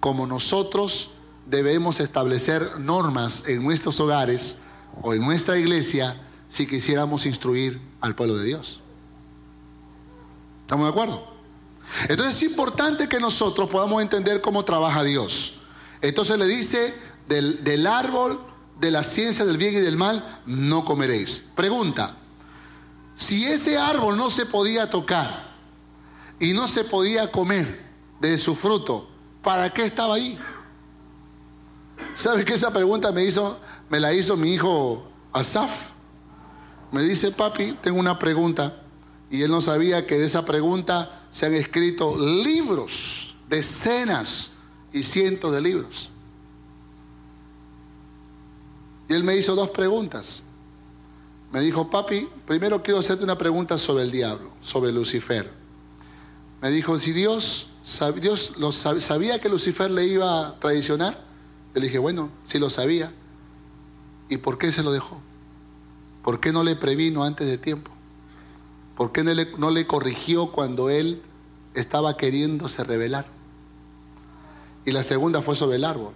como 0.00 0.26
nosotros 0.26 1.10
debemos 1.46 2.00
establecer 2.00 2.78
normas 2.78 3.44
en 3.46 3.62
nuestros 3.62 4.00
hogares 4.00 4.56
o 5.02 5.14
en 5.14 5.22
nuestra 5.22 5.58
iglesia 5.58 6.20
si 6.48 6.66
quisiéramos 6.66 7.26
instruir 7.26 7.80
al 8.00 8.14
pueblo 8.14 8.36
de 8.36 8.44
Dios. 8.44 8.80
¿Estamos 10.62 10.86
de 10.86 10.90
acuerdo? 10.90 11.34
Entonces 12.08 12.36
es 12.36 12.42
importante 12.42 13.08
que 13.08 13.20
nosotros 13.20 13.68
podamos 13.68 14.02
entender 14.02 14.40
cómo 14.40 14.64
trabaja 14.64 15.02
Dios. 15.02 15.54
Entonces 16.00 16.38
le 16.38 16.46
dice, 16.46 16.94
del, 17.28 17.86
árbol 17.86 18.40
de 18.80 18.90
la 18.90 19.02
ciencia 19.02 19.44
del 19.44 19.56
bien 19.56 19.74
y 19.74 19.78
del 19.78 19.96
mal, 19.96 20.42
no 20.46 20.84
comeréis. 20.84 21.42
Pregunta, 21.54 22.16
si 23.16 23.44
ese 23.44 23.78
árbol 23.78 24.16
no 24.16 24.30
se 24.30 24.46
podía 24.46 24.90
tocar 24.90 25.54
y 26.40 26.52
no 26.52 26.66
se 26.66 26.84
podía 26.84 27.30
comer 27.30 27.82
de 28.20 28.36
su 28.38 28.54
fruto, 28.54 29.08
¿para 29.42 29.70
qué 29.70 29.84
estaba 29.84 30.14
ahí? 30.14 30.38
¿Sabe 32.14 32.44
que 32.44 32.54
esa 32.54 32.72
pregunta 32.72 33.12
me 33.12 33.24
hizo, 33.24 33.58
me 33.88 34.00
la 34.00 34.12
hizo 34.12 34.36
mi 34.36 34.54
hijo 34.54 35.06
Asaf? 35.32 35.90
Me 36.92 37.02
dice, 37.02 37.32
papi, 37.32 37.76
tengo 37.82 37.98
una 37.98 38.18
pregunta. 38.18 38.80
Y 39.28 39.42
él 39.42 39.50
no 39.50 39.60
sabía 39.60 40.06
que 40.06 40.16
de 40.16 40.26
esa 40.26 40.44
pregunta 40.44 41.26
se 41.32 41.46
han 41.46 41.54
escrito 41.54 42.16
libros, 42.16 43.34
decenas 43.48 44.50
y 44.92 45.02
cientos 45.02 45.52
de 45.52 45.60
libros. 45.60 46.08
Y 49.08 49.14
él 49.14 49.24
me 49.24 49.36
hizo 49.36 49.56
dos 49.56 49.70
preguntas. 49.70 50.43
Me 51.54 51.60
dijo, 51.60 51.88
papi, 51.88 52.28
primero 52.48 52.82
quiero 52.82 52.98
hacerte 52.98 53.22
una 53.22 53.38
pregunta 53.38 53.78
sobre 53.78 54.02
el 54.02 54.10
diablo, 54.10 54.50
sobre 54.60 54.90
Lucifer. 54.90 55.48
Me 56.60 56.72
dijo, 56.72 56.98
si 56.98 57.12
Dios, 57.12 57.68
Dios 58.20 58.54
lo 58.58 58.72
sabía 58.72 59.40
que 59.40 59.48
Lucifer 59.48 59.88
le 59.88 60.04
iba 60.04 60.48
a 60.48 60.58
traicionar, 60.58 61.16
le 61.72 61.80
dije, 61.82 61.98
bueno, 61.98 62.28
si 62.44 62.58
lo 62.58 62.70
sabía. 62.70 63.12
¿Y 64.28 64.38
por 64.38 64.58
qué 64.58 64.72
se 64.72 64.82
lo 64.82 64.90
dejó? 64.90 65.20
¿Por 66.24 66.40
qué 66.40 66.50
no 66.50 66.64
le 66.64 66.74
previno 66.74 67.22
antes 67.22 67.46
de 67.46 67.56
tiempo? 67.56 67.92
¿Por 68.96 69.12
qué 69.12 69.22
no 69.22 69.32
le, 69.32 69.46
no 69.56 69.70
le 69.70 69.86
corrigió 69.86 70.50
cuando 70.50 70.90
él 70.90 71.22
estaba 71.74 72.16
queriéndose 72.16 72.82
revelar? 72.82 73.26
Y 74.84 74.90
la 74.90 75.04
segunda 75.04 75.40
fue 75.40 75.54
sobre 75.54 75.76
el 75.76 75.84
árbol. 75.84 76.14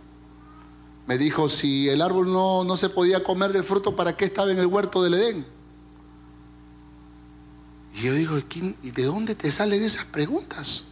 Me 1.09 1.17
dijo, 1.17 1.49
si 1.49 1.89
el 1.89 2.03
árbol 2.03 2.31
no, 2.31 2.65
no 2.65 2.77
se 2.77 2.91
podía 2.91 3.25
comer 3.25 3.55
del 3.55 3.65
fruto, 3.65 3.97
¿para 3.97 4.15
qué 4.15 4.27
estaba 4.27 4.53
en 4.53 4.59
el 4.59 4.67
huerto 4.67 5.03
del 5.03 5.15
Edén? 5.15 5.47
Y 7.95 8.03
yo 8.03 8.13
digo, 8.13 8.39
¿y 8.83 8.91
de 8.91 9.05
dónde 9.05 9.35
te 9.35 9.51
salen 9.51 9.83
esas 9.83 10.05
preguntas? 10.05 10.85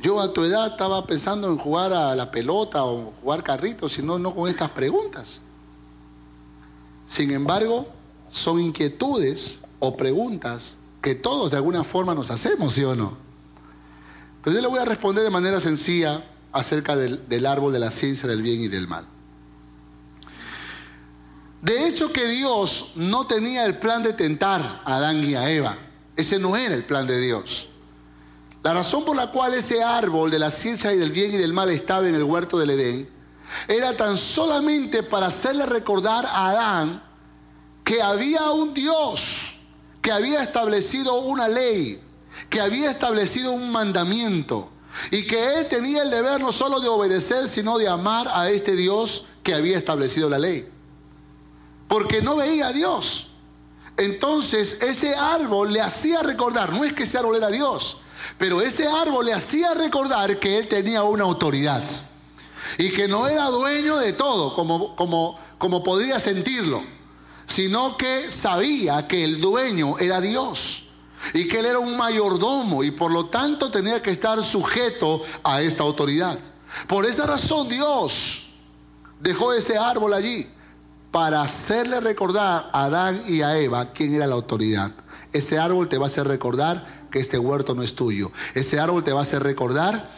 Yo 0.00 0.22
a 0.22 0.32
tu 0.32 0.42
edad 0.42 0.68
estaba 0.68 1.06
pensando 1.06 1.48
en 1.48 1.58
jugar 1.58 1.92
a 1.92 2.14
la 2.14 2.30
pelota 2.30 2.82
o 2.86 3.12
jugar 3.20 3.42
carritos, 3.42 3.92
sino 3.92 4.18
no 4.18 4.34
con 4.34 4.48
estas 4.48 4.70
preguntas. 4.70 5.40
Sin 7.06 7.32
embargo, 7.32 7.88
son 8.30 8.58
inquietudes 8.58 9.58
o 9.80 9.98
preguntas 9.98 10.76
que 11.02 11.14
todos 11.14 11.50
de 11.50 11.58
alguna 11.58 11.84
forma 11.84 12.14
nos 12.14 12.30
hacemos, 12.30 12.72
¿sí 12.72 12.84
o 12.84 12.96
no? 12.96 13.18
Pero 14.42 14.56
yo 14.56 14.62
le 14.62 14.68
voy 14.68 14.78
a 14.78 14.86
responder 14.86 15.24
de 15.24 15.30
manera 15.30 15.60
sencilla 15.60 16.24
acerca 16.52 16.96
del, 16.96 17.28
del 17.28 17.46
árbol 17.46 17.72
de 17.72 17.78
la 17.78 17.90
ciencia 17.90 18.28
del 18.28 18.42
bien 18.42 18.62
y 18.62 18.68
del 18.68 18.88
mal. 18.88 19.06
De 21.62 21.86
hecho 21.86 22.12
que 22.12 22.26
Dios 22.26 22.92
no 22.94 23.26
tenía 23.26 23.66
el 23.66 23.78
plan 23.78 24.02
de 24.02 24.12
tentar 24.12 24.82
a 24.84 24.96
Adán 24.96 25.22
y 25.22 25.34
a 25.34 25.50
Eva. 25.50 25.76
Ese 26.16 26.38
no 26.38 26.56
era 26.56 26.74
el 26.74 26.84
plan 26.84 27.06
de 27.06 27.20
Dios. 27.20 27.68
La 28.62 28.74
razón 28.74 29.04
por 29.04 29.16
la 29.16 29.30
cual 29.30 29.54
ese 29.54 29.82
árbol 29.82 30.30
de 30.30 30.38
la 30.38 30.50
ciencia 30.50 30.92
y 30.92 30.98
del 30.98 31.12
bien 31.12 31.34
y 31.34 31.36
del 31.38 31.52
mal 31.52 31.70
estaba 31.70 32.08
en 32.08 32.14
el 32.14 32.22
huerto 32.22 32.58
del 32.58 32.70
Edén 32.70 33.08
era 33.68 33.96
tan 33.96 34.16
solamente 34.16 35.02
para 35.02 35.26
hacerle 35.26 35.66
recordar 35.66 36.26
a 36.26 36.50
Adán 36.50 37.02
que 37.84 38.02
había 38.02 38.50
un 38.52 38.72
Dios 38.74 39.56
que 40.00 40.12
había 40.12 40.42
establecido 40.42 41.20
una 41.20 41.48
ley, 41.48 42.00
que 42.48 42.60
había 42.60 42.90
establecido 42.90 43.52
un 43.52 43.70
mandamiento 43.70 44.69
y 45.10 45.26
que 45.26 45.58
él 45.58 45.68
tenía 45.68 46.02
el 46.02 46.10
deber 46.10 46.40
no 46.40 46.52
solo 46.52 46.80
de 46.80 46.88
obedecer, 46.88 47.48
sino 47.48 47.78
de 47.78 47.88
amar 47.88 48.28
a 48.32 48.50
este 48.50 48.76
Dios 48.76 49.24
que 49.42 49.54
había 49.54 49.78
establecido 49.78 50.28
la 50.28 50.38
ley. 50.38 50.68
Porque 51.88 52.22
no 52.22 52.36
veía 52.36 52.68
a 52.68 52.72
Dios. 52.72 53.28
Entonces 53.96 54.78
ese 54.80 55.14
árbol 55.14 55.72
le 55.72 55.80
hacía 55.80 56.22
recordar, 56.22 56.72
no 56.72 56.84
es 56.84 56.92
que 56.92 57.02
ese 57.02 57.18
árbol 57.18 57.36
era 57.36 57.48
Dios, 57.48 57.98
pero 58.38 58.62
ese 58.62 58.86
árbol 58.88 59.26
le 59.26 59.34
hacía 59.34 59.74
recordar 59.74 60.38
que 60.38 60.58
él 60.58 60.68
tenía 60.68 61.02
una 61.02 61.24
autoridad 61.24 61.84
y 62.78 62.90
que 62.90 63.08
no 63.08 63.28
era 63.28 63.46
dueño 63.46 63.98
de 63.98 64.12
todo, 64.12 64.54
como, 64.54 64.96
como, 64.96 65.38
como 65.58 65.82
podría 65.82 66.18
sentirlo, 66.18 66.82
sino 67.46 67.96
que 67.96 68.30
sabía 68.30 69.06
que 69.06 69.24
el 69.24 69.40
dueño 69.40 69.98
era 69.98 70.20
Dios 70.20 70.89
y 71.34 71.46
que 71.46 71.60
él 71.60 71.66
era 71.66 71.78
un 71.78 71.96
mayordomo 71.96 72.82
y 72.82 72.90
por 72.90 73.12
lo 73.12 73.26
tanto 73.26 73.70
tenía 73.70 74.02
que 74.02 74.10
estar 74.10 74.42
sujeto 74.42 75.22
a 75.42 75.60
esta 75.62 75.82
autoridad. 75.82 76.38
Por 76.86 77.06
esa 77.06 77.26
razón 77.26 77.68
Dios 77.68 78.50
dejó 79.20 79.52
ese 79.52 79.76
árbol 79.76 80.14
allí 80.14 80.48
para 81.10 81.42
hacerle 81.42 82.00
recordar 82.00 82.70
a 82.72 82.84
Adán 82.84 83.22
y 83.26 83.42
a 83.42 83.58
Eva 83.58 83.92
quién 83.92 84.14
era 84.14 84.26
la 84.26 84.34
autoridad. 84.34 84.92
Ese 85.32 85.58
árbol 85.58 85.88
te 85.88 85.98
va 85.98 86.06
a 86.06 86.08
hacer 86.08 86.26
recordar 86.26 87.06
que 87.10 87.20
este 87.20 87.38
huerto 87.38 87.74
no 87.74 87.82
es 87.82 87.94
tuyo. 87.94 88.32
Ese 88.54 88.80
árbol 88.80 89.04
te 89.04 89.12
va 89.12 89.20
a 89.20 89.22
hacer 89.22 89.42
recordar 89.42 90.10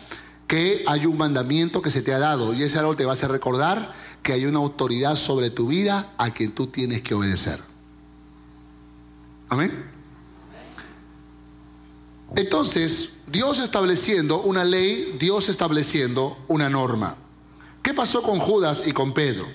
que 0.46 0.84
hay 0.86 1.06
un 1.06 1.16
mandamiento 1.16 1.80
que 1.80 1.90
se 1.90 2.02
te 2.02 2.12
ha 2.12 2.18
dado 2.18 2.52
y 2.52 2.62
ese 2.62 2.78
árbol 2.78 2.96
te 2.96 3.04
va 3.04 3.12
a 3.12 3.14
hacer 3.14 3.30
recordar 3.30 3.94
que 4.22 4.32
hay 4.32 4.46
una 4.46 4.58
autoridad 4.58 5.16
sobre 5.16 5.50
tu 5.50 5.66
vida 5.66 6.12
a 6.18 6.30
quien 6.30 6.52
tú 6.52 6.66
tienes 6.66 7.02
que 7.02 7.14
obedecer. 7.14 7.60
Amén. 9.48 9.91
Entonces, 12.36 13.10
Dios 13.26 13.58
estableciendo 13.58 14.40
una 14.42 14.64
ley, 14.64 15.16
Dios 15.18 15.48
estableciendo 15.48 16.38
una 16.48 16.70
norma. 16.70 17.16
¿Qué 17.82 17.92
pasó 17.92 18.22
con 18.22 18.38
Judas 18.38 18.84
y 18.86 18.92
con 18.92 19.12
Pedro? 19.12 19.46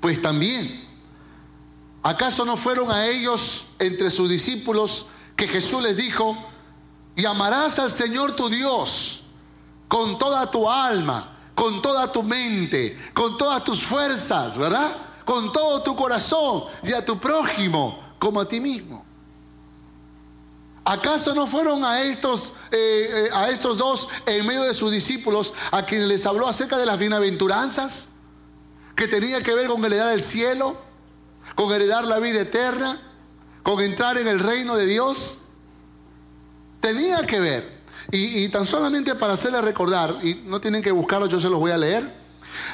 Pues 0.00 0.20
también, 0.22 0.84
¿acaso 2.02 2.44
no 2.44 2.56
fueron 2.56 2.90
a 2.90 3.06
ellos 3.06 3.64
entre 3.78 4.10
sus 4.10 4.28
discípulos 4.28 5.06
que 5.36 5.48
Jesús 5.48 5.82
les 5.82 5.96
dijo, 5.96 6.36
y 7.16 7.24
amarás 7.24 7.78
al 7.78 7.90
Señor 7.90 8.36
tu 8.36 8.48
Dios 8.48 9.22
con 9.88 10.18
toda 10.18 10.50
tu 10.50 10.70
alma, 10.70 11.36
con 11.54 11.82
toda 11.82 12.10
tu 12.10 12.22
mente, 12.22 12.96
con 13.12 13.36
todas 13.36 13.64
tus 13.64 13.82
fuerzas, 13.82 14.56
¿verdad? 14.56 14.96
Con 15.24 15.52
todo 15.52 15.82
tu 15.82 15.96
corazón 15.96 16.64
y 16.82 16.92
a 16.92 17.04
tu 17.04 17.18
prójimo 17.18 17.98
como 18.18 18.40
a 18.40 18.48
ti 18.48 18.60
mismo. 18.60 19.04
¿Acaso 20.84 21.34
no 21.34 21.46
fueron 21.46 21.84
a 21.84 22.02
estos, 22.02 22.54
eh, 22.70 23.26
eh, 23.26 23.30
a 23.34 23.50
estos 23.50 23.76
dos 23.76 24.08
en 24.26 24.46
medio 24.46 24.62
de 24.62 24.74
sus 24.74 24.90
discípulos 24.90 25.52
a 25.70 25.84
quienes 25.84 26.08
les 26.08 26.24
habló 26.24 26.48
acerca 26.48 26.78
de 26.78 26.86
las 26.86 26.98
bienaventuranzas? 26.98 28.08
Que 28.96 29.06
tenía 29.06 29.42
que 29.42 29.54
ver 29.54 29.68
con 29.68 29.84
heredar 29.84 30.12
el 30.12 30.22
cielo, 30.22 30.76
con 31.54 31.72
heredar 31.72 32.04
la 32.04 32.18
vida 32.18 32.40
eterna, 32.40 33.00
con 33.62 33.80
entrar 33.80 34.18
en 34.18 34.26
el 34.26 34.40
reino 34.40 34.76
de 34.76 34.86
Dios. 34.86 35.38
Tenía 36.80 37.26
que 37.26 37.40
ver. 37.40 37.80
Y, 38.10 38.44
y 38.44 38.48
tan 38.48 38.66
solamente 38.66 39.14
para 39.14 39.34
hacerle 39.34 39.60
recordar, 39.60 40.18
y 40.22 40.36
no 40.46 40.60
tienen 40.60 40.82
que 40.82 40.90
buscarlo, 40.90 41.26
yo 41.26 41.40
se 41.40 41.50
los 41.50 41.60
voy 41.60 41.70
a 41.70 41.78
leer. 41.78 42.20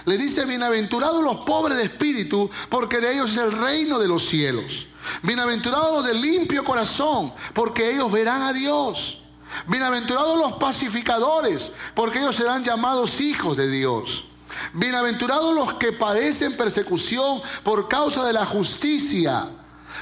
Le 0.05 0.17
dice, 0.17 0.47
bienaventurados 0.47 1.23
los 1.23 1.39
pobres 1.45 1.77
de 1.77 1.85
espíritu, 1.85 2.49
porque 2.71 3.01
de 3.01 3.15
ellos 3.15 3.33
es 3.33 3.39
el 3.39 3.53
reino 3.53 3.99
de 3.99 4.09
los 4.09 4.25
cielos. 4.25 4.87
Bienaventurados 5.23 5.97
los 5.97 6.07
de 6.07 6.15
limpio 6.15 6.65
corazón, 6.65 7.33
porque 7.55 7.91
ellos 7.91 8.11
verán 8.11 8.43
a 8.43 8.53
Dios. 8.53 9.21
Bienaventurados 9.67 10.39
los 10.39 10.53
pacificadores, 10.55 11.73
porque 11.95 12.19
ellos 12.19 12.37
serán 12.37 12.63
llamados 12.63 13.21
hijos 13.21 13.57
de 13.57 13.69
Dios. 13.71 14.25
Bienaventurados 14.73 15.55
los 15.55 15.75
que 15.75 15.93
padecen 15.93 16.57
persecución 16.57 17.43
por 17.63 17.89
causa 17.89 18.25
de 18.25 18.33
la 18.33 18.45
justicia 18.47 19.49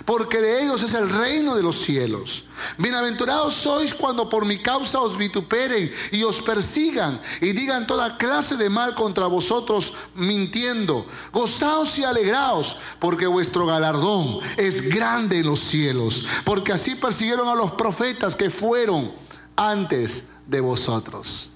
porque 0.05 0.41
de 0.41 0.63
ellos 0.63 0.83
es 0.83 0.95
el 0.95 1.09
reino 1.09 1.55
de 1.55 1.63
los 1.63 1.77
cielos. 1.81 2.45
Bienaventurados 2.79 3.55
sois 3.55 3.95
cuando 3.95 4.29
por 4.29 4.45
mi 4.45 4.59
causa 4.59 5.01
os 5.01 5.17
vituperen 5.17 5.93
y 6.13 6.23
os 6.23 6.41
persigan 6.41 7.21
y 7.41 7.53
digan 7.53 7.87
toda 7.87 8.17
clase 8.17 8.57
de 8.57 8.71
mal 8.71 8.95
contra 8.95 9.27
vosotros 9.27 9.95
mintiendo. 10.15 11.07
Gozaos 11.33 11.99
y 11.99 12.05
alegraos, 12.05 12.77
porque 12.99 13.27
vuestro 13.27 13.67
galardón 13.67 14.41
es 14.57 14.83
grande 14.83 15.41
en 15.41 15.47
los 15.47 15.61
cielos, 15.61 16.25
porque 16.45 16.73
así 16.73 16.95
persiguieron 16.95 17.49
a 17.49 17.55
los 17.55 17.73
profetas 17.73 18.37
que 18.37 18.51
fueron 18.51 19.13
antes 19.57 20.25
de 20.47 20.61
vosotros. 20.61 21.51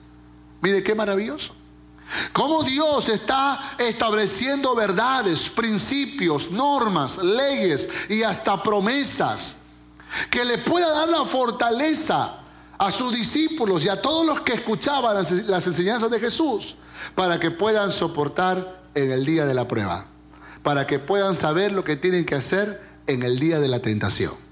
Mire 0.60 0.82
qué 0.82 0.94
maravilloso. 0.94 1.57
Cómo 2.32 2.62
Dios 2.62 3.08
está 3.08 3.76
estableciendo 3.78 4.74
verdades, 4.74 5.48
principios, 5.48 6.50
normas, 6.50 7.18
leyes 7.18 7.88
y 8.08 8.22
hasta 8.22 8.62
promesas 8.62 9.56
que 10.30 10.44
le 10.44 10.58
pueda 10.58 10.90
dar 10.90 11.08
la 11.08 11.24
fortaleza 11.26 12.38
a 12.78 12.90
sus 12.90 13.12
discípulos 13.12 13.84
y 13.84 13.88
a 13.88 14.00
todos 14.00 14.24
los 14.24 14.40
que 14.40 14.54
escuchaban 14.54 15.14
las, 15.14 15.30
las 15.30 15.66
enseñanzas 15.66 16.10
de 16.10 16.20
Jesús 16.20 16.76
para 17.14 17.38
que 17.38 17.50
puedan 17.50 17.92
soportar 17.92 18.80
en 18.94 19.10
el 19.10 19.24
día 19.24 19.44
de 19.44 19.54
la 19.54 19.68
prueba, 19.68 20.06
para 20.62 20.86
que 20.86 20.98
puedan 20.98 21.36
saber 21.36 21.72
lo 21.72 21.84
que 21.84 21.96
tienen 21.96 22.24
que 22.24 22.36
hacer 22.36 22.80
en 23.06 23.22
el 23.22 23.38
día 23.38 23.60
de 23.60 23.68
la 23.68 23.80
tentación. 23.80 24.47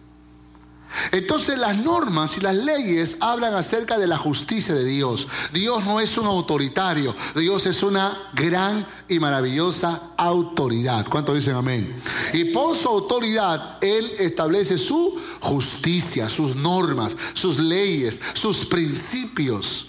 Entonces 1.12 1.58
las 1.58 1.76
normas 1.76 2.38
y 2.38 2.40
las 2.40 2.54
leyes 2.54 3.16
hablan 3.20 3.54
acerca 3.54 3.98
de 3.98 4.06
la 4.06 4.16
justicia 4.16 4.74
de 4.74 4.84
Dios. 4.84 5.28
Dios 5.52 5.84
no 5.84 6.00
es 6.00 6.16
un 6.18 6.26
autoritario, 6.26 7.14
Dios 7.34 7.66
es 7.66 7.82
una 7.82 8.30
gran 8.34 8.86
y 9.08 9.18
maravillosa 9.18 10.10
autoridad. 10.16 11.06
¿Cuántos 11.08 11.34
dicen 11.34 11.54
amén? 11.54 12.02
Y 12.32 12.46
por 12.46 12.74
su 12.74 12.88
autoridad 12.88 13.78
Él 13.80 14.12
establece 14.18 14.78
su 14.78 15.20
justicia, 15.40 16.28
sus 16.28 16.56
normas, 16.56 17.16
sus 17.34 17.58
leyes, 17.58 18.20
sus 18.34 18.64
principios. 18.66 19.88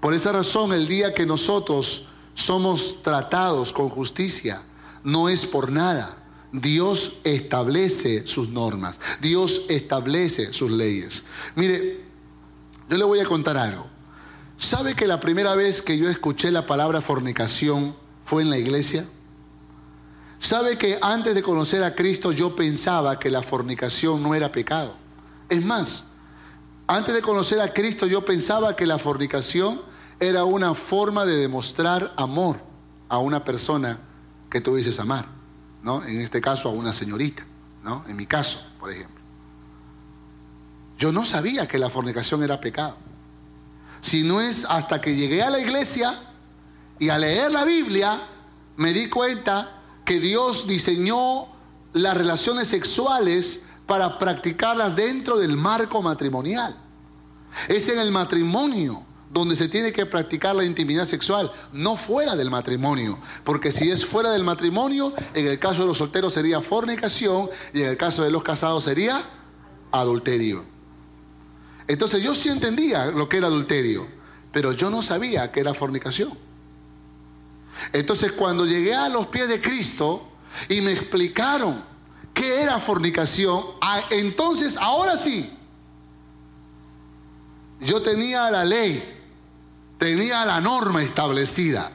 Por 0.00 0.14
esa 0.14 0.32
razón 0.32 0.72
el 0.72 0.88
día 0.88 1.14
que 1.14 1.26
nosotros 1.26 2.04
somos 2.34 3.02
tratados 3.02 3.72
con 3.72 3.88
justicia, 3.88 4.62
no 5.02 5.28
es 5.28 5.46
por 5.46 5.70
nada 5.70 6.23
Dios 6.54 7.14
establece 7.24 8.28
sus 8.28 8.48
normas, 8.48 9.00
Dios 9.20 9.62
establece 9.68 10.52
sus 10.52 10.70
leyes. 10.70 11.24
Mire, 11.56 12.00
yo 12.88 12.96
le 12.96 13.02
voy 13.02 13.18
a 13.18 13.24
contar 13.24 13.56
algo. 13.56 13.86
¿Sabe 14.56 14.94
que 14.94 15.08
la 15.08 15.18
primera 15.18 15.56
vez 15.56 15.82
que 15.82 15.98
yo 15.98 16.08
escuché 16.08 16.52
la 16.52 16.64
palabra 16.64 17.00
fornicación 17.00 17.96
fue 18.24 18.42
en 18.42 18.50
la 18.50 18.58
iglesia? 18.58 19.04
¿Sabe 20.38 20.78
que 20.78 20.96
antes 21.02 21.34
de 21.34 21.42
conocer 21.42 21.82
a 21.82 21.96
Cristo 21.96 22.30
yo 22.30 22.54
pensaba 22.54 23.18
que 23.18 23.32
la 23.32 23.42
fornicación 23.42 24.22
no 24.22 24.32
era 24.36 24.52
pecado? 24.52 24.94
Es 25.48 25.64
más, 25.64 26.04
antes 26.86 27.16
de 27.16 27.22
conocer 27.22 27.60
a 27.62 27.72
Cristo 27.72 28.06
yo 28.06 28.24
pensaba 28.24 28.76
que 28.76 28.86
la 28.86 29.00
fornicación 29.00 29.82
era 30.20 30.44
una 30.44 30.74
forma 30.74 31.24
de 31.24 31.34
demostrar 31.34 32.14
amor 32.16 32.60
a 33.08 33.18
una 33.18 33.42
persona 33.42 33.98
que 34.48 34.60
tú 34.60 34.76
dices 34.76 35.00
amar. 35.00 35.34
En 35.84 36.20
este 36.20 36.40
caso 36.40 36.70
a 36.70 36.72
una 36.72 36.92
señorita, 36.92 37.44
¿no? 37.82 38.04
En 38.08 38.16
mi 38.16 38.26
caso, 38.26 38.58
por 38.80 38.90
ejemplo. 38.90 39.22
Yo 40.98 41.12
no 41.12 41.24
sabía 41.24 41.68
que 41.68 41.78
la 41.78 41.90
fornicación 41.90 42.42
era 42.42 42.58
pecado. 42.58 42.96
Si 44.00 44.22
no 44.22 44.40
es 44.40 44.64
hasta 44.64 45.00
que 45.00 45.14
llegué 45.14 45.42
a 45.42 45.50
la 45.50 45.58
iglesia 45.58 46.18
y 46.98 47.10
a 47.10 47.18
leer 47.18 47.50
la 47.50 47.64
Biblia, 47.64 48.22
me 48.76 48.92
di 48.92 49.10
cuenta 49.10 49.82
que 50.06 50.20
Dios 50.20 50.66
diseñó 50.66 51.48
las 51.92 52.16
relaciones 52.16 52.68
sexuales 52.68 53.60
para 53.86 54.18
practicarlas 54.18 54.96
dentro 54.96 55.36
del 55.36 55.56
marco 55.56 56.00
matrimonial. 56.00 56.76
Es 57.68 57.88
en 57.88 57.98
el 57.98 58.10
matrimonio 58.10 59.02
donde 59.34 59.56
se 59.56 59.68
tiene 59.68 59.92
que 59.92 60.06
practicar 60.06 60.54
la 60.54 60.64
intimidad 60.64 61.04
sexual, 61.06 61.50
no 61.72 61.96
fuera 61.96 62.36
del 62.36 62.50
matrimonio. 62.50 63.18
Porque 63.42 63.72
si 63.72 63.90
es 63.90 64.06
fuera 64.06 64.30
del 64.30 64.44
matrimonio, 64.44 65.12
en 65.34 65.48
el 65.48 65.58
caso 65.58 65.82
de 65.82 65.88
los 65.88 65.98
solteros 65.98 66.32
sería 66.32 66.60
fornicación 66.60 67.50
y 67.72 67.82
en 67.82 67.88
el 67.88 67.96
caso 67.96 68.22
de 68.22 68.30
los 68.30 68.44
casados 68.44 68.84
sería 68.84 69.28
adulterio. 69.90 70.62
Entonces 71.88 72.22
yo 72.22 72.32
sí 72.36 72.48
entendía 72.48 73.06
lo 73.06 73.28
que 73.28 73.38
era 73.38 73.48
adulterio, 73.48 74.06
pero 74.52 74.72
yo 74.72 74.88
no 74.88 75.02
sabía 75.02 75.50
que 75.50 75.58
era 75.58 75.74
fornicación. 75.74 76.38
Entonces 77.92 78.30
cuando 78.30 78.64
llegué 78.64 78.94
a 78.94 79.08
los 79.08 79.26
pies 79.26 79.48
de 79.48 79.60
Cristo 79.60 80.28
y 80.68 80.80
me 80.80 80.92
explicaron 80.92 81.82
qué 82.32 82.62
era 82.62 82.78
fornicación, 82.78 83.64
entonces 84.10 84.76
ahora 84.76 85.16
sí 85.16 85.50
Yo 87.80 88.00
tenía 88.00 88.50
la 88.50 88.64
ley, 88.64 89.23
tenía 90.04 90.44
la 90.44 90.60
norma 90.60 91.02
establecida. 91.02 91.90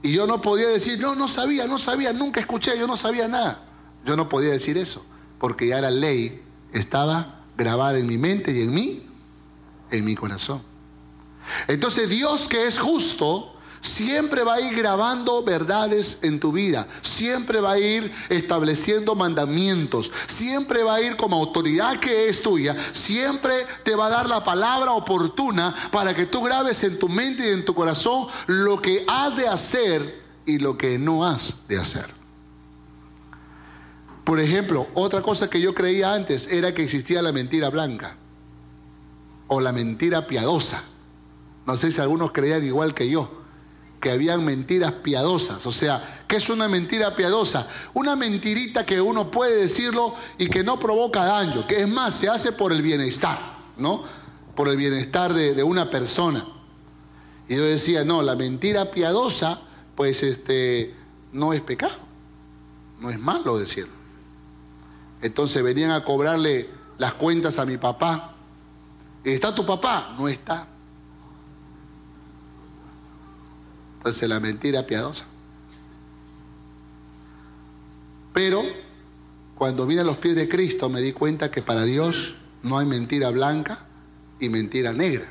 Y 0.00 0.14
yo 0.14 0.26
no 0.26 0.40
podía 0.40 0.68
decir, 0.68 0.98
no, 0.98 1.14
no 1.14 1.28
sabía, 1.28 1.66
no 1.66 1.78
sabía, 1.78 2.14
nunca 2.14 2.40
escuché, 2.40 2.78
yo 2.78 2.86
no 2.86 2.96
sabía 2.96 3.28
nada. 3.28 3.62
Yo 4.06 4.16
no 4.16 4.30
podía 4.30 4.52
decir 4.52 4.78
eso, 4.78 5.04
porque 5.38 5.66
ya 5.68 5.82
la 5.82 5.90
ley 5.90 6.42
estaba 6.72 7.42
grabada 7.58 7.98
en 7.98 8.06
mi 8.06 8.16
mente 8.16 8.52
y 8.52 8.62
en 8.62 8.72
mí, 8.72 9.06
en 9.90 10.04
mi 10.06 10.14
corazón. 10.14 10.62
Entonces 11.68 12.08
Dios 12.08 12.48
que 12.48 12.66
es 12.66 12.78
justo, 12.78 13.54
siempre 13.82 14.44
va 14.44 14.54
a 14.54 14.60
ir 14.60 14.74
grabando 14.76 15.42
verdades 15.42 16.18
en 16.22 16.38
tu 16.38 16.52
vida, 16.52 16.86
siempre 17.02 17.60
va 17.60 17.72
a 17.72 17.78
ir 17.78 18.10
estableciendo 18.28 19.14
mandamientos, 19.14 20.10
siempre 20.26 20.84
va 20.84 20.94
a 20.94 21.00
ir 21.02 21.16
como 21.16 21.36
autoridad 21.36 21.98
que 21.98 22.28
es 22.28 22.40
tuya, 22.40 22.76
siempre 22.92 23.66
te 23.82 23.96
va 23.96 24.06
a 24.06 24.10
dar 24.10 24.28
la 24.28 24.44
palabra 24.44 24.92
oportuna 24.92 25.74
para 25.90 26.14
que 26.14 26.26
tú 26.26 26.42
grabes 26.42 26.82
en 26.84 26.98
tu 26.98 27.08
mente 27.08 27.46
y 27.46 27.52
en 27.52 27.64
tu 27.64 27.74
corazón 27.74 28.28
lo 28.46 28.80
que 28.80 29.04
has 29.08 29.36
de 29.36 29.48
hacer 29.48 30.22
y 30.46 30.58
lo 30.58 30.78
que 30.78 30.98
no 30.98 31.26
has 31.26 31.56
de 31.68 31.78
hacer. 31.78 32.06
Por 34.24 34.38
ejemplo, 34.38 34.86
otra 34.94 35.22
cosa 35.22 35.50
que 35.50 35.60
yo 35.60 35.74
creía 35.74 36.14
antes 36.14 36.46
era 36.46 36.72
que 36.72 36.84
existía 36.84 37.20
la 37.20 37.32
mentira 37.32 37.68
blanca 37.70 38.14
o 39.48 39.60
la 39.60 39.72
mentira 39.72 40.28
piadosa. 40.28 40.84
No 41.66 41.76
sé 41.76 41.90
si 41.90 42.00
algunos 42.00 42.30
creían 42.30 42.64
igual 42.64 42.94
que 42.94 43.10
yo 43.10 43.41
que 44.02 44.10
habían 44.10 44.44
mentiras 44.44 44.92
piadosas. 44.94 45.64
O 45.64 45.70
sea, 45.70 46.24
¿qué 46.26 46.36
es 46.36 46.50
una 46.50 46.68
mentira 46.68 47.14
piadosa? 47.14 47.68
Una 47.94 48.16
mentirita 48.16 48.84
que 48.84 49.00
uno 49.00 49.30
puede 49.30 49.54
decirlo 49.54 50.16
y 50.38 50.48
que 50.48 50.64
no 50.64 50.80
provoca 50.80 51.24
daño, 51.24 51.68
que 51.68 51.82
es 51.82 51.88
más, 51.88 52.12
se 52.12 52.28
hace 52.28 52.50
por 52.50 52.72
el 52.72 52.82
bienestar, 52.82 53.38
¿no? 53.76 54.02
Por 54.56 54.68
el 54.68 54.76
bienestar 54.76 55.32
de, 55.32 55.62
una 55.62 55.88
persona. 55.88 56.44
Y 57.48 57.54
yo 57.54 57.62
decía, 57.62 58.04
no, 58.04 58.22
la 58.22 58.34
mentira 58.34 58.90
piadosa, 58.90 59.60
pues 59.94 60.24
este, 60.24 60.92
no 61.32 61.52
es 61.52 61.60
pecado, 61.60 61.94
no 63.00 63.08
es 63.08 63.20
malo 63.20 63.56
decirlo. 63.56 63.94
Entonces 65.22 65.62
venían 65.62 65.92
a 65.92 66.04
cobrarle 66.04 66.68
las 66.98 67.12
cuentas 67.12 67.60
a 67.60 67.66
mi 67.66 67.76
papá. 67.76 68.34
¿Está 69.22 69.54
tu 69.54 69.64
papá? 69.64 70.16
No 70.18 70.26
está. 70.26 70.66
Entonces 74.02 74.28
la 74.28 74.40
mentira 74.40 74.84
piadosa. 74.84 75.24
Pero 78.32 78.64
cuando 79.54 79.86
vine 79.86 80.00
a 80.00 80.04
los 80.04 80.16
pies 80.16 80.34
de 80.34 80.48
Cristo 80.48 80.88
me 80.88 81.00
di 81.00 81.12
cuenta 81.12 81.52
que 81.52 81.62
para 81.62 81.84
Dios 81.84 82.34
no 82.64 82.78
hay 82.78 82.86
mentira 82.86 83.30
blanca 83.30 83.86
y 84.40 84.48
mentira 84.48 84.92
negra. 84.92 85.28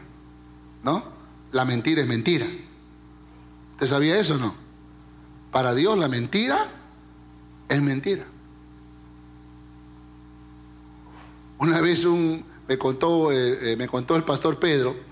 ¿No? 0.86 1.04
La 1.52 1.66
mentira 1.66 2.02
es 2.02 2.08
mentira. 2.08 2.48
¿Usted 3.74 3.88
sabía 3.88 4.18
eso 4.18 4.36
o 4.36 4.38
no? 4.38 4.56
Para 5.52 5.76
Dios 5.76 5.98
la 5.98 6.08
mentira 6.08 6.70
es 7.68 7.82
mentira. 7.82 8.24
Una 11.58 11.82
vez 11.82 12.06
un, 12.06 12.46
me, 12.70 12.78
contó, 12.78 13.34
eh, 13.34 13.74
eh, 13.74 13.76
me 13.76 13.90
contó 13.90 14.16
el 14.16 14.24
pastor 14.24 14.60
Pedro 14.60 15.11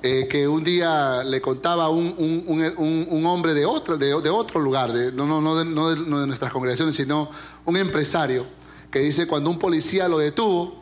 eh, 0.00 0.28
que 0.28 0.46
un 0.46 0.62
día 0.62 1.24
le 1.24 1.40
contaba 1.40 1.88
un, 1.88 2.14
un, 2.16 3.26
hombre 3.26 3.52
de 3.52 3.66
otro, 3.66 3.98
de, 3.98 4.12
otro 4.12 4.60
lugar, 4.60 4.92
de, 4.92 5.10
no, 5.10 5.26
no, 5.26 5.40
no, 5.40 5.56
de, 5.56 5.64
no, 5.64 5.90
de, 5.90 6.26
nuestras 6.26 6.52
congregaciones, 6.52 6.94
sino 6.94 7.28
un 7.64 7.76
empresario, 7.76 8.46
que 8.92 9.00
dice 9.00 9.26
cuando 9.26 9.50
un 9.50 9.58
policía 9.58 10.06
lo 10.06 10.18
detuvo 10.18 10.80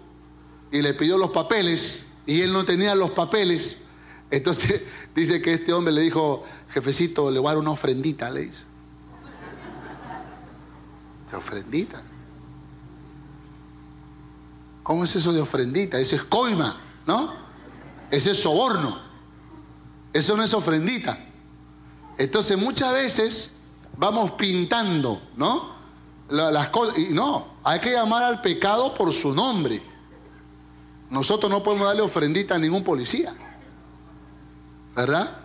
y 0.71 0.83
le 0.83 0.93
pidió 0.93 1.17
los 1.17 1.31
papeles 1.31 2.03
y 2.27 2.43
él 2.43 2.53
no 2.53 2.67
tenía 2.67 2.95
los 2.95 3.11
papeles, 3.11 3.79
entonces 4.31 4.83
dice 5.15 5.41
que 5.41 5.55
este 5.55 5.73
hombre 5.73 5.95
le 5.95 6.03
dijo, 6.03 6.45
jefecito, 6.75 7.31
le 7.31 7.41
voy 7.41 7.49
a 7.49 7.53
dar 7.53 7.59
una 7.59 7.71
ofrendita, 7.71 8.29
le 8.29 8.41
dice. 8.43 8.65
¿De 11.31 11.37
ofrendita? 11.39 12.03
¿Cómo 14.83 15.05
es 15.05 15.17
eso 15.17 15.33
de 15.33 15.41
ofrendita? 15.41 15.99
Eso 15.99 16.17
es 16.17 16.23
coima, 16.23 16.79
¿no? 17.07 17.33
Ese 18.11 18.33
es 18.33 18.43
soborno. 18.43 19.06
Eso 20.17 20.35
no 20.35 20.43
es 20.43 20.55
ofrendita. 20.55 21.19
Entonces 22.17 22.57
muchas 22.57 22.91
veces 22.95 23.51
vamos 23.99 24.31
pintando, 24.31 25.21
¿no? 25.37 25.77
Las 26.31 26.69
cosas. 26.69 26.97
Y 26.97 27.09
no, 27.11 27.49
hay 27.63 27.81
que 27.81 27.93
llamar 27.93 28.23
al 28.23 28.41
pecado 28.41 28.95
por 28.95 29.13
su 29.13 29.35
nombre. 29.35 29.83
Nosotros 31.11 31.51
no 31.51 31.63
podemos 31.63 31.87
darle 31.87 32.01
ofrendita 32.01 32.55
a 32.55 32.59
ningún 32.59 32.83
policía. 32.83 33.35
¿Verdad? 34.95 35.37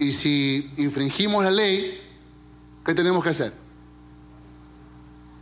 Y 0.00 0.10
si 0.10 0.72
infringimos 0.76 1.44
la 1.44 1.52
ley, 1.52 2.00
¿qué 2.84 2.92
tenemos 2.92 3.22
que 3.22 3.28
hacer? 3.28 3.54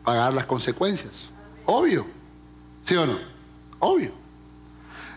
Pagar 0.04 0.34
las 0.34 0.44
consecuencias. 0.44 1.22
Obvio. 1.64 2.06
¿Sí 2.82 2.94
o 2.94 3.06
no? 3.06 3.18
Obvio. 3.78 4.12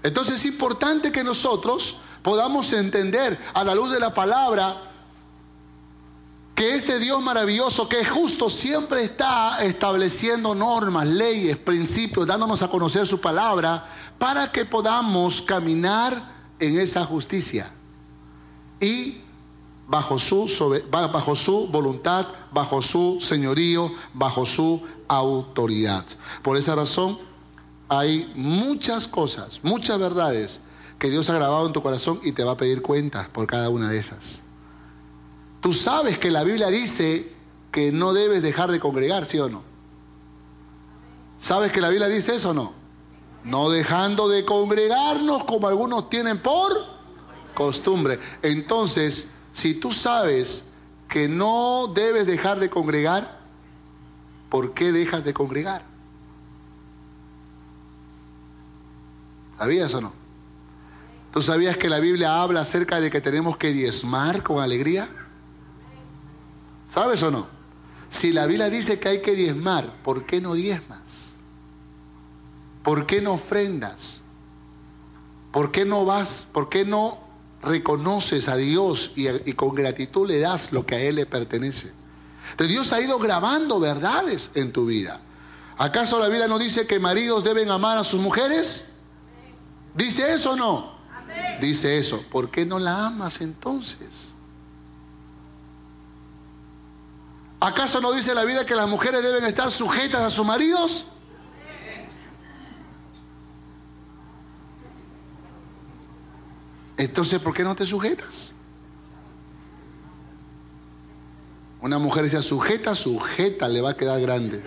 Entonces 0.02 0.36
es 0.36 0.46
importante 0.46 1.12
que 1.12 1.26
nosotros 1.26 1.98
podamos 2.24 2.72
entender 2.74 3.38
a 3.54 3.64
la 3.64 3.76
luz 3.76 3.92
de 3.92 4.00
la 4.00 4.14
palabra 4.14 4.90
que 6.56 6.76
este 6.76 7.00
Dios 7.00 7.22
maravilloso, 7.22 7.90
que 7.90 8.00
es 8.00 8.10
justo, 8.10 8.50
siempre 8.50 9.04
está 9.04 9.64
estableciendo 9.64 10.56
normas, 10.56 11.08
leyes, 11.08 11.58
principios, 11.58 12.28
dándonos 12.28 12.62
a 12.62 12.70
conocer 12.70 13.08
su 13.08 13.20
palabra 13.20 13.86
para 14.18 14.52
que 14.52 14.64
podamos 14.66 15.42
caminar 15.42 16.32
en 16.60 16.80
esa 16.80 17.06
justicia 17.06 17.72
y 18.80 19.18
bajo 19.88 20.20
su, 20.20 20.48
bajo 20.90 21.36
su 21.36 21.68
voluntad, 21.68 22.28
bajo 22.52 22.82
su 22.82 23.18
señorío, 23.20 23.92
bajo 24.14 24.46
su 24.46 24.82
autoridad. 25.08 26.06
Por 26.42 26.56
esa 26.58 26.76
razón 26.76 27.18
hay 27.90 28.32
muchas 28.36 29.08
cosas, 29.08 29.60
muchas 29.64 30.00
verdades 30.00 30.62
que 31.04 31.10
Dios 31.10 31.30
ha 31.30 31.34
grabado 31.34 31.68
en 31.68 31.74
tu 31.74 31.82
corazón 31.82 32.22
y 32.24 32.32
te 32.32 32.46
va 32.46 32.54
a 32.54 32.56
pedir 32.56 32.82
cuentas 32.82 33.28
por 33.28 33.46
cada 33.46 33.70
una 33.70 33.90
de 33.90 33.98
esas. 33.98 34.42
Tú 35.60 35.74
sabes 35.74 36.18
que 36.18 36.32
la 36.32 36.46
Biblia 36.46 36.68
dice 36.70 37.30
que 37.74 37.92
no 37.92 38.14
debes 38.14 38.42
dejar 38.42 38.72
de 38.72 38.80
congregar, 38.80 39.26
¿sí 39.26 39.38
o 39.38 39.50
no? 39.50 39.64
¿Sabes 41.38 41.74
que 41.74 41.82
la 41.82 41.90
Biblia 41.90 42.08
dice 42.08 42.36
eso 42.38 42.52
o 42.52 42.54
no? 42.54 42.72
No 43.44 43.70
dejando 43.70 44.30
de 44.30 44.46
congregarnos 44.46 45.44
como 45.44 45.68
algunos 45.68 46.10
tienen 46.10 46.38
por 46.38 46.72
costumbre. 47.54 48.18
Entonces, 48.42 49.28
si 49.52 49.74
tú 49.74 49.92
sabes 49.92 50.64
que 51.10 51.28
no 51.28 51.92
debes 51.94 52.28
dejar 52.28 52.62
de 52.62 52.70
congregar, 52.70 53.42
¿por 54.50 54.74
qué 54.74 54.94
dejas 54.94 55.26
de 55.26 55.34
congregar? 55.34 55.84
¿Sabías 59.58 59.94
o 59.96 60.00
no? 60.00 60.23
¿Tú 61.34 61.42
sabías 61.42 61.78
que 61.78 61.90
la 61.90 62.00
Biblia 62.00 62.44
habla 62.44 62.62
acerca 62.62 63.02
de 63.02 63.10
que 63.10 63.20
tenemos 63.20 63.58
que 63.58 63.74
diezmar 63.74 64.44
con 64.44 64.62
alegría? 64.62 65.10
¿Sabes 66.94 67.24
o 67.24 67.32
no? 67.32 67.48
Si 68.12 68.32
la 68.32 68.46
Biblia 68.46 68.70
dice 68.70 69.00
que 69.00 69.10
hay 69.10 69.22
que 69.24 69.34
diezmar, 69.34 69.96
¿por 70.04 70.28
qué 70.28 70.40
no 70.40 70.54
diezmas? 70.54 71.34
¿Por 72.84 73.08
qué 73.08 73.20
no 73.20 73.34
ofrendas? 73.34 74.22
¿Por 75.52 75.72
qué 75.72 75.86
no 75.86 76.06
vas? 76.06 76.46
¿Por 76.54 76.70
qué 76.70 76.86
no 76.86 77.18
reconoces 77.64 78.48
a 78.48 78.56
Dios 78.56 79.14
y, 79.16 79.54
con 79.54 79.74
gratitud 79.74 80.28
le 80.28 80.40
das 80.40 80.72
lo 80.72 80.86
que 80.86 80.94
a 80.94 81.02
Él 81.02 81.16
le 81.16 81.26
pertenece? 81.26 81.92
Entonces 82.52 82.70
Dios 82.76 82.94
ha 82.94 83.02
ido 83.02 83.18
grabando 83.18 83.80
verdades 83.80 84.52
en 84.54 84.72
tu 84.72 84.86
vida. 84.86 85.20
¿Acaso 85.80 86.20
la 86.20 86.28
Biblia 86.28 86.48
no 86.48 86.60
dice 86.60 86.86
que 86.86 87.00
maridos 87.00 87.44
deben 87.44 87.72
amar 87.72 87.98
a 87.98 88.04
sus 88.04 88.22
mujeres? 88.22 88.86
¿Dice 89.96 90.32
eso 90.32 90.52
o 90.52 90.56
no? 90.56 90.93
Dice 91.68 91.98
eso, 91.98 92.22
¿por 92.32 92.50
qué 92.50 92.66
no 92.66 92.80
la 92.80 93.08
amas 93.08 93.42
entonces? 93.42 94.30
¿Acaso 97.60 98.02
no 98.02 98.12
dice 98.12 98.36
la 98.36 98.44
Biblia 98.44 98.66
que 98.66 98.76
las 98.76 98.90
mujeres 98.90 99.24
deben 99.24 99.46
estar 99.46 99.72
sujetas 99.72 100.22
a 100.22 100.30
sus 100.30 100.46
maridos? 100.46 101.06
Entonces, 106.98 107.40
¿por 107.40 107.54
qué 107.54 107.64
no 107.64 107.76
te 107.76 107.86
sujetas? 107.86 108.52
Una 111.82 112.00
mujer 112.00 112.30
sea 112.30 112.42
sujeta, 112.42 112.96
sujeta, 112.96 113.68
le 113.68 113.82
va 113.82 113.92
a 113.92 113.98
quedar 113.98 114.20
grande. 114.22 114.64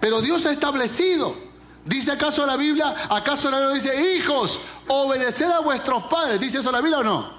Pero 0.00 0.20
Dios 0.20 0.46
ha 0.46 0.52
establecido. 0.52 1.36
¿Dice 1.84 2.12
acaso 2.12 2.44
la 2.46 2.56
Biblia? 2.56 2.94
¿Acaso 3.08 3.50
la 3.50 3.58
Biblia 3.58 3.74
dice, 3.74 4.16
hijos, 4.16 4.60
obedeced 4.88 5.50
a 5.50 5.60
vuestros 5.60 6.04
padres? 6.04 6.40
¿Dice 6.40 6.58
eso 6.58 6.72
la 6.72 6.80
Biblia 6.80 6.98
o 6.98 7.04
no? 7.04 7.30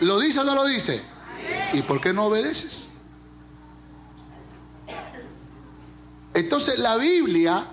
¿Lo 0.00 0.18
dice 0.18 0.40
o 0.40 0.44
no 0.44 0.54
lo 0.54 0.64
dice? 0.64 1.02
¿Y 1.72 1.82
por 1.82 2.00
qué 2.00 2.12
no 2.12 2.26
obedeces? 2.26 2.88
Entonces 6.34 6.78
la 6.78 6.96
Biblia 6.96 7.66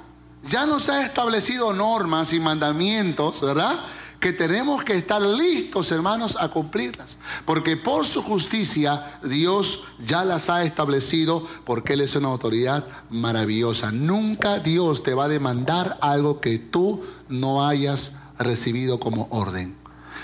ya 0.43 0.65
nos 0.65 0.89
ha 0.89 1.03
establecido 1.03 1.73
normas 1.73 2.33
y 2.33 2.39
mandamientos, 2.39 3.41
¿verdad? 3.41 3.79
Que 4.25 4.33
tenemos 4.33 4.83
que 4.83 4.95
estar 4.95 5.21
listos, 5.21 5.91
hermanos, 5.91 6.35
a 6.39 6.49
cumplirlas. 6.49 7.19
Porque 7.45 7.77
por 7.77 8.07
su 8.07 8.23
justicia 8.23 9.19
Dios 9.23 9.83
ya 10.03 10.25
las 10.25 10.49
ha 10.49 10.63
establecido 10.63 11.47
porque 11.63 11.93
Él 11.93 12.01
es 12.01 12.15
una 12.15 12.29
autoridad 12.29 12.87
maravillosa. 13.11 13.91
Nunca 13.91 14.57
Dios 14.57 15.03
te 15.03 15.13
va 15.13 15.25
a 15.25 15.27
demandar 15.27 15.99
algo 16.01 16.41
que 16.41 16.57
tú 16.57 17.03
no 17.29 17.67
hayas 17.67 18.13
recibido 18.39 18.99
como 18.99 19.27
orden. 19.29 19.75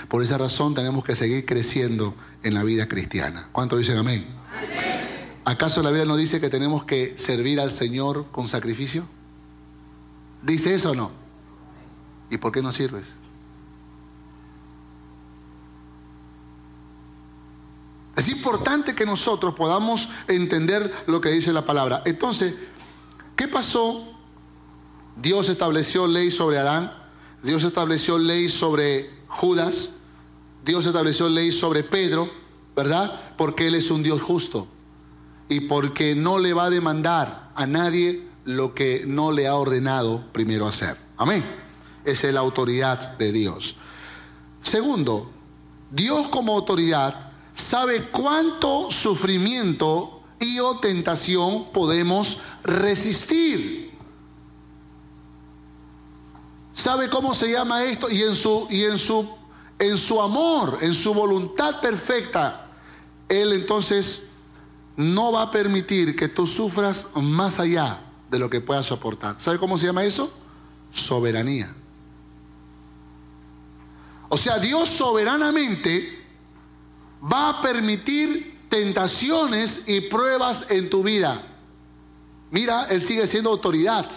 Por 0.07 0.23
esa 0.23 0.39
razón 0.39 0.73
tenemos 0.73 1.05
que 1.05 1.15
seguir 1.15 1.45
creciendo 1.45 2.15
en 2.41 2.55
la 2.55 2.63
vida 2.63 2.87
cristiana. 2.87 3.49
¿Cuánto 3.51 3.77
dicen 3.77 3.99
amén? 3.99 4.25
¿Acaso 5.45 5.83
la 5.83 5.91
Biblia 5.91 6.07
no 6.07 6.17
dice 6.17 6.41
que 6.41 6.49
tenemos 6.49 6.85
que 6.85 7.13
servir 7.19 7.59
al 7.59 7.71
Señor 7.71 8.25
con 8.31 8.47
sacrificio? 8.47 9.03
¿Dice 10.41 10.73
eso 10.73 10.89
o 10.89 10.95
no? 10.95 11.11
¿Y 12.31 12.37
por 12.37 12.51
qué 12.51 12.63
no 12.63 12.71
sirves? 12.71 13.20
Es 18.21 18.29
importante 18.29 18.93
que 18.93 19.03
nosotros 19.03 19.55
podamos 19.55 20.07
entender 20.27 20.93
lo 21.07 21.19
que 21.21 21.29
dice 21.29 21.51
la 21.51 21.65
palabra. 21.65 22.03
Entonces, 22.05 22.53
¿qué 23.35 23.47
pasó? 23.47 24.07
Dios 25.19 25.49
estableció 25.49 26.05
ley 26.05 26.29
sobre 26.29 26.59
Adán, 26.59 26.93
Dios 27.41 27.63
estableció 27.63 28.19
ley 28.19 28.47
sobre 28.47 29.09
Judas, 29.27 29.89
Dios 30.63 30.85
estableció 30.85 31.29
ley 31.29 31.51
sobre 31.51 31.83
Pedro, 31.83 32.29
¿verdad? 32.75 33.33
Porque 33.39 33.65
Él 33.65 33.73
es 33.73 33.89
un 33.89 34.03
Dios 34.03 34.21
justo 34.21 34.67
y 35.49 35.61
porque 35.61 36.13
no 36.13 36.37
le 36.37 36.53
va 36.53 36.65
a 36.65 36.69
demandar 36.69 37.49
a 37.55 37.65
nadie 37.65 38.27
lo 38.45 38.75
que 38.75 39.03
no 39.07 39.31
le 39.31 39.47
ha 39.47 39.55
ordenado 39.55 40.23
primero 40.31 40.67
hacer. 40.67 40.95
Amén. 41.17 41.43
Esa 42.05 42.27
es 42.27 42.33
la 42.35 42.41
autoridad 42.41 43.17
de 43.17 43.31
Dios. 43.31 43.77
Segundo, 44.61 45.31
Dios 45.89 46.27
como 46.27 46.53
autoridad 46.53 47.30
sabe 47.61 48.09
cuánto 48.09 48.91
sufrimiento 48.91 50.21
y 50.39 50.59
o 50.59 50.79
tentación 50.79 51.71
podemos 51.71 52.39
resistir. 52.63 53.91
Sabe 56.73 57.09
cómo 57.09 57.33
se 57.33 57.51
llama 57.51 57.83
esto 57.83 58.09
y 58.09 58.23
en 58.23 58.35
su 58.35 58.67
y 58.69 58.83
en 58.83 58.97
su 58.97 59.29
en 59.77 59.97
su 59.97 60.21
amor, 60.21 60.79
en 60.81 60.93
su 60.93 61.13
voluntad 61.13 61.79
perfecta, 61.81 62.67
él 63.29 63.53
entonces 63.53 64.21
no 64.95 65.31
va 65.31 65.43
a 65.43 65.51
permitir 65.51 66.15
que 66.15 66.27
tú 66.27 66.45
sufras 66.45 67.07
más 67.15 67.59
allá 67.59 68.01
de 68.29 68.37
lo 68.37 68.49
que 68.49 68.61
puedas 68.61 68.85
soportar. 68.85 69.35
¿Sabe 69.39 69.57
cómo 69.57 69.77
se 69.77 69.87
llama 69.87 70.03
eso? 70.03 70.31
Soberanía. 70.93 71.73
O 74.29 74.37
sea, 74.37 74.59
Dios 74.59 74.87
soberanamente 74.87 76.20
va 77.21 77.49
a 77.49 77.61
permitir 77.61 78.59
tentaciones 78.69 79.81
y 79.85 80.01
pruebas 80.01 80.65
en 80.69 80.89
tu 80.89 81.03
vida. 81.03 81.43
Mira, 82.51 82.87
Él 82.89 83.01
sigue 83.01 83.27
siendo 83.27 83.49
autoridad. 83.49 84.09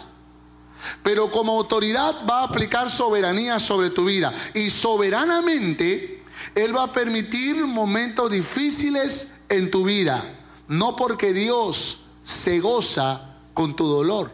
Pero 1.03 1.31
como 1.31 1.57
autoridad 1.57 2.15
va 2.29 2.41
a 2.41 2.45
aplicar 2.45 2.91
soberanía 2.91 3.59
sobre 3.59 3.91
tu 3.91 4.05
vida. 4.05 4.35
Y 4.55 4.71
soberanamente 4.71 6.23
Él 6.55 6.77
va 6.77 6.85
a 6.85 6.93
permitir 6.93 7.65
momentos 7.67 8.31
difíciles 8.31 9.33
en 9.49 9.71
tu 9.71 9.85
vida. 9.85 10.25
No 10.69 10.97
porque 10.97 11.33
Dios 11.33 12.01
se 12.25 12.61
goza 12.61 13.37
con 13.53 13.77
tu 13.77 13.87
dolor, 13.87 14.33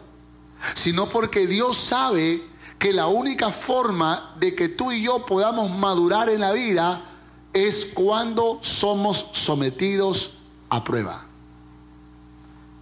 sino 0.73 1.09
porque 1.09 1.45
Dios 1.45 1.77
sabe 1.77 2.43
que 2.79 2.93
la 2.93 3.07
única 3.07 3.51
forma 3.51 4.33
de 4.39 4.55
que 4.55 4.69
tú 4.69 4.91
y 4.91 5.03
yo 5.03 5.25
podamos 5.25 5.69
madurar 5.69 6.29
en 6.29 6.41
la 6.41 6.51
vida 6.51 7.10
es 7.53 7.85
cuando 7.93 8.59
somos 8.61 9.27
sometidos 9.33 10.31
a 10.69 10.83
prueba. 10.83 11.25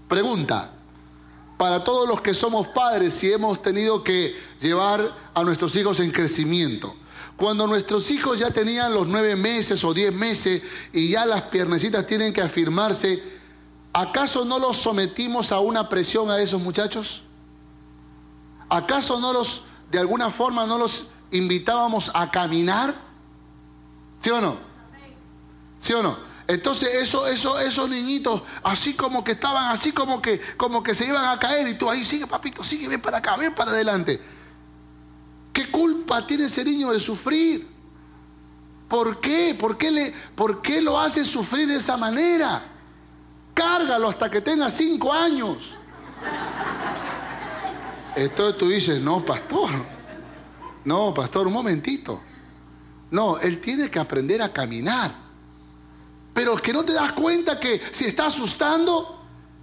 Pregunta, 0.07 0.71
para 1.57 1.83
todos 1.83 2.07
los 2.07 2.21
que 2.21 2.33
somos 2.33 2.67
padres 2.67 3.21
y 3.23 3.31
hemos 3.31 3.61
tenido 3.61 4.03
que 4.03 4.35
llevar 4.61 5.15
a 5.33 5.43
nuestros 5.43 5.75
hijos 5.75 5.99
en 5.99 6.11
crecimiento, 6.11 6.95
cuando 7.35 7.67
nuestros 7.67 8.11
hijos 8.11 8.39
ya 8.39 8.51
tenían 8.51 8.93
los 8.93 9.07
nueve 9.07 9.35
meses 9.35 9.83
o 9.83 9.93
diez 9.93 10.13
meses 10.13 10.61
y 10.91 11.09
ya 11.09 11.25
las 11.25 11.43
piernecitas 11.43 12.05
tienen 12.05 12.33
que 12.33 12.41
afirmarse, 12.41 13.23
¿acaso 13.93 14.45
no 14.45 14.59
los 14.59 14.77
sometimos 14.77 15.51
a 15.51 15.59
una 15.59 15.89
presión 15.89 16.29
a 16.29 16.39
esos 16.39 16.61
muchachos? 16.61 17.21
¿Acaso 18.69 19.19
no 19.19 19.33
los, 19.33 19.63
de 19.91 19.99
alguna 19.99 20.29
forma, 20.29 20.65
no 20.65 20.77
los 20.77 21.07
invitábamos 21.31 22.11
a 22.13 22.29
caminar? 22.29 23.08
¿Sí 24.21 24.29
o 24.29 24.41
no? 24.41 24.57
¿Sí 25.79 25.93
o 25.93 26.03
no? 26.03 26.17
Entonces 26.47 26.89
eso, 26.95 27.27
eso, 27.27 27.59
esos 27.59 27.87
niñitos, 27.87 28.41
así 28.63 28.95
como 28.95 29.23
que 29.23 29.33
estaban, 29.33 29.71
así 29.71 29.91
como 29.91 30.19
que, 30.19 30.41
como 30.57 30.81
que 30.81 30.95
se 30.95 31.05
iban 31.05 31.23
a 31.25 31.37
caer 31.39 31.67
y 31.67 31.75
tú 31.75 31.89
ahí 31.89 32.03
sigue, 32.03 32.25
papito, 32.25 32.63
sigue, 32.63 32.87
ven 32.87 32.99
para 32.99 33.19
acá, 33.19 33.37
ven 33.37 33.53
para 33.53 33.69
adelante. 33.69 34.19
¿Qué 35.53 35.69
culpa 35.69 36.25
tiene 36.25 36.45
ese 36.45 36.65
niño 36.65 36.91
de 36.91 36.99
sufrir? 36.99 37.67
¿Por 38.87 39.19
qué? 39.19 39.55
¿Por 39.59 39.77
qué, 39.77 39.91
le, 39.91 40.11
¿Por 40.35 40.61
qué 40.63 40.81
lo 40.81 40.99
hace 40.99 41.23
sufrir 41.23 41.67
de 41.67 41.75
esa 41.75 41.95
manera? 41.97 42.63
Cárgalo 43.53 44.09
hasta 44.09 44.31
que 44.31 44.41
tenga 44.41 44.71
cinco 44.71 45.13
años. 45.13 45.71
Entonces 48.15 48.57
tú 48.57 48.69
dices, 48.69 48.99
no, 48.99 49.23
pastor, 49.23 49.69
no, 50.83 51.13
pastor, 51.13 51.45
un 51.45 51.53
momentito. 51.53 52.21
No, 53.11 53.37
él 53.39 53.59
tiene 53.59 53.89
que 53.89 53.99
aprender 53.99 54.41
a 54.41 54.51
caminar. 54.51 55.15
Pero 56.33 56.55
es 56.55 56.61
que 56.61 56.73
no 56.73 56.83
te 56.83 56.93
das 56.93 57.13
cuenta 57.13 57.59
que 57.59 57.81
si 57.91 58.05
está 58.05 58.27
asustando, 58.27 59.19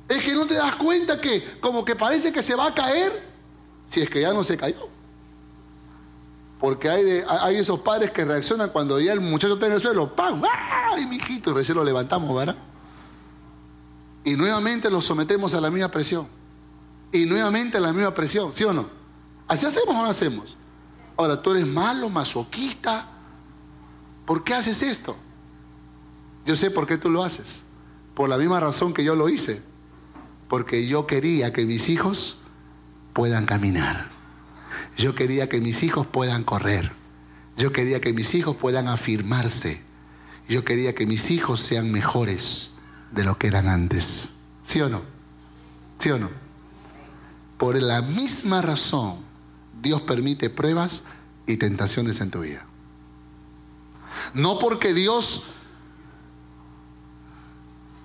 es 0.09 0.23
que 0.23 0.35
no 0.35 0.47
te 0.47 0.55
das 0.55 0.77
cuenta 0.77 1.21
que 1.21 1.59
como 1.61 1.85
que 1.85 1.97
parece 1.97 2.33
que 2.33 2.43
se 2.43 2.55
va 2.55 2.67
a 2.67 2.75
caer, 2.75 3.27
si 3.89 4.01
es 4.01 4.11
que 4.11 4.21
ya 4.21 4.33
no 4.33 4.45
se 4.45 4.57
cayó. 4.57 4.89
Porque 6.61 6.89
hay, 6.89 7.23
hay 7.29 7.57
esos 7.57 7.81
padres 7.81 8.11
que 8.11 8.25
reaccionan 8.25 8.71
cuando 8.71 8.99
ya 8.99 9.13
el 9.13 9.21
muchacho 9.21 9.55
está 9.55 9.67
en 9.67 9.73
el 9.73 9.83
suelo, 9.83 10.15
¡pam! 10.15 10.43
¡Ay, 10.45 11.07
mijito! 11.07 11.51
Y 11.51 11.55
recién 11.55 11.77
lo 11.77 11.85
levantamos, 11.85 12.37
¿verdad? 12.37 12.57
Y 14.25 14.35
nuevamente 14.35 14.91
lo 14.91 15.01
sometemos 15.01 15.55
a 15.55 15.61
la 15.61 15.71
misma 15.71 15.91
presión. 15.91 16.27
Y 17.13 17.27
nuevamente 17.27 17.77
a 17.77 17.81
la 17.81 17.93
misma 17.93 18.13
presión, 18.13 18.53
¿sí 18.53 18.65
o 18.65 18.73
no? 18.73 18.87
¿Así 19.47 19.65
hacemos 19.67 19.95
o 19.95 20.03
no 20.03 20.07
hacemos? 20.07 20.57
Ahora, 21.17 21.41
tú 21.41 21.53
eres 21.53 21.67
malo, 21.67 22.09
masoquista. 22.11 23.07
¿Por 24.27 24.45
qué 24.45 24.55
haces 24.55 24.83
esto? 24.83 25.17
Yo 26.45 26.57
sé 26.57 26.71
por 26.71 26.87
qué 26.87 26.99
tú 26.99 27.09
lo 27.09 27.25
haces. 27.25 27.63
Por 28.15 28.29
la 28.29 28.37
misma 28.37 28.61
razón 28.61 28.93
que 28.93 29.05
yo 29.05 29.15
lo 29.17 29.29
hice. 29.29 29.63
Porque 30.49 30.87
yo 30.87 31.07
quería 31.07 31.53
que 31.53 31.65
mis 31.65 31.89
hijos 31.89 32.39
puedan 33.13 33.47
caminar. 33.47 34.09
Yo 34.97 35.15
quería 35.15 35.49
que 35.49 35.61
mis 35.61 35.83
hijos 35.83 36.07
puedan 36.07 36.45
correr. 36.45 36.93
Yo 37.57 37.73
quería 37.73 38.01
que 38.01 38.13
mis 38.13 38.35
hijos 38.35 38.57
puedan 38.57 38.89
afirmarse. 38.89 39.81
Yo 40.49 40.65
quería 40.65 40.95
que 40.95 41.07
mis 41.07 41.31
hijos 41.31 41.61
sean 41.61 41.91
mejores 41.91 42.71
de 43.13 43.25
lo 43.25 43.39
que 43.39 43.47
eran 43.47 43.69
antes. 43.69 44.31
¿Sí 44.63 44.81
o 44.81 44.89
no? 44.89 45.03
¿Sí 45.99 46.11
o 46.11 46.19
no? 46.19 46.31
Por 47.59 47.81
la 47.81 48.03
misma 48.03 48.63
razón, 48.63 49.17
Dios 49.83 50.03
permite 50.03 50.51
pruebas 50.51 51.05
y 51.47 51.57
tentaciones 51.57 52.21
en 52.21 52.31
tu 52.31 52.41
vida. 52.41 52.67
No 54.35 54.59
porque 54.59 54.93
Dios 54.93 55.45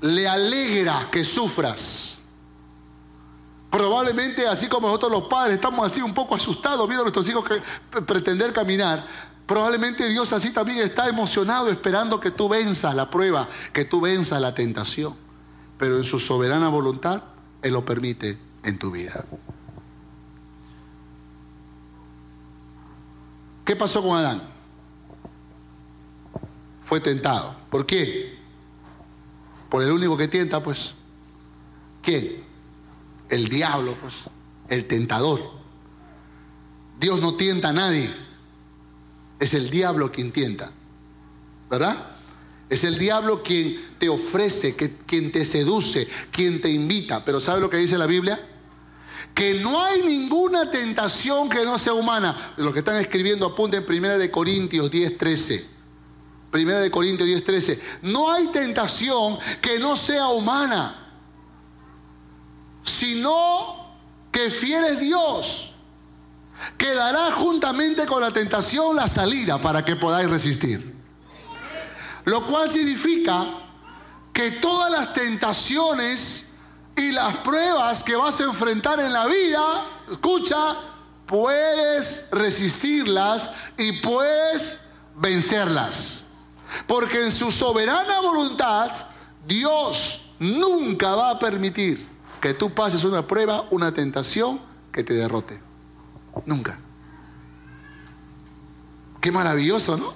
le 0.02 0.28
alegra 0.28 1.10
que 1.12 1.24
sufras. 1.24 2.16
Probablemente 3.70 4.48
así 4.48 4.68
como 4.68 4.88
nosotros 4.88 5.12
los 5.12 5.24
padres 5.24 5.56
estamos 5.56 5.86
así 5.86 6.02
un 6.02 6.14
poco 6.14 6.36
asustados 6.36 6.86
viendo 6.88 7.04
a 7.04 7.06
nuestros 7.06 7.30
hijos 7.30 7.46
que, 7.46 8.02
pretender 8.02 8.52
caminar, 8.52 9.08
probablemente 9.46 10.10
Dios 10.10 10.34
así 10.34 10.52
también 10.52 10.80
está 10.80 11.08
emocionado 11.08 11.70
esperando 11.70 12.20
que 12.20 12.32
tú 12.32 12.50
venzas 12.50 12.94
la 12.96 13.10
prueba, 13.10 13.48
que 13.72 13.86
tú 13.86 14.02
venzas 14.02 14.42
la 14.42 14.54
tentación. 14.54 15.16
Pero 15.78 15.98
en 15.98 16.04
su 16.04 16.20
soberana 16.20 16.68
voluntad, 16.68 17.24
Él 17.62 17.74
lo 17.74 17.86
permite 17.86 18.38
en 18.64 18.78
tu 18.78 18.92
vida. 18.92 19.24
¿Qué 23.64 23.76
pasó 23.76 24.04
con 24.04 24.18
Adán? 24.18 24.51
Fue 26.92 27.00
tentado. 27.00 27.56
¿Por 27.70 27.86
qué? 27.86 28.36
por 29.70 29.82
el 29.82 29.92
único 29.92 30.18
que 30.18 30.28
tienta, 30.28 30.62
pues, 30.62 30.92
¿quién? 32.02 32.44
El 33.30 33.48
diablo, 33.48 33.96
pues, 34.02 34.16
el 34.68 34.84
tentador. 34.88 35.40
Dios 37.00 37.22
no 37.22 37.36
tienta 37.36 37.70
a 37.70 37.72
nadie. 37.72 38.14
Es 39.40 39.54
el 39.54 39.70
diablo 39.70 40.12
quien 40.12 40.34
tienta. 40.34 40.70
¿Verdad? 41.70 42.18
Es 42.70 42.84
el 42.84 43.00
diablo 43.00 43.42
quien 43.42 43.96
te 43.98 44.10
ofrece, 44.10 44.76
quien 44.76 45.32
te 45.32 45.46
seduce, 45.46 46.10
quien 46.30 46.62
te 46.62 46.70
invita. 46.70 47.24
Pero 47.24 47.40
¿sabe 47.40 47.62
lo 47.62 47.70
que 47.70 47.78
dice 47.78 47.98
la 47.98 48.08
Biblia? 48.08 48.50
que 49.34 49.54
no 49.54 49.82
hay 49.82 50.02
ninguna 50.02 50.70
tentación 50.70 51.48
que 51.48 51.64
no 51.64 51.80
sea 51.80 51.94
humana. 51.94 52.54
Los 52.58 52.74
que 52.74 52.80
están 52.80 52.98
escribiendo 52.98 53.46
apunten 53.46 53.86
1 53.88 54.18
de 54.18 54.30
Corintios 54.30 54.92
10, 54.92 55.18
13. 55.18 55.81
Primera 56.52 56.82
de 56.82 56.92
Corintios 56.92 57.28
10, 57.28 57.44
13. 57.46 57.82
No 58.04 58.30
hay 58.30 58.48
tentación 58.48 59.40
que 59.62 59.80
no 59.80 59.96
sea 59.96 60.28
humana, 60.28 61.14
sino 62.84 63.96
que 64.32 64.52
fiel 64.52 64.84
es 64.84 65.00
Dios, 65.00 65.72
que 66.78 66.94
dará 66.94 67.32
juntamente 67.32 68.06
con 68.06 68.22
la 68.22 68.32
tentación 68.32 68.98
la 68.98 69.08
salida 69.08 69.60
para 69.60 69.86
que 69.86 69.96
podáis 69.96 70.30
resistir. 70.30 70.94
Lo 72.26 72.46
cual 72.46 72.70
significa 72.70 73.48
que 74.34 74.52
todas 74.52 74.92
las 74.92 75.14
tentaciones 75.14 76.44
y 76.98 77.14
las 77.14 77.38
pruebas 77.38 78.04
que 78.04 78.16
vas 78.16 78.42
a 78.42 78.44
enfrentar 78.44 79.00
en 79.00 79.14
la 79.14 79.26
vida, 79.26 79.86
escucha, 80.12 80.76
puedes 81.26 82.26
resistirlas 82.30 83.52
y 83.78 83.94
puedes 83.94 84.80
vencerlas. 85.16 86.26
Porque 86.88 87.24
en 87.24 87.32
su 87.32 87.52
soberana 87.52 88.22
voluntad, 88.22 88.92
Dios 89.48 90.22
nunca 90.40 91.16
va 91.16 91.32
a 91.32 91.40
permitir 91.40 92.08
que 92.40 92.54
tú 92.54 92.72
pases 92.74 93.04
una 93.04 93.26
prueba, 93.28 93.68
una 93.72 93.94
tentación 93.94 94.60
que 94.92 95.04
te 95.04 95.14
derrote. 95.14 95.62
Nunca. 96.46 96.80
Qué 99.20 99.32
maravilloso, 99.32 99.98
¿no? 99.98 100.14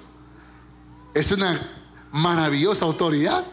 Es 1.14 1.30
una 1.30 1.70
maravillosa 2.12 2.84
autoridad. 2.84 3.46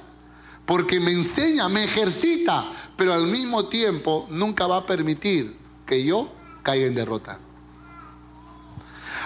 Porque 0.65 0.99
me 0.99 1.11
enseña, 1.11 1.67
me 1.67 1.83
ejercita, 1.83 2.71
pero 2.95 3.13
al 3.13 3.27
mismo 3.27 3.65
tiempo 3.65 4.27
nunca 4.29 4.65
va 4.65 4.77
a 4.77 4.85
permitir 4.85 5.57
que 5.85 6.03
yo 6.03 6.31
caiga 6.63 6.87
en 6.87 6.95
derrota. 6.95 7.37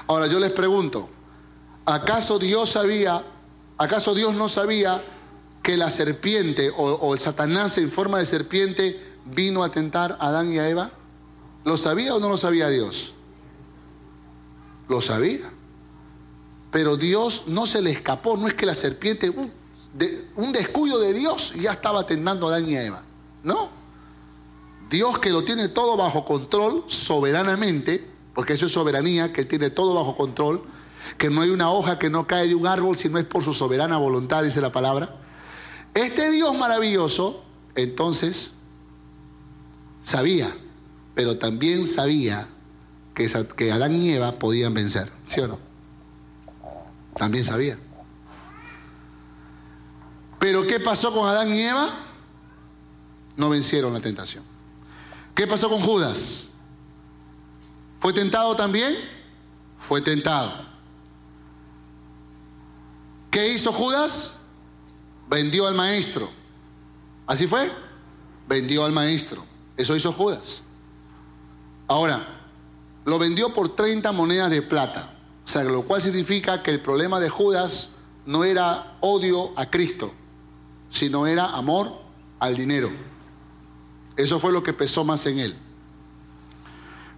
Ahora 0.08 0.28
yo 0.28 0.40
les 0.40 0.52
pregunto, 0.52 1.10
¿acaso 1.86 2.40
Dios 2.40 2.72
sabía, 2.72 3.24
acaso 3.78 4.14
Dios 4.14 4.34
no 4.36 4.50
sabía 4.50 5.02
que 5.64 5.78
la 5.78 5.90
serpiente 5.90 6.72
o, 6.76 7.14
el 7.14 7.20
Satanás 7.20 7.78
en 7.78 7.92
forma 7.92 8.20
de 8.20 8.26
serpiente 8.26 9.04
vino 9.26 9.64
a 9.64 9.72
tentar 9.72 10.18
a 10.20 10.28
Adán 10.28 10.52
y 10.52 10.60
a 10.60 10.70
Eva? 10.70 10.92
¿Lo 11.66 11.78
sabía 11.78 12.16
o 12.16 12.20
no 12.20 12.30
lo 12.30 12.38
sabía 12.38 12.70
Dios? 12.70 13.14
Lo 14.88 15.02
sabía. 15.02 15.52
Pero 16.72 16.96
Dios 16.96 17.44
no 17.48 17.68
se 17.68 17.82
le 17.82 17.92
escapó, 17.92 18.38
no 18.38 18.48
es 18.48 18.54
que 18.54 18.66
la 18.66 18.76
serpiente, 18.76 19.30
uh, 19.30 19.50
un 20.36 20.52
descuido 20.52 21.00
de 21.00 21.14
Dios 21.14 21.54
ya 21.60 21.74
estaba 21.74 22.06
tentando 22.06 22.48
a 22.48 22.56
Adán 22.56 22.70
y 22.70 22.78
a 22.78 22.86
Eva. 22.86 23.04
No. 23.44 23.70
Dios 24.90 25.20
que 25.20 25.32
lo 25.32 25.44
tiene 25.44 25.68
todo 25.68 25.98
bajo 25.98 26.24
control 26.24 26.86
soberanamente, 26.88 28.08
porque 28.34 28.54
eso 28.54 28.68
es 28.68 28.72
soberanía, 28.72 29.34
que 29.34 29.44
tiene 29.44 29.70
todo 29.70 29.94
bajo 29.96 30.16
control, 30.16 30.64
que 31.18 31.30
no 31.30 31.42
hay 31.42 31.50
una 31.50 31.72
hoja 31.72 32.00
que 32.00 32.10
no 32.10 32.28
cae 32.28 32.48
de 32.48 32.56
un 32.56 32.68
árbol 32.68 32.98
si 32.98 33.10
no 33.10 33.20
es 33.20 33.26
por 33.26 33.44
su 33.44 33.54
soberana 33.54 33.98
voluntad, 33.98 34.44
dice 34.44 34.62
la 34.62 34.72
palabra. 34.72 35.16
Este 35.94 36.30
Dios 36.30 36.56
maravilloso, 36.58 37.44
entonces, 37.76 38.52
sabía, 40.04 40.56
pero 41.16 41.38
también 41.38 41.86
sabía 41.86 42.48
que, 43.14 43.28
que 43.56 43.72
Adán 43.72 44.02
y 44.02 44.14
Eva 44.14 44.40
podían 44.40 44.74
vencer, 44.74 45.12
¿sí 45.26 45.42
o 45.42 45.48
no? 45.48 45.60
También 47.16 47.46
sabía. 47.46 47.80
Pero 50.40 50.68
¿qué 50.68 50.80
pasó 50.80 51.14
con 51.14 51.28
Adán 51.28 51.54
y 51.54 51.62
Eva? 51.62 51.90
No 53.36 53.50
vencieron 53.50 53.94
la 53.94 54.00
tentación. 54.00 54.44
¿Qué 55.34 55.48
pasó 55.48 55.70
con 55.70 55.82
Judas? 55.82 56.48
¿Fue 58.00 58.14
tentado 58.14 58.56
también? 58.56 58.96
Fue 59.80 60.02
tentado. 60.02 60.67
¿Qué 63.32 63.54
hizo 63.54 63.72
Judas? 63.72 64.36
Vendió 65.30 65.68
al 65.68 65.76
maestro. 65.76 66.30
¿Así 67.26 67.48
fue? 67.48 67.72
Vendió 68.48 68.86
al 68.86 68.92
maestro. 68.92 69.44
Eso 69.76 69.96
hizo 69.96 70.12
Judas. 70.14 70.62
Ahora, 71.88 72.28
lo 73.06 73.20
vendió 73.20 73.54
por 73.54 73.76
30 73.76 74.12
monedas 74.12 74.50
de 74.50 74.62
plata. 74.62 75.14
O 75.46 75.50
sea, 75.50 75.64
lo 75.64 75.84
cual 75.84 76.02
significa 76.02 76.62
que 76.62 76.72
el 76.72 76.82
problema 76.82 77.20
de 77.20 77.30
Judas 77.30 77.90
no 78.26 78.44
era 78.44 78.98
odio 79.00 79.58
a 79.58 79.70
Cristo, 79.70 80.14
sino 80.90 81.26
era 81.26 81.46
amor 81.46 81.94
al 82.40 82.56
dinero. 82.58 82.92
Eso 84.18 84.40
fue 84.40 84.52
lo 84.52 84.64
que 84.64 84.74
pesó 84.74 85.06
más 85.06 85.26
en 85.26 85.40
él. 85.40 85.56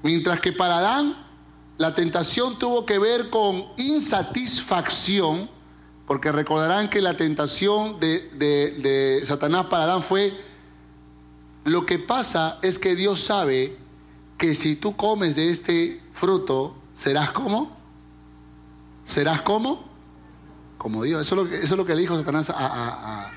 Mientras 0.04 0.40
que 0.40 0.52
para 0.52 0.78
Adán 0.78 1.18
la 1.78 1.96
tentación 1.96 2.60
tuvo 2.60 2.86
que 2.86 3.00
ver 3.00 3.30
con 3.30 3.66
insatisfacción, 3.78 5.50
porque 6.10 6.32
recordarán 6.32 6.90
que 6.90 7.04
la 7.04 7.16
tentación 7.16 8.00
de, 8.00 8.32
de, 8.34 9.22
Satanás 9.28 9.68
para 9.68 9.84
Adán 9.84 10.02
fue, 10.02 10.34
lo 11.66 11.86
que 11.86 12.00
pasa 12.00 12.58
es 12.64 12.80
que 12.80 12.96
Dios 12.96 13.20
sabe 13.20 13.78
que 14.36 14.56
si 14.56 14.76
tú 14.76 14.96
comes 14.96 15.36
de 15.36 15.52
este 15.52 16.02
fruto, 16.12 16.74
serás 16.96 17.30
como, 17.30 17.78
serás 19.06 19.44
como, 19.44 19.86
como 20.80 21.04
Dios. 21.04 21.22
Eso 21.22 21.46
es 21.48 21.70
lo 21.70 21.86
que, 21.86 21.94
le 21.94 22.02
dijo 22.02 22.18
Satanás 22.18 22.50
a 22.50 23.32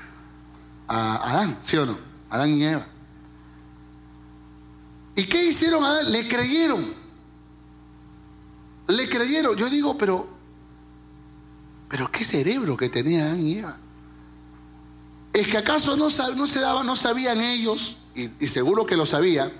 a 0.87 1.31
Adán, 1.31 1.59
¿sí 1.61 1.77
o 1.77 1.85
no? 1.85 1.95
Adán 2.31 2.55
y 2.55 2.63
Eva. 2.63 2.87
¿Y 5.15 5.25
qué 5.25 5.45
hicieron 5.45 5.83
a 5.83 5.89
Adán? 5.89 6.11
Le 6.11 6.27
creyeron. 6.27 6.91
Le 8.87 9.07
creyeron. 9.07 9.55
Yo 9.55 9.69
digo, 9.69 9.95
pero, 9.95 10.32
pero 11.89 12.11
qué 12.11 12.23
cerebro 12.23 12.77
que 12.77 12.89
tenía 12.89 13.25
Adán 13.25 13.45
y 13.45 13.59
Eva. 13.59 13.77
¿Es 15.33 15.47
que 15.47 15.57
acaso 15.57 15.97
no, 15.97 16.09
se 16.09 16.59
daba, 16.59 16.83
no 16.83 16.95
sabían 16.95 17.41
ellos, 17.41 17.95
y, 18.15 18.29
seguro 18.47 18.85
que 18.85 18.95
lo 18.95 19.05
sabían, 19.05 19.51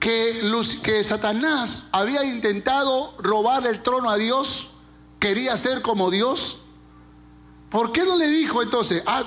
que, 0.00 0.42
que 0.82 1.04
Satanás 1.04 1.86
había 1.92 2.24
intentado 2.24 3.14
robar 3.18 3.66
el 3.66 3.82
trono 3.82 4.10
a 4.10 4.16
Dios, 4.16 4.70
quería 5.18 5.56
ser 5.56 5.82
como 5.82 6.10
Dios? 6.10 6.58
¿Por 7.70 7.92
qué 7.92 8.04
no 8.04 8.16
le 8.16 8.26
dijo 8.26 8.62
entonces, 8.62 9.02
ah, 9.06 9.24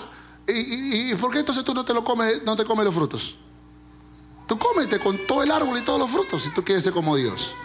¿Y, 0.47 1.15
por 1.15 1.31
qué 1.31 1.39
entonces 1.39 1.63
tú 1.63 1.73
no 1.73 1.85
te 1.85 1.93
lo 1.93 2.03
comes, 2.03 2.43
no 2.43 2.55
te 2.55 2.65
comes 2.65 2.85
los 2.85 2.93
frutos? 2.93 3.35
Tú 4.47 4.57
cómete 4.57 4.99
con 4.99 5.17
todo 5.25 5.41
el 5.43 5.51
árbol 5.51 5.79
y 5.79 5.81
todos 5.83 5.99
los 5.99 6.09
frutos 6.09 6.43
si 6.43 6.49
tú 6.53 6.63
quieres 6.63 6.83
ser 6.83 6.91
como 6.91 7.15
Dios. 7.15 7.55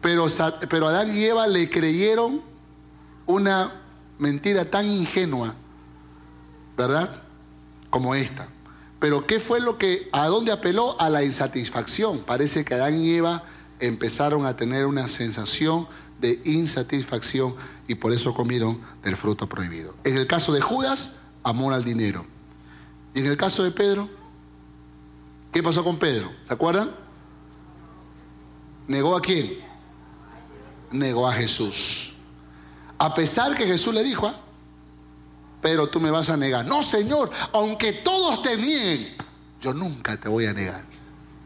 Pero, 0.00 0.26
pero 0.70 0.88
Adán 0.88 1.14
y 1.14 1.24
Eva 1.24 1.46
le 1.46 1.68
creyeron 1.68 2.40
una 3.26 3.72
mentira 4.18 4.64
tan 4.70 4.86
ingenua, 4.86 5.54
¿verdad? 6.76 7.22
Como 7.90 8.14
esta. 8.14 8.48
Pero 8.98 9.26
¿qué 9.26 9.40
fue 9.40 9.60
lo 9.60 9.76
que, 9.76 10.08
a 10.12 10.26
dónde 10.28 10.52
apeló? 10.52 11.00
A 11.00 11.10
la 11.10 11.22
insatisfacción. 11.22 12.20
Parece 12.20 12.64
que 12.64 12.74
Adán 12.74 13.00
y 13.00 13.12
Eva 13.12 13.44
empezaron 13.78 14.46
a 14.46 14.56
tener 14.56 14.86
una 14.86 15.08
sensación 15.08 15.86
de 16.20 16.40
insatisfacción 16.44 17.54
y 17.86 17.96
por 17.96 18.12
eso 18.12 18.34
comieron 18.34 18.80
del 19.02 19.16
fruto 19.16 19.46
prohibido. 19.46 19.94
En 20.04 20.16
el 20.16 20.26
caso 20.26 20.52
de 20.52 20.60
Judas, 20.60 21.12
amor 21.42 21.74
al 21.74 21.84
dinero. 21.84 22.24
Y 23.14 23.20
en 23.20 23.26
el 23.26 23.36
caso 23.36 23.62
de 23.62 23.70
Pedro, 23.70 24.08
¿qué 25.52 25.62
pasó 25.62 25.84
con 25.84 25.98
Pedro? 25.98 26.32
¿Se 26.44 26.54
acuerdan? 26.54 26.90
¿Negó 28.88 29.16
a 29.16 29.20
quién? 29.20 29.58
Negó 30.90 31.28
a 31.28 31.32
Jesús. 31.32 32.13
A 33.04 33.12
pesar 33.12 33.54
que 33.54 33.66
Jesús 33.66 33.92
le 33.92 34.02
dijo, 34.02 34.26
ah, 34.26 34.34
pero 35.60 35.90
tú 35.90 36.00
me 36.00 36.10
vas 36.10 36.30
a 36.30 36.38
negar. 36.38 36.64
No, 36.64 36.82
Señor, 36.82 37.30
aunque 37.52 37.92
todos 37.92 38.40
te 38.40 38.56
nieguen, 38.56 39.14
yo 39.60 39.74
nunca 39.74 40.16
te 40.16 40.26
voy 40.26 40.46
a 40.46 40.54
negar. 40.54 40.82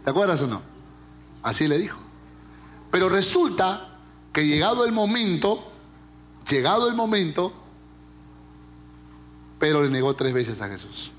¿Te 0.05 0.11
acuerdas 0.11 0.41
o 0.43 0.47
no? 0.47 0.63
Así 1.43 1.67
le 1.67 1.79
dijo. 1.79 1.99
Pero 2.93 3.09
resulta 3.09 3.89
que 4.33 4.47
llegado 4.47 4.85
el 4.85 4.93
momento, 4.93 5.73
llegado 6.49 6.89
el 6.89 6.95
momento, 6.95 7.53
pero 9.59 9.83
le 9.83 9.91
negó 9.91 10.15
tres 10.15 10.33
veces 10.33 10.61
a 10.61 10.69
Jesús. 10.69 11.11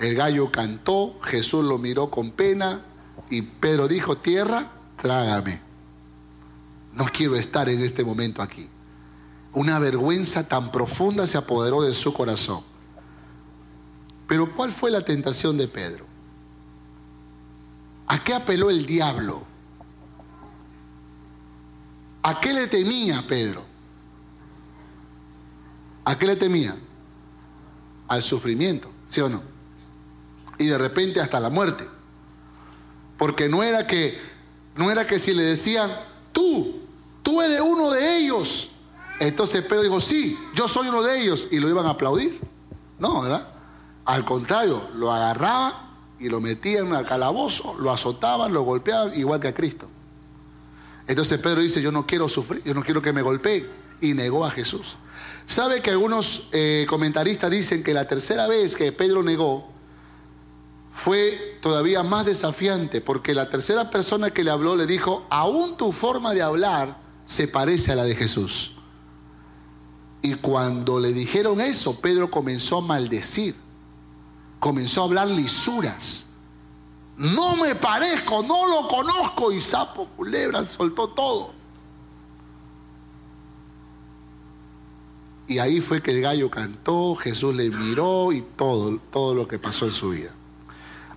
El 0.00 0.14
gallo 0.16 0.52
cantó, 0.52 1.18
Jesús 1.22 1.64
lo 1.64 1.78
miró 1.78 2.10
con 2.10 2.30
pena 2.30 2.82
y 3.30 3.40
Pedro 3.40 3.88
dijo, 3.88 4.18
tierra, 4.18 4.70
trágame. 5.00 5.62
No 6.92 7.06
quiero 7.06 7.36
estar 7.36 7.70
en 7.70 7.80
este 7.80 8.04
momento 8.04 8.42
aquí. 8.42 8.68
Una 9.54 9.78
vergüenza 9.78 10.48
tan 10.48 10.72
profunda 10.72 11.26
se 11.26 11.36
apoderó 11.36 11.82
de 11.82 11.94
su 11.94 12.12
corazón. 12.12 12.62
Pero 14.26 14.54
¿cuál 14.54 14.72
fue 14.72 14.90
la 14.90 15.02
tentación 15.02 15.58
de 15.58 15.68
Pedro? 15.68 16.06
¿A 18.06 18.24
qué 18.24 18.34
apeló 18.34 18.70
el 18.70 18.86
diablo? 18.86 19.42
¿A 22.22 22.40
qué 22.40 22.54
le 22.54 22.66
temía 22.66 23.26
Pedro? 23.26 23.62
¿A 26.04 26.18
qué 26.18 26.26
le 26.26 26.36
temía? 26.36 26.76
Al 28.08 28.22
sufrimiento, 28.22 28.90
¿sí 29.08 29.20
o 29.20 29.28
no? 29.28 29.42
Y 30.58 30.66
de 30.66 30.78
repente 30.78 31.20
hasta 31.20 31.40
la 31.40 31.50
muerte. 31.50 31.86
Porque 33.18 33.48
no 33.48 33.62
era 33.62 33.86
que, 33.86 34.18
no 34.76 34.90
era 34.90 35.06
que 35.06 35.18
si 35.18 35.34
le 35.34 35.44
decían, 35.44 35.90
tú, 36.32 36.80
tú 37.22 37.42
eres 37.42 37.60
uno 37.60 37.90
de 37.90 38.18
ellos. 38.18 38.70
Entonces 39.20 39.62
Pedro 39.62 39.82
dijo, 39.82 40.00
sí, 40.00 40.38
yo 40.54 40.66
soy 40.66 40.88
uno 40.88 41.02
de 41.02 41.20
ellos. 41.20 41.48
Y 41.50 41.58
lo 41.58 41.68
iban 41.68 41.86
a 41.86 41.90
aplaudir. 41.90 42.40
No, 42.98 43.22
¿verdad? 43.22 43.48
Al 44.04 44.24
contrario, 44.24 44.88
lo 44.94 45.12
agarraban 45.12 45.74
y 46.18 46.28
lo 46.28 46.40
metían 46.40 46.92
al 46.94 47.06
calabozo, 47.06 47.74
lo 47.78 47.90
azotaban, 47.90 48.52
lo 48.52 48.62
golpeaban, 48.62 49.18
igual 49.18 49.40
que 49.40 49.48
a 49.48 49.54
Cristo. 49.54 49.88
Entonces 51.06 51.38
Pedro 51.38 51.60
dice, 51.60 51.82
yo 51.82 51.92
no 51.92 52.06
quiero 52.06 52.28
sufrir, 52.28 52.62
yo 52.64 52.74
no 52.74 52.82
quiero 52.82 53.02
que 53.02 53.12
me 53.12 53.22
golpeen. 53.22 53.68
Y 54.00 54.14
negó 54.14 54.44
a 54.44 54.50
Jesús. 54.50 54.96
¿Sabe 55.46 55.80
que 55.80 55.90
algunos 55.90 56.48
eh, 56.52 56.86
comentaristas 56.88 57.50
dicen 57.50 57.82
que 57.82 57.94
la 57.94 58.08
tercera 58.08 58.46
vez 58.46 58.76
que 58.76 58.92
Pedro 58.92 59.22
negó 59.22 59.68
fue 60.94 61.58
todavía 61.60 62.02
más 62.02 62.26
desafiante? 62.26 63.00
Porque 63.00 63.34
la 63.34 63.50
tercera 63.50 63.90
persona 63.90 64.30
que 64.30 64.44
le 64.44 64.50
habló 64.50 64.76
le 64.76 64.86
dijo, 64.86 65.26
aún 65.30 65.76
tu 65.76 65.92
forma 65.92 66.34
de 66.34 66.42
hablar 66.42 66.96
se 67.26 67.48
parece 67.48 67.92
a 67.92 67.96
la 67.96 68.04
de 68.04 68.14
Jesús. 68.14 68.71
Y 70.22 70.34
cuando 70.34 71.00
le 71.00 71.12
dijeron 71.12 71.60
eso, 71.60 72.00
Pedro 72.00 72.30
comenzó 72.30 72.78
a 72.78 72.80
maldecir, 72.80 73.56
comenzó 74.60 75.02
a 75.02 75.04
hablar 75.06 75.28
lisuras. 75.28 76.26
No 77.16 77.56
me 77.56 77.74
parezco, 77.74 78.42
no 78.42 78.68
lo 78.68 78.88
conozco. 78.88 79.50
Y 79.52 79.60
sapo, 79.60 80.06
culebra, 80.16 80.64
soltó 80.64 81.08
todo. 81.08 81.52
Y 85.48 85.58
ahí 85.58 85.80
fue 85.80 86.00
que 86.00 86.12
el 86.12 86.22
gallo 86.22 86.50
cantó, 86.50 87.16
Jesús 87.16 87.54
le 87.54 87.68
miró 87.68 88.32
y 88.32 88.42
todo, 88.42 88.98
todo 89.12 89.34
lo 89.34 89.48
que 89.48 89.58
pasó 89.58 89.86
en 89.86 89.92
su 89.92 90.10
vida. 90.10 90.30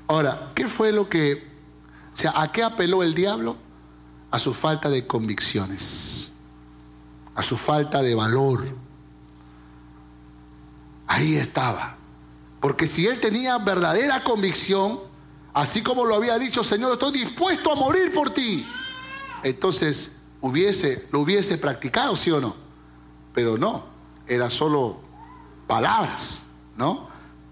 Ahora, 0.07 0.51
¿qué 0.55 0.67
fue 0.67 0.91
lo 0.91 1.07
que, 1.07 1.47
o 2.13 2.17
sea, 2.17 2.33
a 2.35 2.51
qué 2.51 2.63
apeló 2.63 3.03
el 3.03 3.13
diablo? 3.13 3.55
A 4.31 4.39
su 4.39 4.53
falta 4.53 4.89
de 4.89 5.07
convicciones, 5.07 6.31
a 7.35 7.43
su 7.43 7.55
falta 7.55 8.01
de 8.01 8.15
valor. 8.15 8.84
Ahí 11.15 11.37
estaba. 11.37 11.95
Porque 12.59 12.85
si 12.85 13.07
él 13.07 13.21
tenía 13.21 13.57
verdadera 13.57 14.21
convicción, 14.25 14.99
así 15.53 15.81
como 15.81 16.03
lo 16.03 16.13
había 16.13 16.37
dicho, 16.37 16.61
Señor, 16.61 16.91
estoy 16.91 17.13
dispuesto 17.13 17.71
a 17.71 17.75
morir 17.75 18.13
por 18.13 18.31
ti, 18.31 18.67
entonces 19.41 20.11
hubiese, 20.41 21.07
lo 21.13 21.21
hubiese 21.21 21.57
practicado, 21.57 22.17
¿sí 22.17 22.31
o 22.31 22.41
no? 22.41 22.57
Pero 23.33 23.57
no, 23.57 23.85
era 24.27 24.49
solo 24.49 24.99
palabras, 25.67 26.41
¿no? 26.75 27.07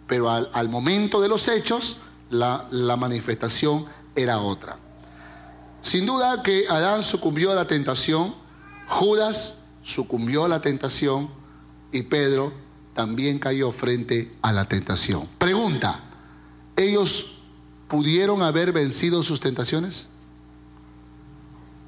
Pero 0.07 0.29
al, 0.29 0.67
momento 0.67 1.21
de 1.21 1.29
los 1.29 1.47
hechos, 1.47 1.99
la, 2.29 2.67
la 2.69 2.97
manifestación 2.97 3.85
era 4.13 4.39
otra. 4.39 4.75
Sin 5.81 6.05
duda 6.05 6.43
que 6.43 6.65
Adán 6.67 7.01
sucumbió 7.05 7.53
a 7.53 7.55
la 7.55 7.65
tentación, 7.65 8.35
Judas 8.89 9.55
sucumbió 9.83 10.43
a 10.43 10.49
la 10.49 10.59
tentación 10.59 11.29
y 11.93 12.01
Pedro 12.01 12.62
también 12.93 13.39
cayó 13.39 13.71
frente 13.71 14.31
a 14.41 14.51
la 14.51 14.65
tentación. 14.65 15.27
Pregunta, 15.37 15.99
¿ellos 16.75 17.33
pudieron 17.87 18.41
haber 18.41 18.71
vencido 18.71 19.23
sus 19.23 19.39
tentaciones? 19.39 20.07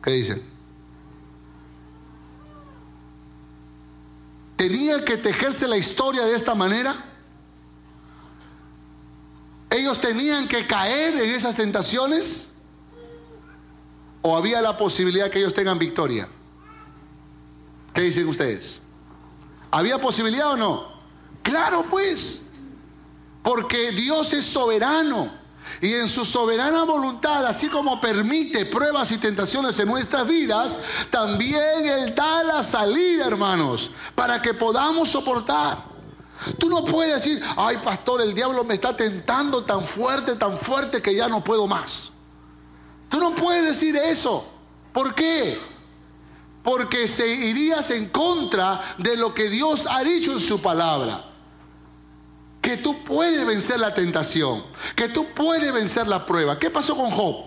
¿Qué 0.03 0.11
dicen? 0.11 0.41
¿Tenía 4.55 5.03
que 5.03 5.17
tejerse 5.17 5.67
la 5.67 5.77
historia 5.77 6.23
de 6.25 6.35
esta 6.35 6.55
manera? 6.55 6.95
¿Ellos 9.69 9.99
tenían 9.99 10.47
que 10.47 10.65
caer 10.65 11.15
en 11.15 11.35
esas 11.35 11.55
tentaciones? 11.55 12.47
¿O 14.21 14.35
había 14.35 14.61
la 14.61 14.77
posibilidad 14.77 15.29
que 15.29 15.39
ellos 15.39 15.53
tengan 15.53 15.77
victoria? 15.77 16.27
¿Qué 17.93 18.01
dicen 18.01 18.27
ustedes? 18.27 18.79
¿Había 19.71 19.99
posibilidad 19.99 20.51
o 20.51 20.57
no? 20.57 20.94
Claro, 21.45 21.85
pues. 21.89 22.41
Porque 23.43 23.91
Dios 23.91 24.33
es 24.33 24.43
soberano. 24.43 25.31
Y 25.79 25.93
en 25.93 26.07
su 26.07 26.25
soberana 26.25 26.83
voluntad, 26.83 27.45
así 27.45 27.69
como 27.69 28.01
permite 28.01 28.65
pruebas 28.65 29.11
y 29.11 29.19
tentaciones 29.19 29.77
en 29.77 29.87
nuestras 29.87 30.25
vidas, 30.25 30.79
también 31.11 31.85
Él 31.85 32.15
da 32.15 32.43
la 32.43 32.63
salida, 32.63 33.27
hermanos, 33.27 33.91
para 34.15 34.41
que 34.41 34.55
podamos 34.55 35.09
soportar. 35.09 35.83
Tú 36.57 36.67
no 36.67 36.83
puedes 36.83 37.13
decir, 37.13 37.41
ay 37.55 37.77
pastor, 37.77 38.21
el 38.21 38.33
diablo 38.33 38.63
me 38.63 38.73
está 38.73 38.95
tentando 38.95 39.63
tan 39.63 39.85
fuerte, 39.85 40.35
tan 40.35 40.57
fuerte 40.57 41.01
que 41.01 41.13
ya 41.13 41.27
no 41.27 41.43
puedo 41.43 41.67
más. 41.67 42.09
Tú 43.09 43.19
no 43.19 43.35
puedes 43.35 43.65
decir 43.65 43.95
eso. 43.95 44.47
¿Por 44.91 45.13
qué? 45.13 45.59
Porque 46.63 47.07
se 47.07 47.27
irías 47.27 47.91
en 47.91 48.09
contra 48.09 48.95
de 48.97 49.15
lo 49.15 49.33
que 49.33 49.49
Dios 49.49 49.87
ha 49.89 50.03
dicho 50.03 50.31
en 50.31 50.39
su 50.39 50.59
palabra 50.61 51.34
que 52.65 52.77
tú 52.77 53.03
puedes 53.03 53.45
vencer 53.45 53.79
la 53.79 53.93
tentación, 53.93 54.63
que 54.95 55.07
tú 55.07 55.27
puedes 55.35 55.71
vencer 55.71 56.07
la 56.07 56.25
prueba. 56.25 56.57
¿Qué 56.57 56.71
pasó 56.71 56.95
con 56.97 57.11
Job? 57.11 57.45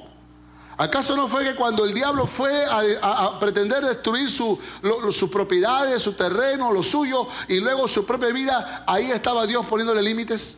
¿Acaso 0.77 1.17
no 1.17 1.27
fue 1.27 1.43
que 1.43 1.57
cuando 1.57 1.85
el 1.85 1.93
diablo 1.93 2.25
fue 2.25 2.65
a, 2.71 3.37
pretender 3.41 3.85
destruir 3.85 4.31
sus 4.31 5.29
propiedades, 5.29 6.01
su 6.01 6.13
terreno, 6.13 6.71
lo 6.71 6.85
suyo, 6.85 7.27
y 7.49 7.59
luego 7.59 7.89
su 7.89 8.07
propia 8.07 8.29
vida, 8.29 8.85
ahí 8.87 9.11
estaba 9.11 9.45
Dios 9.45 9.67
poniéndole 9.67 10.03
límites? 10.03 10.57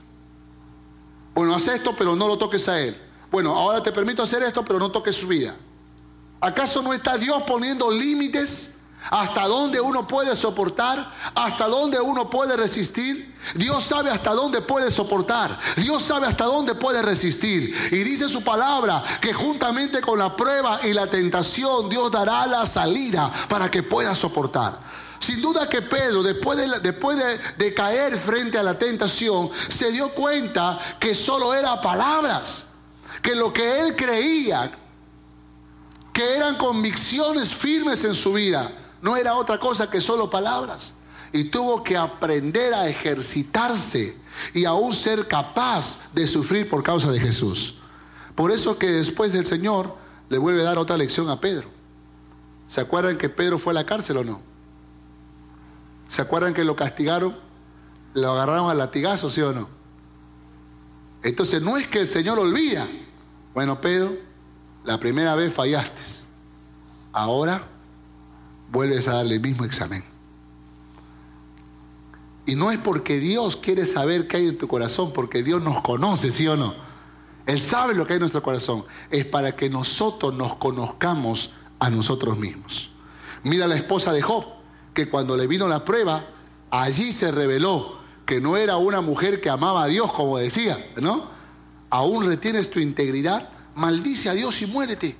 Bueno, 1.34 1.54
haz 1.54 1.66
esto, 1.68 1.94
pero 1.96 2.14
no 2.14 2.28
lo 2.28 2.36
toques 2.36 2.68
a 2.68 2.78
él. 2.78 3.00
Bueno, 3.30 3.56
ahora 3.56 3.82
te 3.82 3.92
permito 3.92 4.22
hacer 4.22 4.42
esto, 4.42 4.62
pero 4.62 4.78
no 4.78 4.92
toques 4.92 5.16
su 5.16 5.26
vida. 5.26 5.56
¿Acaso 6.38 6.82
no 6.82 6.92
está 6.92 7.16
Dios 7.16 7.44
poniendo 7.44 7.90
límites 7.90 8.74
hasta 9.08 9.46
dónde 9.46 9.80
uno 9.80 10.06
puede 10.06 10.36
soportar, 10.36 11.12
hasta 11.34 11.66
dónde 11.66 12.00
uno 12.00 12.28
puede 12.28 12.56
resistir. 12.56 13.34
Dios 13.54 13.82
sabe 13.84 14.10
hasta 14.10 14.32
dónde 14.32 14.60
puede 14.60 14.90
soportar, 14.90 15.58
Dios 15.76 16.02
sabe 16.02 16.26
hasta 16.26 16.44
dónde 16.44 16.74
puede 16.74 17.02
resistir. 17.02 17.74
Y 17.90 17.98
dice 18.04 18.28
su 18.28 18.44
palabra 18.44 19.02
que 19.20 19.32
juntamente 19.32 20.00
con 20.00 20.18
la 20.18 20.36
prueba 20.36 20.80
y 20.84 20.92
la 20.92 21.08
tentación, 21.08 21.88
Dios 21.88 22.10
dará 22.10 22.46
la 22.46 22.66
salida 22.66 23.32
para 23.48 23.70
que 23.70 23.82
pueda 23.82 24.14
soportar. 24.14 24.78
Sin 25.20 25.42
duda 25.42 25.68
que 25.68 25.82
Pedro, 25.82 26.22
después, 26.22 26.56
de, 26.58 26.80
después 26.80 27.18
de, 27.58 27.74
caer 27.74 28.16
frente 28.16 28.56
a 28.58 28.62
la 28.62 28.78
tentación, 28.78 29.50
se 29.68 29.92
dio 29.92 30.08
cuenta 30.10 30.78
que 30.98 31.14
solo 31.14 31.54
era 31.54 31.80
palabras, 31.80 32.64
que 33.20 33.34
lo 33.34 33.52
que 33.52 33.80
él 33.80 33.94
creía, 33.94 34.72
que 36.12 36.36
eran 36.36 36.56
convicciones 36.56 37.54
firmes 37.54 38.02
en 38.04 38.14
su 38.14 38.32
vida, 38.32 38.72
no 39.02 39.16
era 39.16 39.36
otra 39.36 39.58
cosa 39.58 39.90
que 39.90 40.00
solo 40.00 40.30
palabras. 40.30 40.92
Y 41.32 41.44
tuvo 41.44 41.82
que 41.84 41.96
aprender 41.96 42.74
a 42.74 42.88
ejercitarse 42.88 44.16
y 44.52 44.64
aún 44.64 44.92
ser 44.92 45.28
capaz 45.28 45.98
de 46.12 46.26
sufrir 46.26 46.68
por 46.68 46.82
causa 46.82 47.10
de 47.12 47.20
Jesús. 47.20 47.76
Por 48.34 48.50
eso 48.50 48.78
que 48.78 48.90
después 48.90 49.32
del 49.32 49.46
Señor 49.46 49.94
le 50.28 50.38
vuelve 50.38 50.62
a 50.62 50.64
dar 50.64 50.78
otra 50.78 50.96
lección 50.96 51.30
a 51.30 51.40
Pedro. 51.40 51.68
¿Se 52.68 52.80
acuerdan 52.80 53.18
que 53.18 53.28
Pedro 53.28 53.58
fue 53.58 53.72
a 53.72 53.74
la 53.74 53.86
cárcel 53.86 54.16
o 54.16 54.24
no? 54.24 54.40
¿Se 56.08 56.22
acuerdan 56.22 56.54
que 56.54 56.64
lo 56.64 56.74
castigaron? 56.76 57.36
Lo 58.14 58.32
agarraron 58.32 58.70
a 58.70 58.74
latigazo, 58.74 59.30
¿sí 59.30 59.40
o 59.40 59.52
no? 59.52 59.68
Entonces 61.22 61.62
no 61.62 61.76
es 61.76 61.86
que 61.86 62.00
el 62.00 62.08
Señor 62.08 62.38
olvida. 62.38 62.88
Bueno, 63.54 63.80
Pedro, 63.80 64.16
la 64.84 64.98
primera 64.98 65.34
vez 65.34 65.52
fallaste. 65.52 66.00
Ahora 67.12 67.66
vuelves 68.70 69.08
a 69.08 69.14
darle 69.14 69.36
el 69.36 69.40
mismo 69.40 69.64
examen. 69.64 70.04
Y 72.46 72.54
no 72.56 72.70
es 72.70 72.78
porque 72.78 73.18
Dios 73.18 73.56
quiere 73.56 73.86
saber 73.86 74.26
qué 74.26 74.38
hay 74.38 74.48
en 74.48 74.58
tu 74.58 74.66
corazón, 74.66 75.12
porque 75.12 75.42
Dios 75.42 75.62
nos 75.62 75.82
conoce, 75.82 76.32
¿sí 76.32 76.48
o 76.48 76.56
no? 76.56 76.74
Él 77.46 77.60
sabe 77.60 77.94
lo 77.94 78.06
que 78.06 78.14
hay 78.14 78.16
en 78.16 78.20
nuestro 78.20 78.42
corazón. 78.42 78.84
Es 79.10 79.24
para 79.26 79.54
que 79.54 79.70
nosotros 79.70 80.34
nos 80.34 80.56
conozcamos 80.56 81.50
a 81.78 81.90
nosotros 81.90 82.38
mismos. 82.38 82.90
Mira 83.42 83.66
la 83.66 83.76
esposa 83.76 84.12
de 84.12 84.22
Job, 84.22 84.44
que 84.94 85.08
cuando 85.08 85.36
le 85.36 85.46
vino 85.46 85.66
la 85.68 85.84
prueba, 85.84 86.24
allí 86.70 87.12
se 87.12 87.30
reveló 87.30 87.98
que 88.26 88.40
no 88.40 88.56
era 88.56 88.76
una 88.76 89.00
mujer 89.00 89.40
que 89.40 89.50
amaba 89.50 89.84
a 89.84 89.86
Dios, 89.86 90.12
como 90.12 90.38
decía, 90.38 90.84
¿no? 90.96 91.28
Aún 91.88 92.26
retienes 92.26 92.70
tu 92.70 92.78
integridad, 92.78 93.48
maldice 93.74 94.28
a 94.28 94.34
Dios 94.34 94.62
y 94.62 94.66
muérete. 94.66 95.16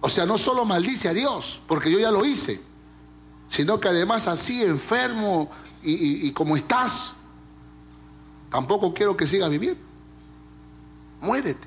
O 0.00 0.08
sea, 0.08 0.26
no 0.26 0.38
solo 0.38 0.64
maldice 0.64 1.08
a 1.08 1.14
Dios, 1.14 1.60
porque 1.66 1.90
yo 1.90 1.98
ya 1.98 2.10
lo 2.10 2.24
hice, 2.24 2.60
sino 3.48 3.80
que 3.80 3.88
además 3.88 4.26
así 4.26 4.62
enfermo 4.62 5.50
y, 5.82 6.30
como 6.32 6.56
estás, 6.56 7.12
tampoco 8.50 8.94
quiero 8.94 9.16
que 9.16 9.26
sigas 9.26 9.50
viviendo. 9.50 9.80
Muérete. 11.20 11.66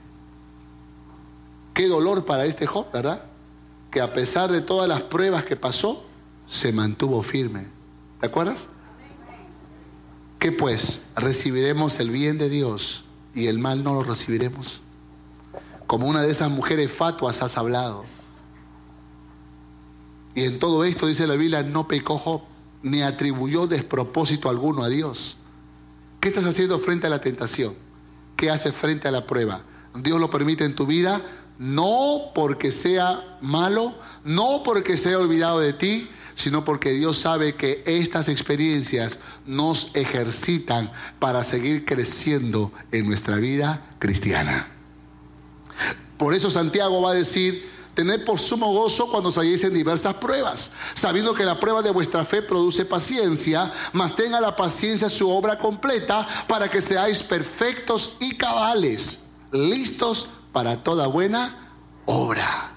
Qué 1.74 1.88
dolor 1.88 2.26
para 2.26 2.46
este 2.46 2.68
Job, 2.68 2.92
¿verdad? 2.92 3.24
Que 3.90 4.02
a 4.02 4.14
pesar 4.14 4.52
de 4.52 4.62
todas 4.62 4.88
las 4.88 5.02
pruebas 5.02 5.44
que 5.44 5.56
pasó, 5.56 6.06
se 6.48 6.72
mantuvo 6.72 7.22
firme. 7.24 7.68
¿Te 8.20 8.28
acuerdas? 8.28 8.68
¿Qué 10.40 10.52
pues? 10.52 11.02
¿Recibiremos 11.16 12.00
el 12.00 12.12
bien 12.12 12.38
de 12.38 12.50
Dios 12.50 13.04
y 13.34 13.48
el 13.48 13.60
mal 13.60 13.84
no 13.84 13.94
lo 13.94 14.04
recibiremos? 14.04 14.82
Como 15.88 16.08
una 16.08 16.22
de 16.22 16.32
esas 16.32 16.50
mujeres 16.50 16.92
fatuas 16.92 17.42
has 17.42 17.58
hablado. 17.58 18.06
Y 20.36 20.46
en 20.46 20.60
todo 20.60 20.84
esto, 20.84 21.08
dice 21.08 21.28
la 21.28 21.36
Biblia, 21.36 21.64
no 21.64 21.88
pecó 21.88 22.18
Job, 22.18 22.42
ni 22.84 23.02
atribuyó 23.02 23.68
despropósito 23.68 24.50
alguno 24.50 24.84
a 24.84 24.90
Dios. 24.90 25.38
¿Qué 26.20 26.30
estás 26.30 26.46
haciendo 26.46 26.80
frente 26.80 27.08
a 27.08 27.10
la 27.10 27.22
tentación? 27.22 27.74
¿Qué 28.36 28.50
haces 28.50 28.74
frente 28.74 29.08
a 29.08 29.12
la 29.12 29.26
prueba? 29.26 29.64
Dios 29.96 30.20
lo 30.20 30.30
permite 30.30 30.64
en 30.64 30.76
tu 30.76 30.86
vida, 30.86 31.22
no 31.60 32.32
porque 32.34 32.72
sea 32.72 33.38
malo, 33.42 33.96
no 34.24 34.64
porque 34.64 34.98
sea 34.98 35.20
olvidado 35.20 35.60
de 35.60 35.74
ti, 35.74 36.10
sino 36.36 36.64
porque 36.64 36.94
Dios 36.94 37.18
sabe 37.18 37.56
que 37.56 37.84
estas 37.86 38.30
experiencias 38.30 39.20
nos 39.46 39.92
ejercitan 39.94 40.92
para 41.20 41.44
seguir 41.44 41.86
creciendo 41.86 42.72
en 42.92 43.08
nuestra 43.08 43.36
vida 43.36 43.96
cristiana. 44.00 44.68
Por 46.18 46.34
eso 46.34 46.50
Santiago 46.50 47.02
va 47.02 47.12
a 47.12 47.16
decir, 47.16 47.70
Tener 48.02 48.26
por 48.26 48.40
sumo 48.40 48.74
gozo 48.74 49.12
cuando 49.12 49.30
os 49.30 49.38
halléis 49.38 49.64
en 49.64 49.76
diversas 49.76 50.16
pruebas, 50.16 50.72
sabiendo 50.96 51.36
que 51.36 51.46
la 51.46 51.60
prueba 51.60 51.84
de 51.84 51.92
vuestra 51.92 52.26
fe 52.26 52.42
produce 52.42 52.84
paciencia, 52.84 53.72
mas 53.94 54.16
tenga 54.16 54.42
la 54.42 54.56
paciencia 54.56 55.08
su 55.08 55.30
obra 55.30 55.60
completa 55.60 56.28
para 56.48 56.68
que 56.68 56.82
seáis 56.82 57.22
perfectos 57.22 58.14
y 58.20 58.38
cabales, 58.38 59.20
listos 59.52 60.30
para 60.52 60.82
toda 60.82 61.06
buena 61.06 61.76
obra. 62.08 62.72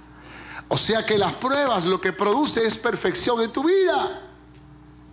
O 0.69 0.77
sea 0.77 1.07
que 1.07 1.17
las 1.17 1.33
pruebas 1.33 1.87
lo 1.87 2.03
que 2.03 2.13
produce 2.13 2.67
es 2.67 2.77
perfección 2.77 3.41
en 3.41 3.51
tu 3.51 3.65
vida. 3.65 4.29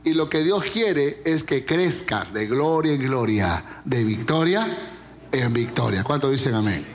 Y 0.04 0.14
lo 0.14 0.30
que 0.30 0.44
Dios 0.44 0.66
quiere 0.74 1.22
es 1.24 1.46
que 1.46 1.64
crezcas 1.64 2.34
de 2.34 2.48
gloria 2.48 2.92
en 2.92 3.02
gloria, 3.02 3.82
de 3.86 4.04
victoria 4.04 4.90
en 5.32 5.54
victoria. 5.54 6.04
¿Cuántos 6.04 6.32
dicen 6.32 6.54
amén? 6.54 6.86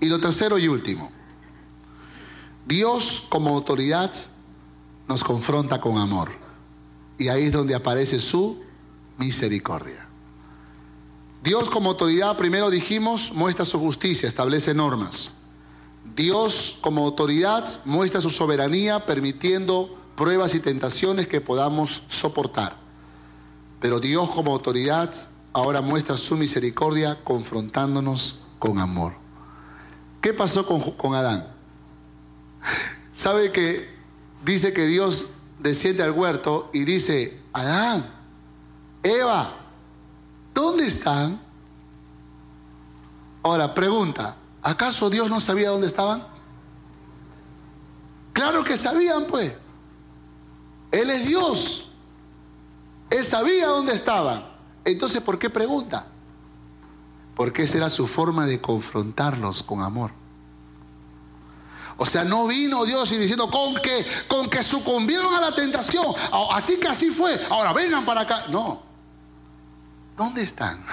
Y 0.00 0.06
lo 0.06 0.18
tercero 0.18 0.56
y 0.58 0.66
último, 0.66 1.12
Dios 2.66 3.22
como 3.28 3.50
autoridad 3.50 4.12
nos 5.08 5.22
confronta 5.22 5.80
con 5.80 5.98
amor. 5.98 6.32
Y 7.16 7.28
ahí 7.28 7.44
es 7.44 7.52
donde 7.52 7.74
aparece 7.74 8.18
su 8.18 8.60
misericordia. 9.18 10.06
Dios 11.44 11.70
como 11.70 11.90
autoridad, 11.90 12.36
primero 12.36 12.70
dijimos, 12.70 13.32
muestra 13.32 13.64
su 13.64 13.78
justicia, 13.78 14.28
establece 14.28 14.74
normas. 14.74 15.30
Dios 16.16 16.76
como 16.80 17.04
autoridad 17.04 17.68
muestra 17.84 18.20
su 18.20 18.30
soberanía 18.30 19.06
permitiendo 19.06 19.96
pruebas 20.16 20.54
y 20.54 20.60
tentaciones 20.60 21.28
que 21.28 21.40
podamos 21.40 22.02
soportar. 22.08 22.74
Pero 23.80 24.00
Dios 24.00 24.28
como 24.30 24.52
autoridad 24.52 25.14
ahora 25.52 25.82
muestra 25.82 26.16
su 26.16 26.36
misericordia 26.36 27.22
confrontándonos 27.22 28.38
con 28.58 28.80
amor. 28.80 29.12
¿Qué 30.20 30.34
pasó 30.34 30.66
con, 30.66 30.80
con 30.92 31.14
Adán? 31.14 31.55
¿Sabe 33.12 33.52
que 33.52 33.88
dice 34.44 34.72
que 34.72 34.86
Dios 34.86 35.26
desciende 35.58 36.02
al 36.02 36.12
huerto 36.12 36.70
y 36.72 36.84
dice, 36.84 37.40
Adán, 37.52 38.12
Eva, 39.02 39.56
¿dónde 40.54 40.86
están? 40.86 41.40
Ahora, 43.42 43.72
pregunta, 43.74 44.36
¿acaso 44.62 45.08
Dios 45.08 45.30
no 45.30 45.40
sabía 45.40 45.70
dónde 45.70 45.86
estaban? 45.86 46.26
Claro 48.32 48.64
que 48.64 48.76
sabían, 48.76 49.26
pues. 49.26 49.54
Él 50.90 51.10
es 51.10 51.26
Dios. 51.26 51.88
Él 53.08 53.24
sabía 53.24 53.68
dónde 53.68 53.94
estaban. 53.94 54.46
Entonces, 54.84 55.20
¿por 55.20 55.38
qué 55.38 55.48
pregunta? 55.48 56.06
Porque 57.34 57.62
esa 57.62 57.78
era 57.78 57.90
su 57.90 58.06
forma 58.06 58.46
de 58.46 58.60
confrontarlos 58.60 59.62
con 59.62 59.82
amor. 59.82 60.10
O 61.98 62.04
sea, 62.04 62.24
no 62.24 62.46
vino 62.46 62.84
Dios 62.84 63.10
y 63.12 63.18
diciendo 63.18 63.50
con 63.50 63.74
que, 63.76 64.06
con 64.28 64.50
que 64.50 64.62
sucumbieron 64.62 65.32
a 65.34 65.40
la 65.40 65.54
tentación. 65.54 66.06
Así 66.52 66.78
que 66.78 66.88
así 66.88 67.10
fue. 67.10 67.40
Ahora 67.48 67.72
vengan 67.72 68.04
para 68.04 68.22
acá. 68.22 68.46
No. 68.48 68.82
¿Dónde 70.16 70.42
están? 70.42 70.84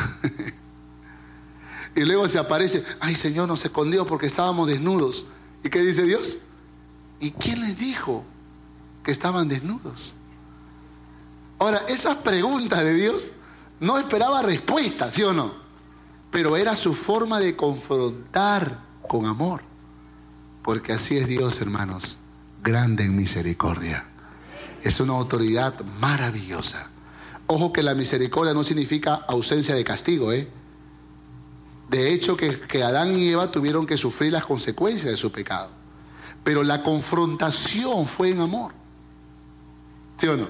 y 1.96 2.02
luego 2.02 2.28
se 2.28 2.40
aparece, 2.40 2.84
ay 3.00 3.16
Señor, 3.16 3.48
nos 3.48 3.64
escondió 3.64 4.06
porque 4.06 4.28
estábamos 4.28 4.68
desnudos. 4.68 5.28
¿Y 5.64 5.70
qué 5.70 5.82
dice 5.82 6.04
Dios? 6.04 6.40
¿Y 7.20 7.32
quién 7.32 7.62
les 7.62 7.78
dijo 7.78 8.24
que 9.04 9.12
estaban 9.12 9.48
desnudos? 9.48 10.14
Ahora, 11.60 11.84
esas 11.88 12.18
preguntas 12.18 12.84
de 12.84 12.94
Dios 12.94 13.32
no 13.80 13.98
esperaba 13.98 14.42
respuesta, 14.42 15.12
¿sí 15.12 15.24
o 15.24 15.34
no? 15.34 15.54
Pero 16.32 16.58
era 16.58 16.76
su 16.76 16.94
forma 16.94 17.40
de 17.40 17.56
confrontar 17.56 18.80
con 19.08 19.26
amor. 19.26 19.73
Porque 20.64 20.94
así 20.94 21.18
es 21.18 21.28
Dios, 21.28 21.62
hermanos, 21.62 22.18
grande 22.64 23.04
en 23.04 23.16
misericordia. 23.16 24.06
Es 24.82 25.00
una 25.00 25.14
autoridad 25.14 25.74
maravillosa. 26.00 26.90
Ojo 27.48 27.74
que 27.74 27.84
la 27.84 27.94
misericordia 27.94 28.54
no 28.54 28.64
significa 28.64 29.16
ausencia 29.28 29.76
de 29.76 29.84
castigo, 29.84 30.32
¿eh? 30.32 30.48
De 31.90 32.14
hecho, 32.14 32.38
que, 32.38 32.62
que 32.62 32.82
Adán 32.82 33.18
y 33.18 33.30
Eva 33.30 33.52
tuvieron 33.52 33.86
que 33.86 33.98
sufrir 33.98 34.32
las 34.32 34.46
consecuencias 34.46 35.12
de 35.12 35.18
su 35.18 35.32
pecado. 35.32 35.70
Pero 36.44 36.64
la 36.64 36.82
confrontación 36.82 38.08
fue 38.08 38.30
en 38.30 38.40
amor. 38.42 38.72
¿Sí 40.18 40.28
o 40.28 40.38
no? 40.38 40.48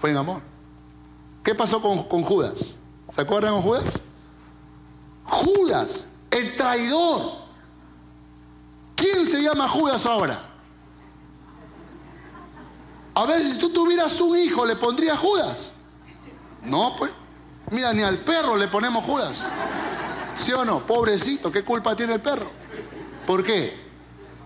Fue 0.00 0.10
en 0.10 0.16
amor. 0.16 0.42
¿Qué 1.44 1.54
pasó 1.54 1.80
con, 1.80 2.04
con 2.08 2.22
Judas? 2.22 2.80
¿Se 3.08 3.20
acuerdan 3.20 3.54
con 3.54 3.62
Judas? 3.62 4.02
Judas, 5.24 6.06
el 6.30 6.56
traidor 6.56 7.47
¿Quién 8.98 9.24
se 9.24 9.40
llama 9.40 9.68
Judas 9.68 10.04
ahora? 10.06 10.42
A 13.14 13.24
ver, 13.26 13.44
si 13.44 13.56
tú 13.56 13.70
tuvieras 13.70 14.20
un 14.20 14.36
hijo, 14.36 14.66
¿le 14.66 14.74
pondrías 14.74 15.16
Judas? 15.18 15.72
No, 16.64 16.96
pues. 16.96 17.12
Mira, 17.70 17.92
ni 17.92 18.02
al 18.02 18.18
perro 18.18 18.56
le 18.56 18.66
ponemos 18.66 19.04
Judas. 19.04 19.48
¿Sí 20.34 20.52
o 20.52 20.64
no? 20.64 20.84
Pobrecito, 20.84 21.52
¿qué 21.52 21.64
culpa 21.64 21.94
tiene 21.94 22.14
el 22.14 22.20
perro? 22.20 22.50
¿Por 23.24 23.44
qué? 23.44 23.76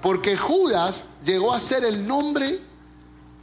Porque 0.03 0.37
Judas 0.37 1.05
llegó 1.25 1.55
a 1.55 1.61
ser 1.61 1.85
el 1.85 2.07
nombre 2.07 2.61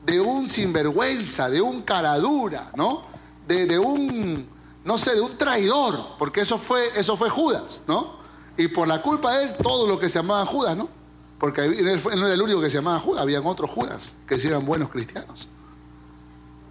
de 0.05 0.19
un 0.19 0.47
sinvergüenza, 0.47 1.49
de 1.49 1.61
un 1.61 1.81
caradura, 1.81 2.69
¿no? 2.75 3.03
De, 3.47 3.79
un, 3.79 4.47
no 4.83 4.97
sé, 4.99 5.15
de 5.15 5.21
un 5.21 5.37
traidor, 5.37 6.17
porque 6.19 6.41
eso 6.41 6.59
fue, 6.59 6.91
eso 6.95 7.17
fue 7.17 7.31
Judas, 7.31 7.81
¿no? 7.87 8.19
Y 8.57 8.67
por 8.67 8.87
la 8.87 9.01
culpa 9.01 9.37
de 9.37 9.45
él, 9.45 9.53
todo 9.63 9.87
lo 9.87 9.97
que 9.97 10.07
se 10.07 10.19
llamaba 10.19 10.45
Judas, 10.45 10.77
¿no? 10.77 10.98
Porque 11.39 11.61
él 11.61 12.01
no 12.03 12.25
era 12.25 12.33
el 12.33 12.41
único 12.41 12.59
que 12.59 12.69
se 12.69 12.77
llamaba 12.77 12.99
Judas, 12.99 13.21
habían 13.21 13.45
otros 13.45 13.69
Judas 13.71 14.15
que 14.27 14.35
eran 14.35 14.65
buenos 14.65 14.89
cristianos. 14.89 15.47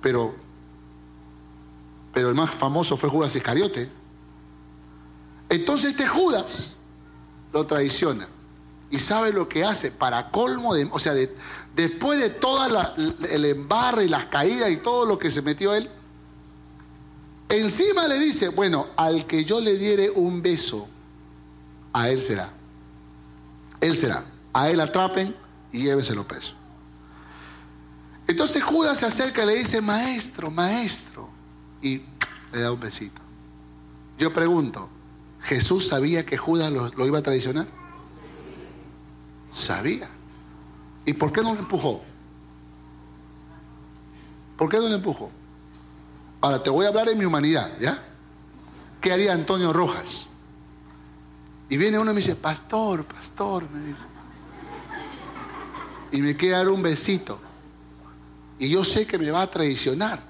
Pero, 0.03 0.35
pero 2.13 2.29
el 2.29 2.35
más 2.35 2.55
famoso 2.55 2.97
fue 2.99 3.09
Judas 3.09 3.35
Iscariote. 3.35 3.89
Entonces 5.49 5.93
este 5.93 6.07
Judas 6.07 6.75
lo 7.53 7.67
traiciona. 7.67 8.29
¿Y 8.91 8.99
sabe 8.99 9.33
lo 9.33 9.49
que 9.49 9.65
hace? 9.65 9.91
Para 9.91 10.31
colmo 10.31 10.75
de... 10.75 10.87
O 10.93 10.99
sea, 10.99 11.15
después 11.75 12.21
de 12.21 12.29
todo 12.29 12.67
el 13.31 13.45
embarre 13.47 14.05
y 14.05 14.09
las 14.09 14.27
caídas 14.27 14.71
y 14.71 14.77
todo 14.77 15.07
lo 15.07 15.19
que 15.19 15.31
se 15.31 15.41
metió 15.41 15.75
él, 15.75 15.91
encima 17.49 18.07
le 18.07 18.19
dice, 18.19 18.49
bueno, 18.49 18.89
al 18.97 19.27
que 19.27 19.47
yo 19.47 19.63
le 19.63 19.79
diere 19.79 20.11
un 20.11 20.43
beso, 20.43 20.87
a 21.95 22.11
él 22.11 22.21
será. 22.21 22.51
Él 23.81 23.97
será 23.97 24.25
a 24.59 24.69
él 24.71 24.81
atrapen 24.81 25.37
y 25.71 25.85
lléveselo 25.85 26.27
preso. 26.27 26.55
Entonces 28.27 28.63
Judas 28.65 28.99
se 28.99 29.07
acerca 29.07 29.45
y 29.45 29.47
le 29.47 29.55
dice, 29.55 29.81
maestro, 29.81 30.51
maestro, 30.51 31.29
y 31.81 32.03
le 32.53 32.61
da 32.61 32.73
un 32.73 32.81
besito. 32.81 33.21
Yo 34.19 34.35
pregunto, 34.35 34.89
¿Jesús 35.43 35.87
sabía 35.87 36.27
que 36.27 36.37
Judas 36.37 36.73
lo, 36.73 37.07
iba 37.07 37.19
a 37.21 37.23
traicionar? 37.23 37.69
Sabía. 39.55 40.09
¿Y 41.07 41.13
por 41.13 41.33
qué 41.33 41.41
no 41.41 41.55
lo 41.55 41.61
empujó? 41.61 42.03
¿Por 44.57 44.69
qué 44.69 44.79
no 44.79 44.89
lo 44.89 44.95
empujó? 44.97 45.31
Ahora 46.41 46.61
te 46.61 46.69
voy 46.69 46.85
a 46.85 46.89
hablar 46.89 47.09
en 47.09 47.17
mi 47.17 47.25
humanidad, 47.25 47.79
¿ya? 47.81 48.05
¿Qué 49.01 49.13
haría 49.13 49.33
Antonio 49.33 49.73
Rojas? 49.73 50.27
Y 51.69 51.77
viene 51.77 51.99
uno 52.01 52.11
y 52.11 52.15
me 52.15 52.21
dice, 52.21 52.35
pastor, 52.35 53.05
pastor, 53.05 53.71
me 53.71 53.87
dice, 53.87 54.05
y 56.13 56.23
me 56.23 56.37
quiere 56.37 56.57
dar 56.57 56.69
un 56.69 56.83
besito. 56.83 57.39
Y 58.59 58.69
yo 58.69 58.85
sé 58.85 59.07
que 59.07 59.19
me 59.19 59.31
va 59.31 59.43
a 59.43 59.51
traicionar. 59.51 60.23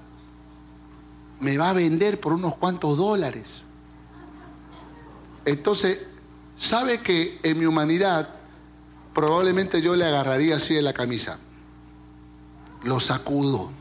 Me 1.39 1.57
va 1.57 1.69
a 1.69 1.73
vender 1.73 2.19
por 2.19 2.33
unos 2.33 2.55
cuantos 2.55 2.97
dólares. 2.97 3.61
Entonces, 5.45 5.99
sabe 6.57 7.01
que 7.01 7.39
en 7.43 7.59
mi 7.59 7.65
humanidad 7.65 8.29
probablemente 9.13 9.81
yo 9.81 9.95
le 9.95 10.05
agarraría 10.05 10.57
así 10.57 10.75
de 10.75 10.81
la 10.81 10.93
camisa. 10.93 11.39
Lo 12.83 12.99
sacudo. 12.99 13.71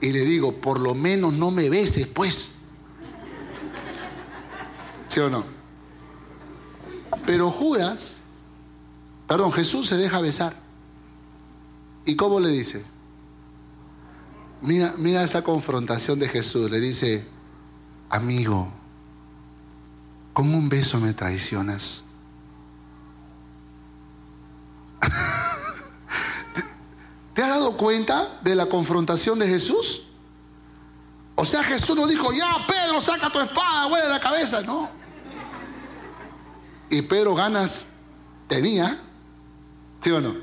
Y 0.00 0.12
le 0.12 0.20
digo, 0.20 0.52
por 0.52 0.78
lo 0.78 0.94
menos 0.94 1.32
no 1.32 1.50
me 1.50 1.70
beses, 1.70 2.06
pues. 2.06 2.48
¿Sí 5.06 5.20
o 5.20 5.30
no? 5.30 5.44
Pero 7.24 7.50
Judas, 7.50 8.16
perdón, 9.26 9.52
Jesús 9.52 9.86
se 9.86 9.96
deja 9.96 10.20
besar. 10.20 10.54
¿Y 12.04 12.16
cómo 12.16 12.40
le 12.40 12.48
dice? 12.50 12.84
Mira, 14.60 14.94
mira 14.96 15.22
esa 15.22 15.42
confrontación 15.42 16.18
de 16.18 16.28
Jesús. 16.28 16.70
Le 16.70 16.80
dice, 16.80 17.26
amigo, 18.08 18.68
con 20.32 20.54
un 20.54 20.68
beso 20.68 20.98
me 21.00 21.12
traicionas. 21.12 22.02
¿Te 27.34 27.42
has 27.42 27.48
dado 27.48 27.76
cuenta 27.76 28.38
de 28.42 28.54
la 28.54 28.66
confrontación 28.66 29.38
de 29.38 29.48
Jesús? 29.48 30.02
O 31.34 31.44
sea, 31.44 31.62
Jesús 31.62 31.94
no 31.94 32.06
dijo, 32.06 32.32
ya 32.32 32.66
Pedro, 32.66 33.00
saca 33.00 33.30
tu 33.30 33.38
espada, 33.40 33.86
huele 33.88 34.08
la 34.08 34.20
cabeza, 34.20 34.62
no. 34.62 34.88
Y 36.88 37.02
Pedro 37.02 37.34
ganas 37.34 37.84
tenía, 38.48 38.98
¿sí 40.06 40.12
o 40.12 40.20
no? 40.20 40.36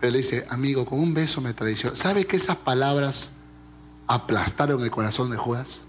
Pero 0.00 0.12
le 0.12 0.18
dice, 0.18 0.46
amigo, 0.50 0.86
con 0.86 1.00
un 1.00 1.12
beso 1.12 1.40
me 1.40 1.52
traicionó. 1.52 1.96
¿Sabe 1.96 2.28
que 2.28 2.36
esas 2.36 2.56
palabras 2.56 3.32
aplastaron 4.06 4.84
el 4.84 4.90
corazón 4.92 5.32
de 5.32 5.36
Judas? 5.36 5.80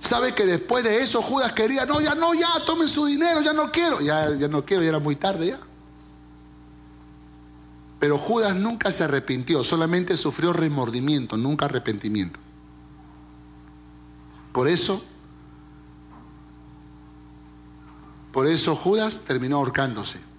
¿Sabe 0.00 0.34
que 0.34 0.44
después 0.44 0.82
de 0.82 0.98
eso 0.98 1.22
Judas 1.22 1.52
quería, 1.52 1.86
no, 1.86 2.00
ya 2.00 2.16
no, 2.16 2.34
ya, 2.34 2.48
tomen 2.66 2.88
su 2.88 3.06
dinero, 3.06 3.42
ya 3.42 3.52
no 3.52 3.70
quiero, 3.70 4.00
ya, 4.00 4.34
ya 4.34 4.48
no 4.48 4.64
quiero, 4.64 4.82
ya 4.82 4.88
era 4.88 4.98
muy 4.98 5.14
tarde 5.14 5.46
ya? 5.46 5.60
Pero 8.00 8.18
Judas 8.18 8.56
nunca 8.56 8.90
se 8.90 9.04
arrepintió, 9.04 9.62
solamente 9.62 10.16
sufrió 10.16 10.52
remordimiento, 10.52 11.36
nunca 11.36 11.66
arrepentimiento. 11.66 12.40
Por 14.52 14.66
eso, 14.66 15.00
por 18.32 18.48
eso 18.48 18.74
Judas 18.74 19.22
terminó 19.24 19.58
ahorcándose. 19.58 20.33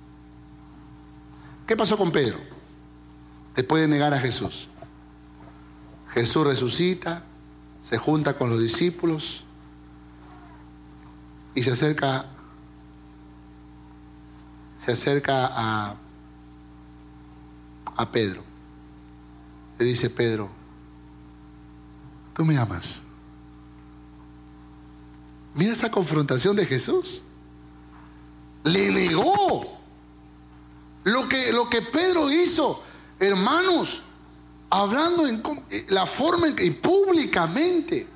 ¿Qué 1.67 1.75
pasó 1.75 1.97
con 1.97 2.11
Pedro? 2.11 2.37
Después 3.55 3.81
de 3.81 3.87
negar 3.87 4.13
a 4.13 4.19
Jesús. 4.19 4.67
Jesús 6.13 6.45
resucita, 6.45 7.23
se 7.83 7.97
junta 7.97 8.37
con 8.37 8.49
los 8.49 8.61
discípulos 8.61 9.43
y 11.53 11.63
se 11.63 11.71
acerca 11.71 12.27
se 14.85 14.91
acerca 14.91 15.49
a 15.51 15.95
a 17.95 18.11
Pedro. 18.11 18.43
Le 19.79 19.85
dice 19.85 20.09
Pedro, 20.09 20.49
tú 22.35 22.45
me 22.45 22.57
amas. 22.57 23.01
Mira 25.53 25.73
esa 25.73 25.89
confrontación 25.89 26.55
de 26.55 26.65
Jesús. 26.65 27.21
Le 28.63 28.91
negó 28.91 29.74
lo 31.05 31.27
que, 31.27 31.53
lo 31.53 31.69
que 31.69 31.81
Pedro 31.81 32.29
hizo, 32.29 32.83
hermanos, 33.19 34.01
hablando 34.69 35.25
en 35.25 35.41
eh, 35.69 35.85
la 35.89 36.05
forma 36.05 36.47
en 36.47 36.55
que 36.55 36.69
públicamente. 36.71 38.07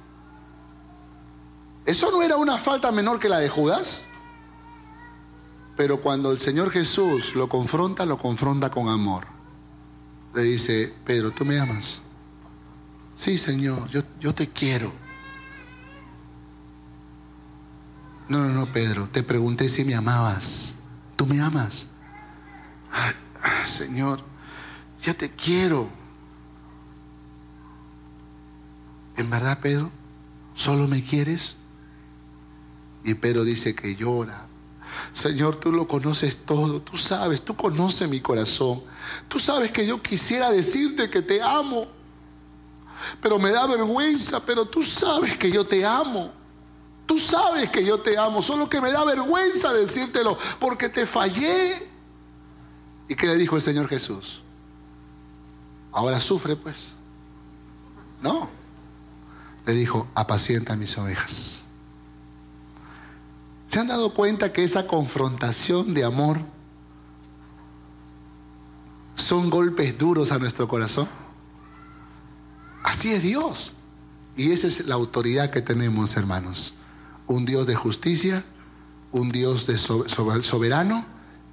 Eso 1.85 2.11
no 2.11 2.21
era 2.21 2.35
una 2.35 2.57
falta 2.57 2.91
menor 2.91 3.19
que 3.19 3.29
la 3.29 3.39
de 3.39 3.49
Judas. 3.49 4.03
Pero 5.77 6.01
cuando 6.01 6.31
el 6.31 6.39
Señor 6.39 6.69
Jesús 6.71 7.33
lo 7.35 7.47
confronta, 7.47 8.05
lo 8.05 8.19
confronta 8.19 8.69
con 8.69 8.89
amor 8.89 9.39
le 10.33 10.43
dice, 10.43 10.93
Pedro, 11.05 11.31
¿tú 11.31 11.45
me 11.45 11.59
amas? 11.59 12.01
Sí, 13.15 13.37
Señor, 13.37 13.89
yo, 13.89 14.01
yo 14.19 14.33
te 14.33 14.49
quiero. 14.49 14.91
No, 18.27 18.39
no, 18.39 18.49
no, 18.49 18.71
Pedro, 18.71 19.09
te 19.09 19.23
pregunté 19.23 19.69
si 19.69 19.83
me 19.83 19.95
amabas. 19.95 20.75
¿Tú 21.15 21.25
me 21.25 21.41
amas? 21.41 21.87
Señor, 23.65 24.21
yo 25.01 25.15
te 25.15 25.29
quiero. 25.29 25.89
¿En 29.15 29.29
verdad, 29.29 29.59
Pedro? 29.61 29.91
¿Solo 30.55 30.87
me 30.87 31.03
quieres? 31.03 31.55
Y 33.03 33.13
Pedro 33.13 33.43
dice 33.43 33.75
que 33.75 33.95
llora. 33.95 34.45
Señor, 35.13 35.57
tú 35.57 35.71
lo 35.71 35.87
conoces 35.87 36.45
todo, 36.45 36.81
tú 36.81 36.97
sabes, 36.97 37.41
tú 37.41 37.55
conoces 37.55 38.09
mi 38.09 38.19
corazón. 38.19 38.81
Tú 39.27 39.39
sabes 39.39 39.71
que 39.71 39.85
yo 39.85 40.01
quisiera 40.01 40.51
decirte 40.51 41.09
que 41.09 41.21
te 41.21 41.41
amo, 41.41 41.87
pero 43.21 43.39
me 43.39 43.51
da 43.51 43.65
vergüenza, 43.65 44.45
pero 44.45 44.65
tú 44.65 44.83
sabes 44.83 45.37
que 45.37 45.51
yo 45.51 45.65
te 45.65 45.85
amo. 45.85 46.31
Tú 47.05 47.17
sabes 47.17 47.69
que 47.69 47.83
yo 47.83 47.99
te 47.99 48.17
amo, 48.17 48.41
solo 48.41 48.69
que 48.69 48.79
me 48.79 48.91
da 48.91 49.03
vergüenza 49.03 49.73
decírtelo 49.73 50.37
porque 50.59 50.89
te 50.89 51.07
fallé. 51.07 51.88
¿Y 53.09 53.15
qué 53.15 53.27
le 53.27 53.35
dijo 53.35 53.57
el 53.57 53.61
Señor 53.61 53.89
Jesús? 53.89 54.39
Ahora 55.91 56.21
sufre 56.21 56.55
pues. 56.55 56.93
No. 58.21 58.49
Le 59.65 59.73
dijo, 59.73 60.07
apacienta 60.15 60.77
mis 60.77 60.97
ovejas. 60.97 61.63
¿Se 63.67 63.79
han 63.79 63.87
dado 63.87 64.13
cuenta 64.13 64.53
que 64.53 64.63
esa 64.63 64.87
confrontación 64.87 65.93
de 65.93 66.05
amor 66.05 66.39
son 69.19 69.49
golpes 69.49 69.97
duros 69.97 70.31
a 70.31 70.39
nuestro 70.39 70.67
corazón. 70.67 71.07
Así 72.83 73.11
es 73.11 73.21
Dios. 73.21 73.73
Y 74.35 74.51
esa 74.51 74.67
es 74.67 74.87
la 74.87 74.95
autoridad 74.95 75.51
que 75.51 75.61
tenemos, 75.61 76.15
hermanos. 76.15 76.73
Un 77.27 77.45
Dios 77.45 77.67
de 77.67 77.75
justicia, 77.75 78.43
un 79.11 79.29
Dios 79.29 79.67
de 79.67 79.77
soberano 79.77 81.05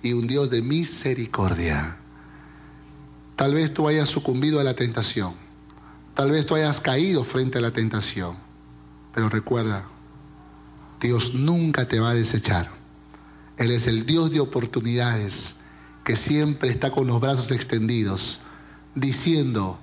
y 0.06 0.12
un 0.12 0.26
Dios 0.26 0.50
de 0.50 0.62
misericordia. 0.62 1.96
Tal 3.36 3.54
vez 3.54 3.74
tú 3.74 3.88
hayas 3.88 4.08
sucumbido 4.08 4.60
a 4.60 4.64
la 4.64 4.74
tentación. 4.74 5.34
Tal 6.14 6.30
vez 6.30 6.46
tú 6.46 6.54
hayas 6.54 6.80
caído 6.80 7.24
frente 7.24 7.58
a 7.58 7.60
la 7.60 7.72
tentación. 7.72 8.36
Pero 9.14 9.28
recuerda, 9.28 9.86
Dios 11.00 11.34
nunca 11.34 11.86
te 11.88 12.00
va 12.00 12.10
a 12.10 12.14
desechar. 12.14 12.70
Él 13.58 13.70
es 13.70 13.86
el 13.86 14.06
Dios 14.06 14.30
de 14.30 14.40
oportunidades 14.40 15.56
que 16.04 16.16
siempre 16.16 16.70
está 16.70 16.90
con 16.90 17.06
los 17.06 17.20
brazos 17.20 17.50
extendidos, 17.50 18.40
diciendo, 18.94 19.78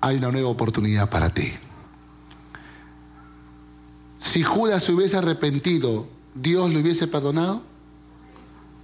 hay 0.00 0.16
una 0.16 0.30
nueva 0.30 0.48
oportunidad 0.48 1.08
para 1.08 1.32
ti. 1.32 1.52
Si 4.20 4.42
Judas 4.42 4.84
se 4.84 4.92
hubiese 4.92 5.16
arrepentido, 5.16 6.06
¿Dios 6.34 6.70
le 6.70 6.80
hubiese 6.80 7.06
perdonado? 7.06 7.62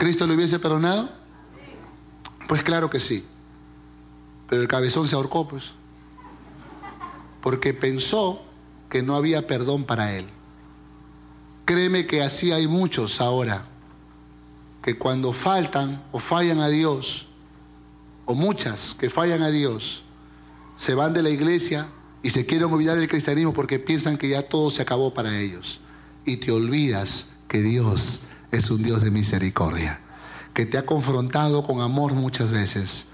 ¿Cristo 0.03 0.27
le 0.27 0.35
hubiese 0.35 0.59
perdonado? 0.59 1.09
Pues 2.49 2.65
claro 2.65 2.91
que 2.91 2.99
sí. 2.99 3.25
Pero 4.49 4.61
el 4.61 4.67
cabezón 4.67 5.07
se 5.07 5.15
ahorcó, 5.15 5.47
pues. 5.47 5.71
Porque 7.41 7.73
pensó 7.73 8.43
que 8.91 9.05
no 9.05 9.15
había 9.15 9.47
perdón 9.47 9.85
para 9.85 10.17
él. 10.17 10.27
Créeme 11.67 12.09
que 12.09 12.21
así 12.21 12.51
hay 12.51 12.67
muchos 12.67 13.21
ahora 13.21 13.65
que 14.83 14.99
cuando 14.99 15.33
faltan 15.33 16.03
o 16.11 16.19
fallan 16.19 16.59
a 16.59 16.69
Dios, 16.69 17.29
o 18.25 18.35
muchas 18.35 18.95
que 18.95 19.09
fallan 19.09 19.43
a 19.43 19.51
Dios, 19.51 20.03
se 20.79 20.95
van 20.97 21.13
de 21.13 21.23
la 21.23 21.31
iglesia 21.31 21.87
y 22.25 22.31
se 22.31 22.45
quieren 22.45 22.73
olvidar 22.73 22.99
del 22.99 23.07
cristianismo 23.07 23.53
porque 23.53 23.79
piensan 23.79 24.19
que 24.19 24.31
ya 24.31 24.43
todo 24.43 24.69
se 24.69 24.83
acabó 24.83 25.15
para 25.15 25.39
ellos. 25.39 25.79
Y 26.25 26.39
te 26.39 26.51
olvidas 26.51 27.29
que 27.47 27.63
Dios 27.63 28.25
es 28.53 28.71
un 28.71 28.83
Dios 28.83 29.03
de 29.03 29.11
misericordia, 29.11 29.99
que 30.55 30.67
te 30.67 30.79
ha 30.79 30.87
confrontado 30.87 31.67
con 31.67 31.81
amor 31.81 32.13
muchas 32.13 32.51
veces, 32.51 33.07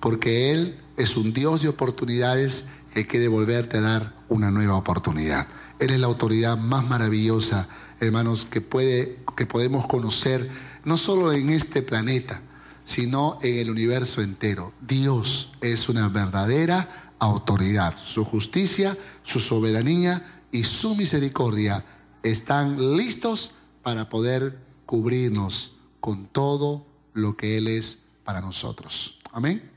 porque 0.00 0.52
Él 0.52 0.78
es 0.96 1.16
un 1.16 1.32
Dios 1.32 1.62
de 1.62 1.68
oportunidades 1.68 2.66
que 2.94 3.06
quiere 3.06 3.26
volverte 3.26 3.78
a 3.78 3.82
dar 3.82 4.14
una 4.28 4.52
nueva 4.52 4.76
oportunidad. 4.76 5.48
Él 5.80 5.90
es 5.90 5.98
la 5.98 6.06
autoridad 6.06 6.56
más 6.56 6.84
maravillosa, 6.84 7.68
hermanos, 8.00 8.46
que, 8.48 8.60
puede, 8.60 9.18
que 9.36 9.46
podemos 9.46 9.86
conocer 9.86 10.48
no 10.84 10.96
solo 10.96 11.32
en 11.32 11.50
este 11.50 11.82
planeta, 11.82 12.40
sino 12.84 13.38
en 13.42 13.58
el 13.58 13.70
universo 13.70 14.22
entero. 14.22 14.72
Dios 14.80 15.52
es 15.60 15.88
una 15.88 16.08
verdadera 16.08 17.10
autoridad. 17.18 17.96
Su 17.96 18.24
justicia, 18.24 18.96
su 19.24 19.40
soberanía 19.40 20.40
y 20.52 20.64
su 20.64 20.94
misericordia 20.94 21.84
están 22.22 22.96
listos 22.96 23.50
para 23.82 24.08
poder 24.08 24.63
cubrirnos 24.86 25.76
con 26.00 26.26
todo 26.26 26.86
lo 27.12 27.36
que 27.36 27.58
Él 27.58 27.68
es 27.68 28.00
para 28.24 28.40
nosotros. 28.40 29.18
Amén. 29.32 29.70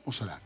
Vamos 0.00 0.20
a 0.20 0.24
orar. 0.24 0.44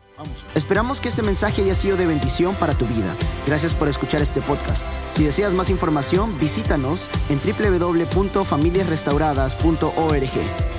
Esperamos 0.55 1.01
que 1.01 1.09
este 1.09 1.23
mensaje 1.23 1.63
haya 1.63 1.75
sido 1.75 1.97
de 1.97 2.07
bendición 2.07 2.55
para 2.57 2.75
tu 2.75 2.85
vida. 2.87 3.15
Gracias 3.47 3.73
por 3.75 3.89
escuchar 3.89 4.21
este 4.21 4.41
podcast. 4.41 4.85
Si 5.13 5.25
deseas 5.25 5.53
más 5.53 5.71
información, 5.71 6.37
visítanos 6.39 7.09
en 7.29 7.39
www.familiasrestauradas.org. 7.39 10.31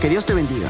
Que 0.01 0.09
Dios 0.09 0.25
te 0.25 0.33
bendiga. 0.33 0.69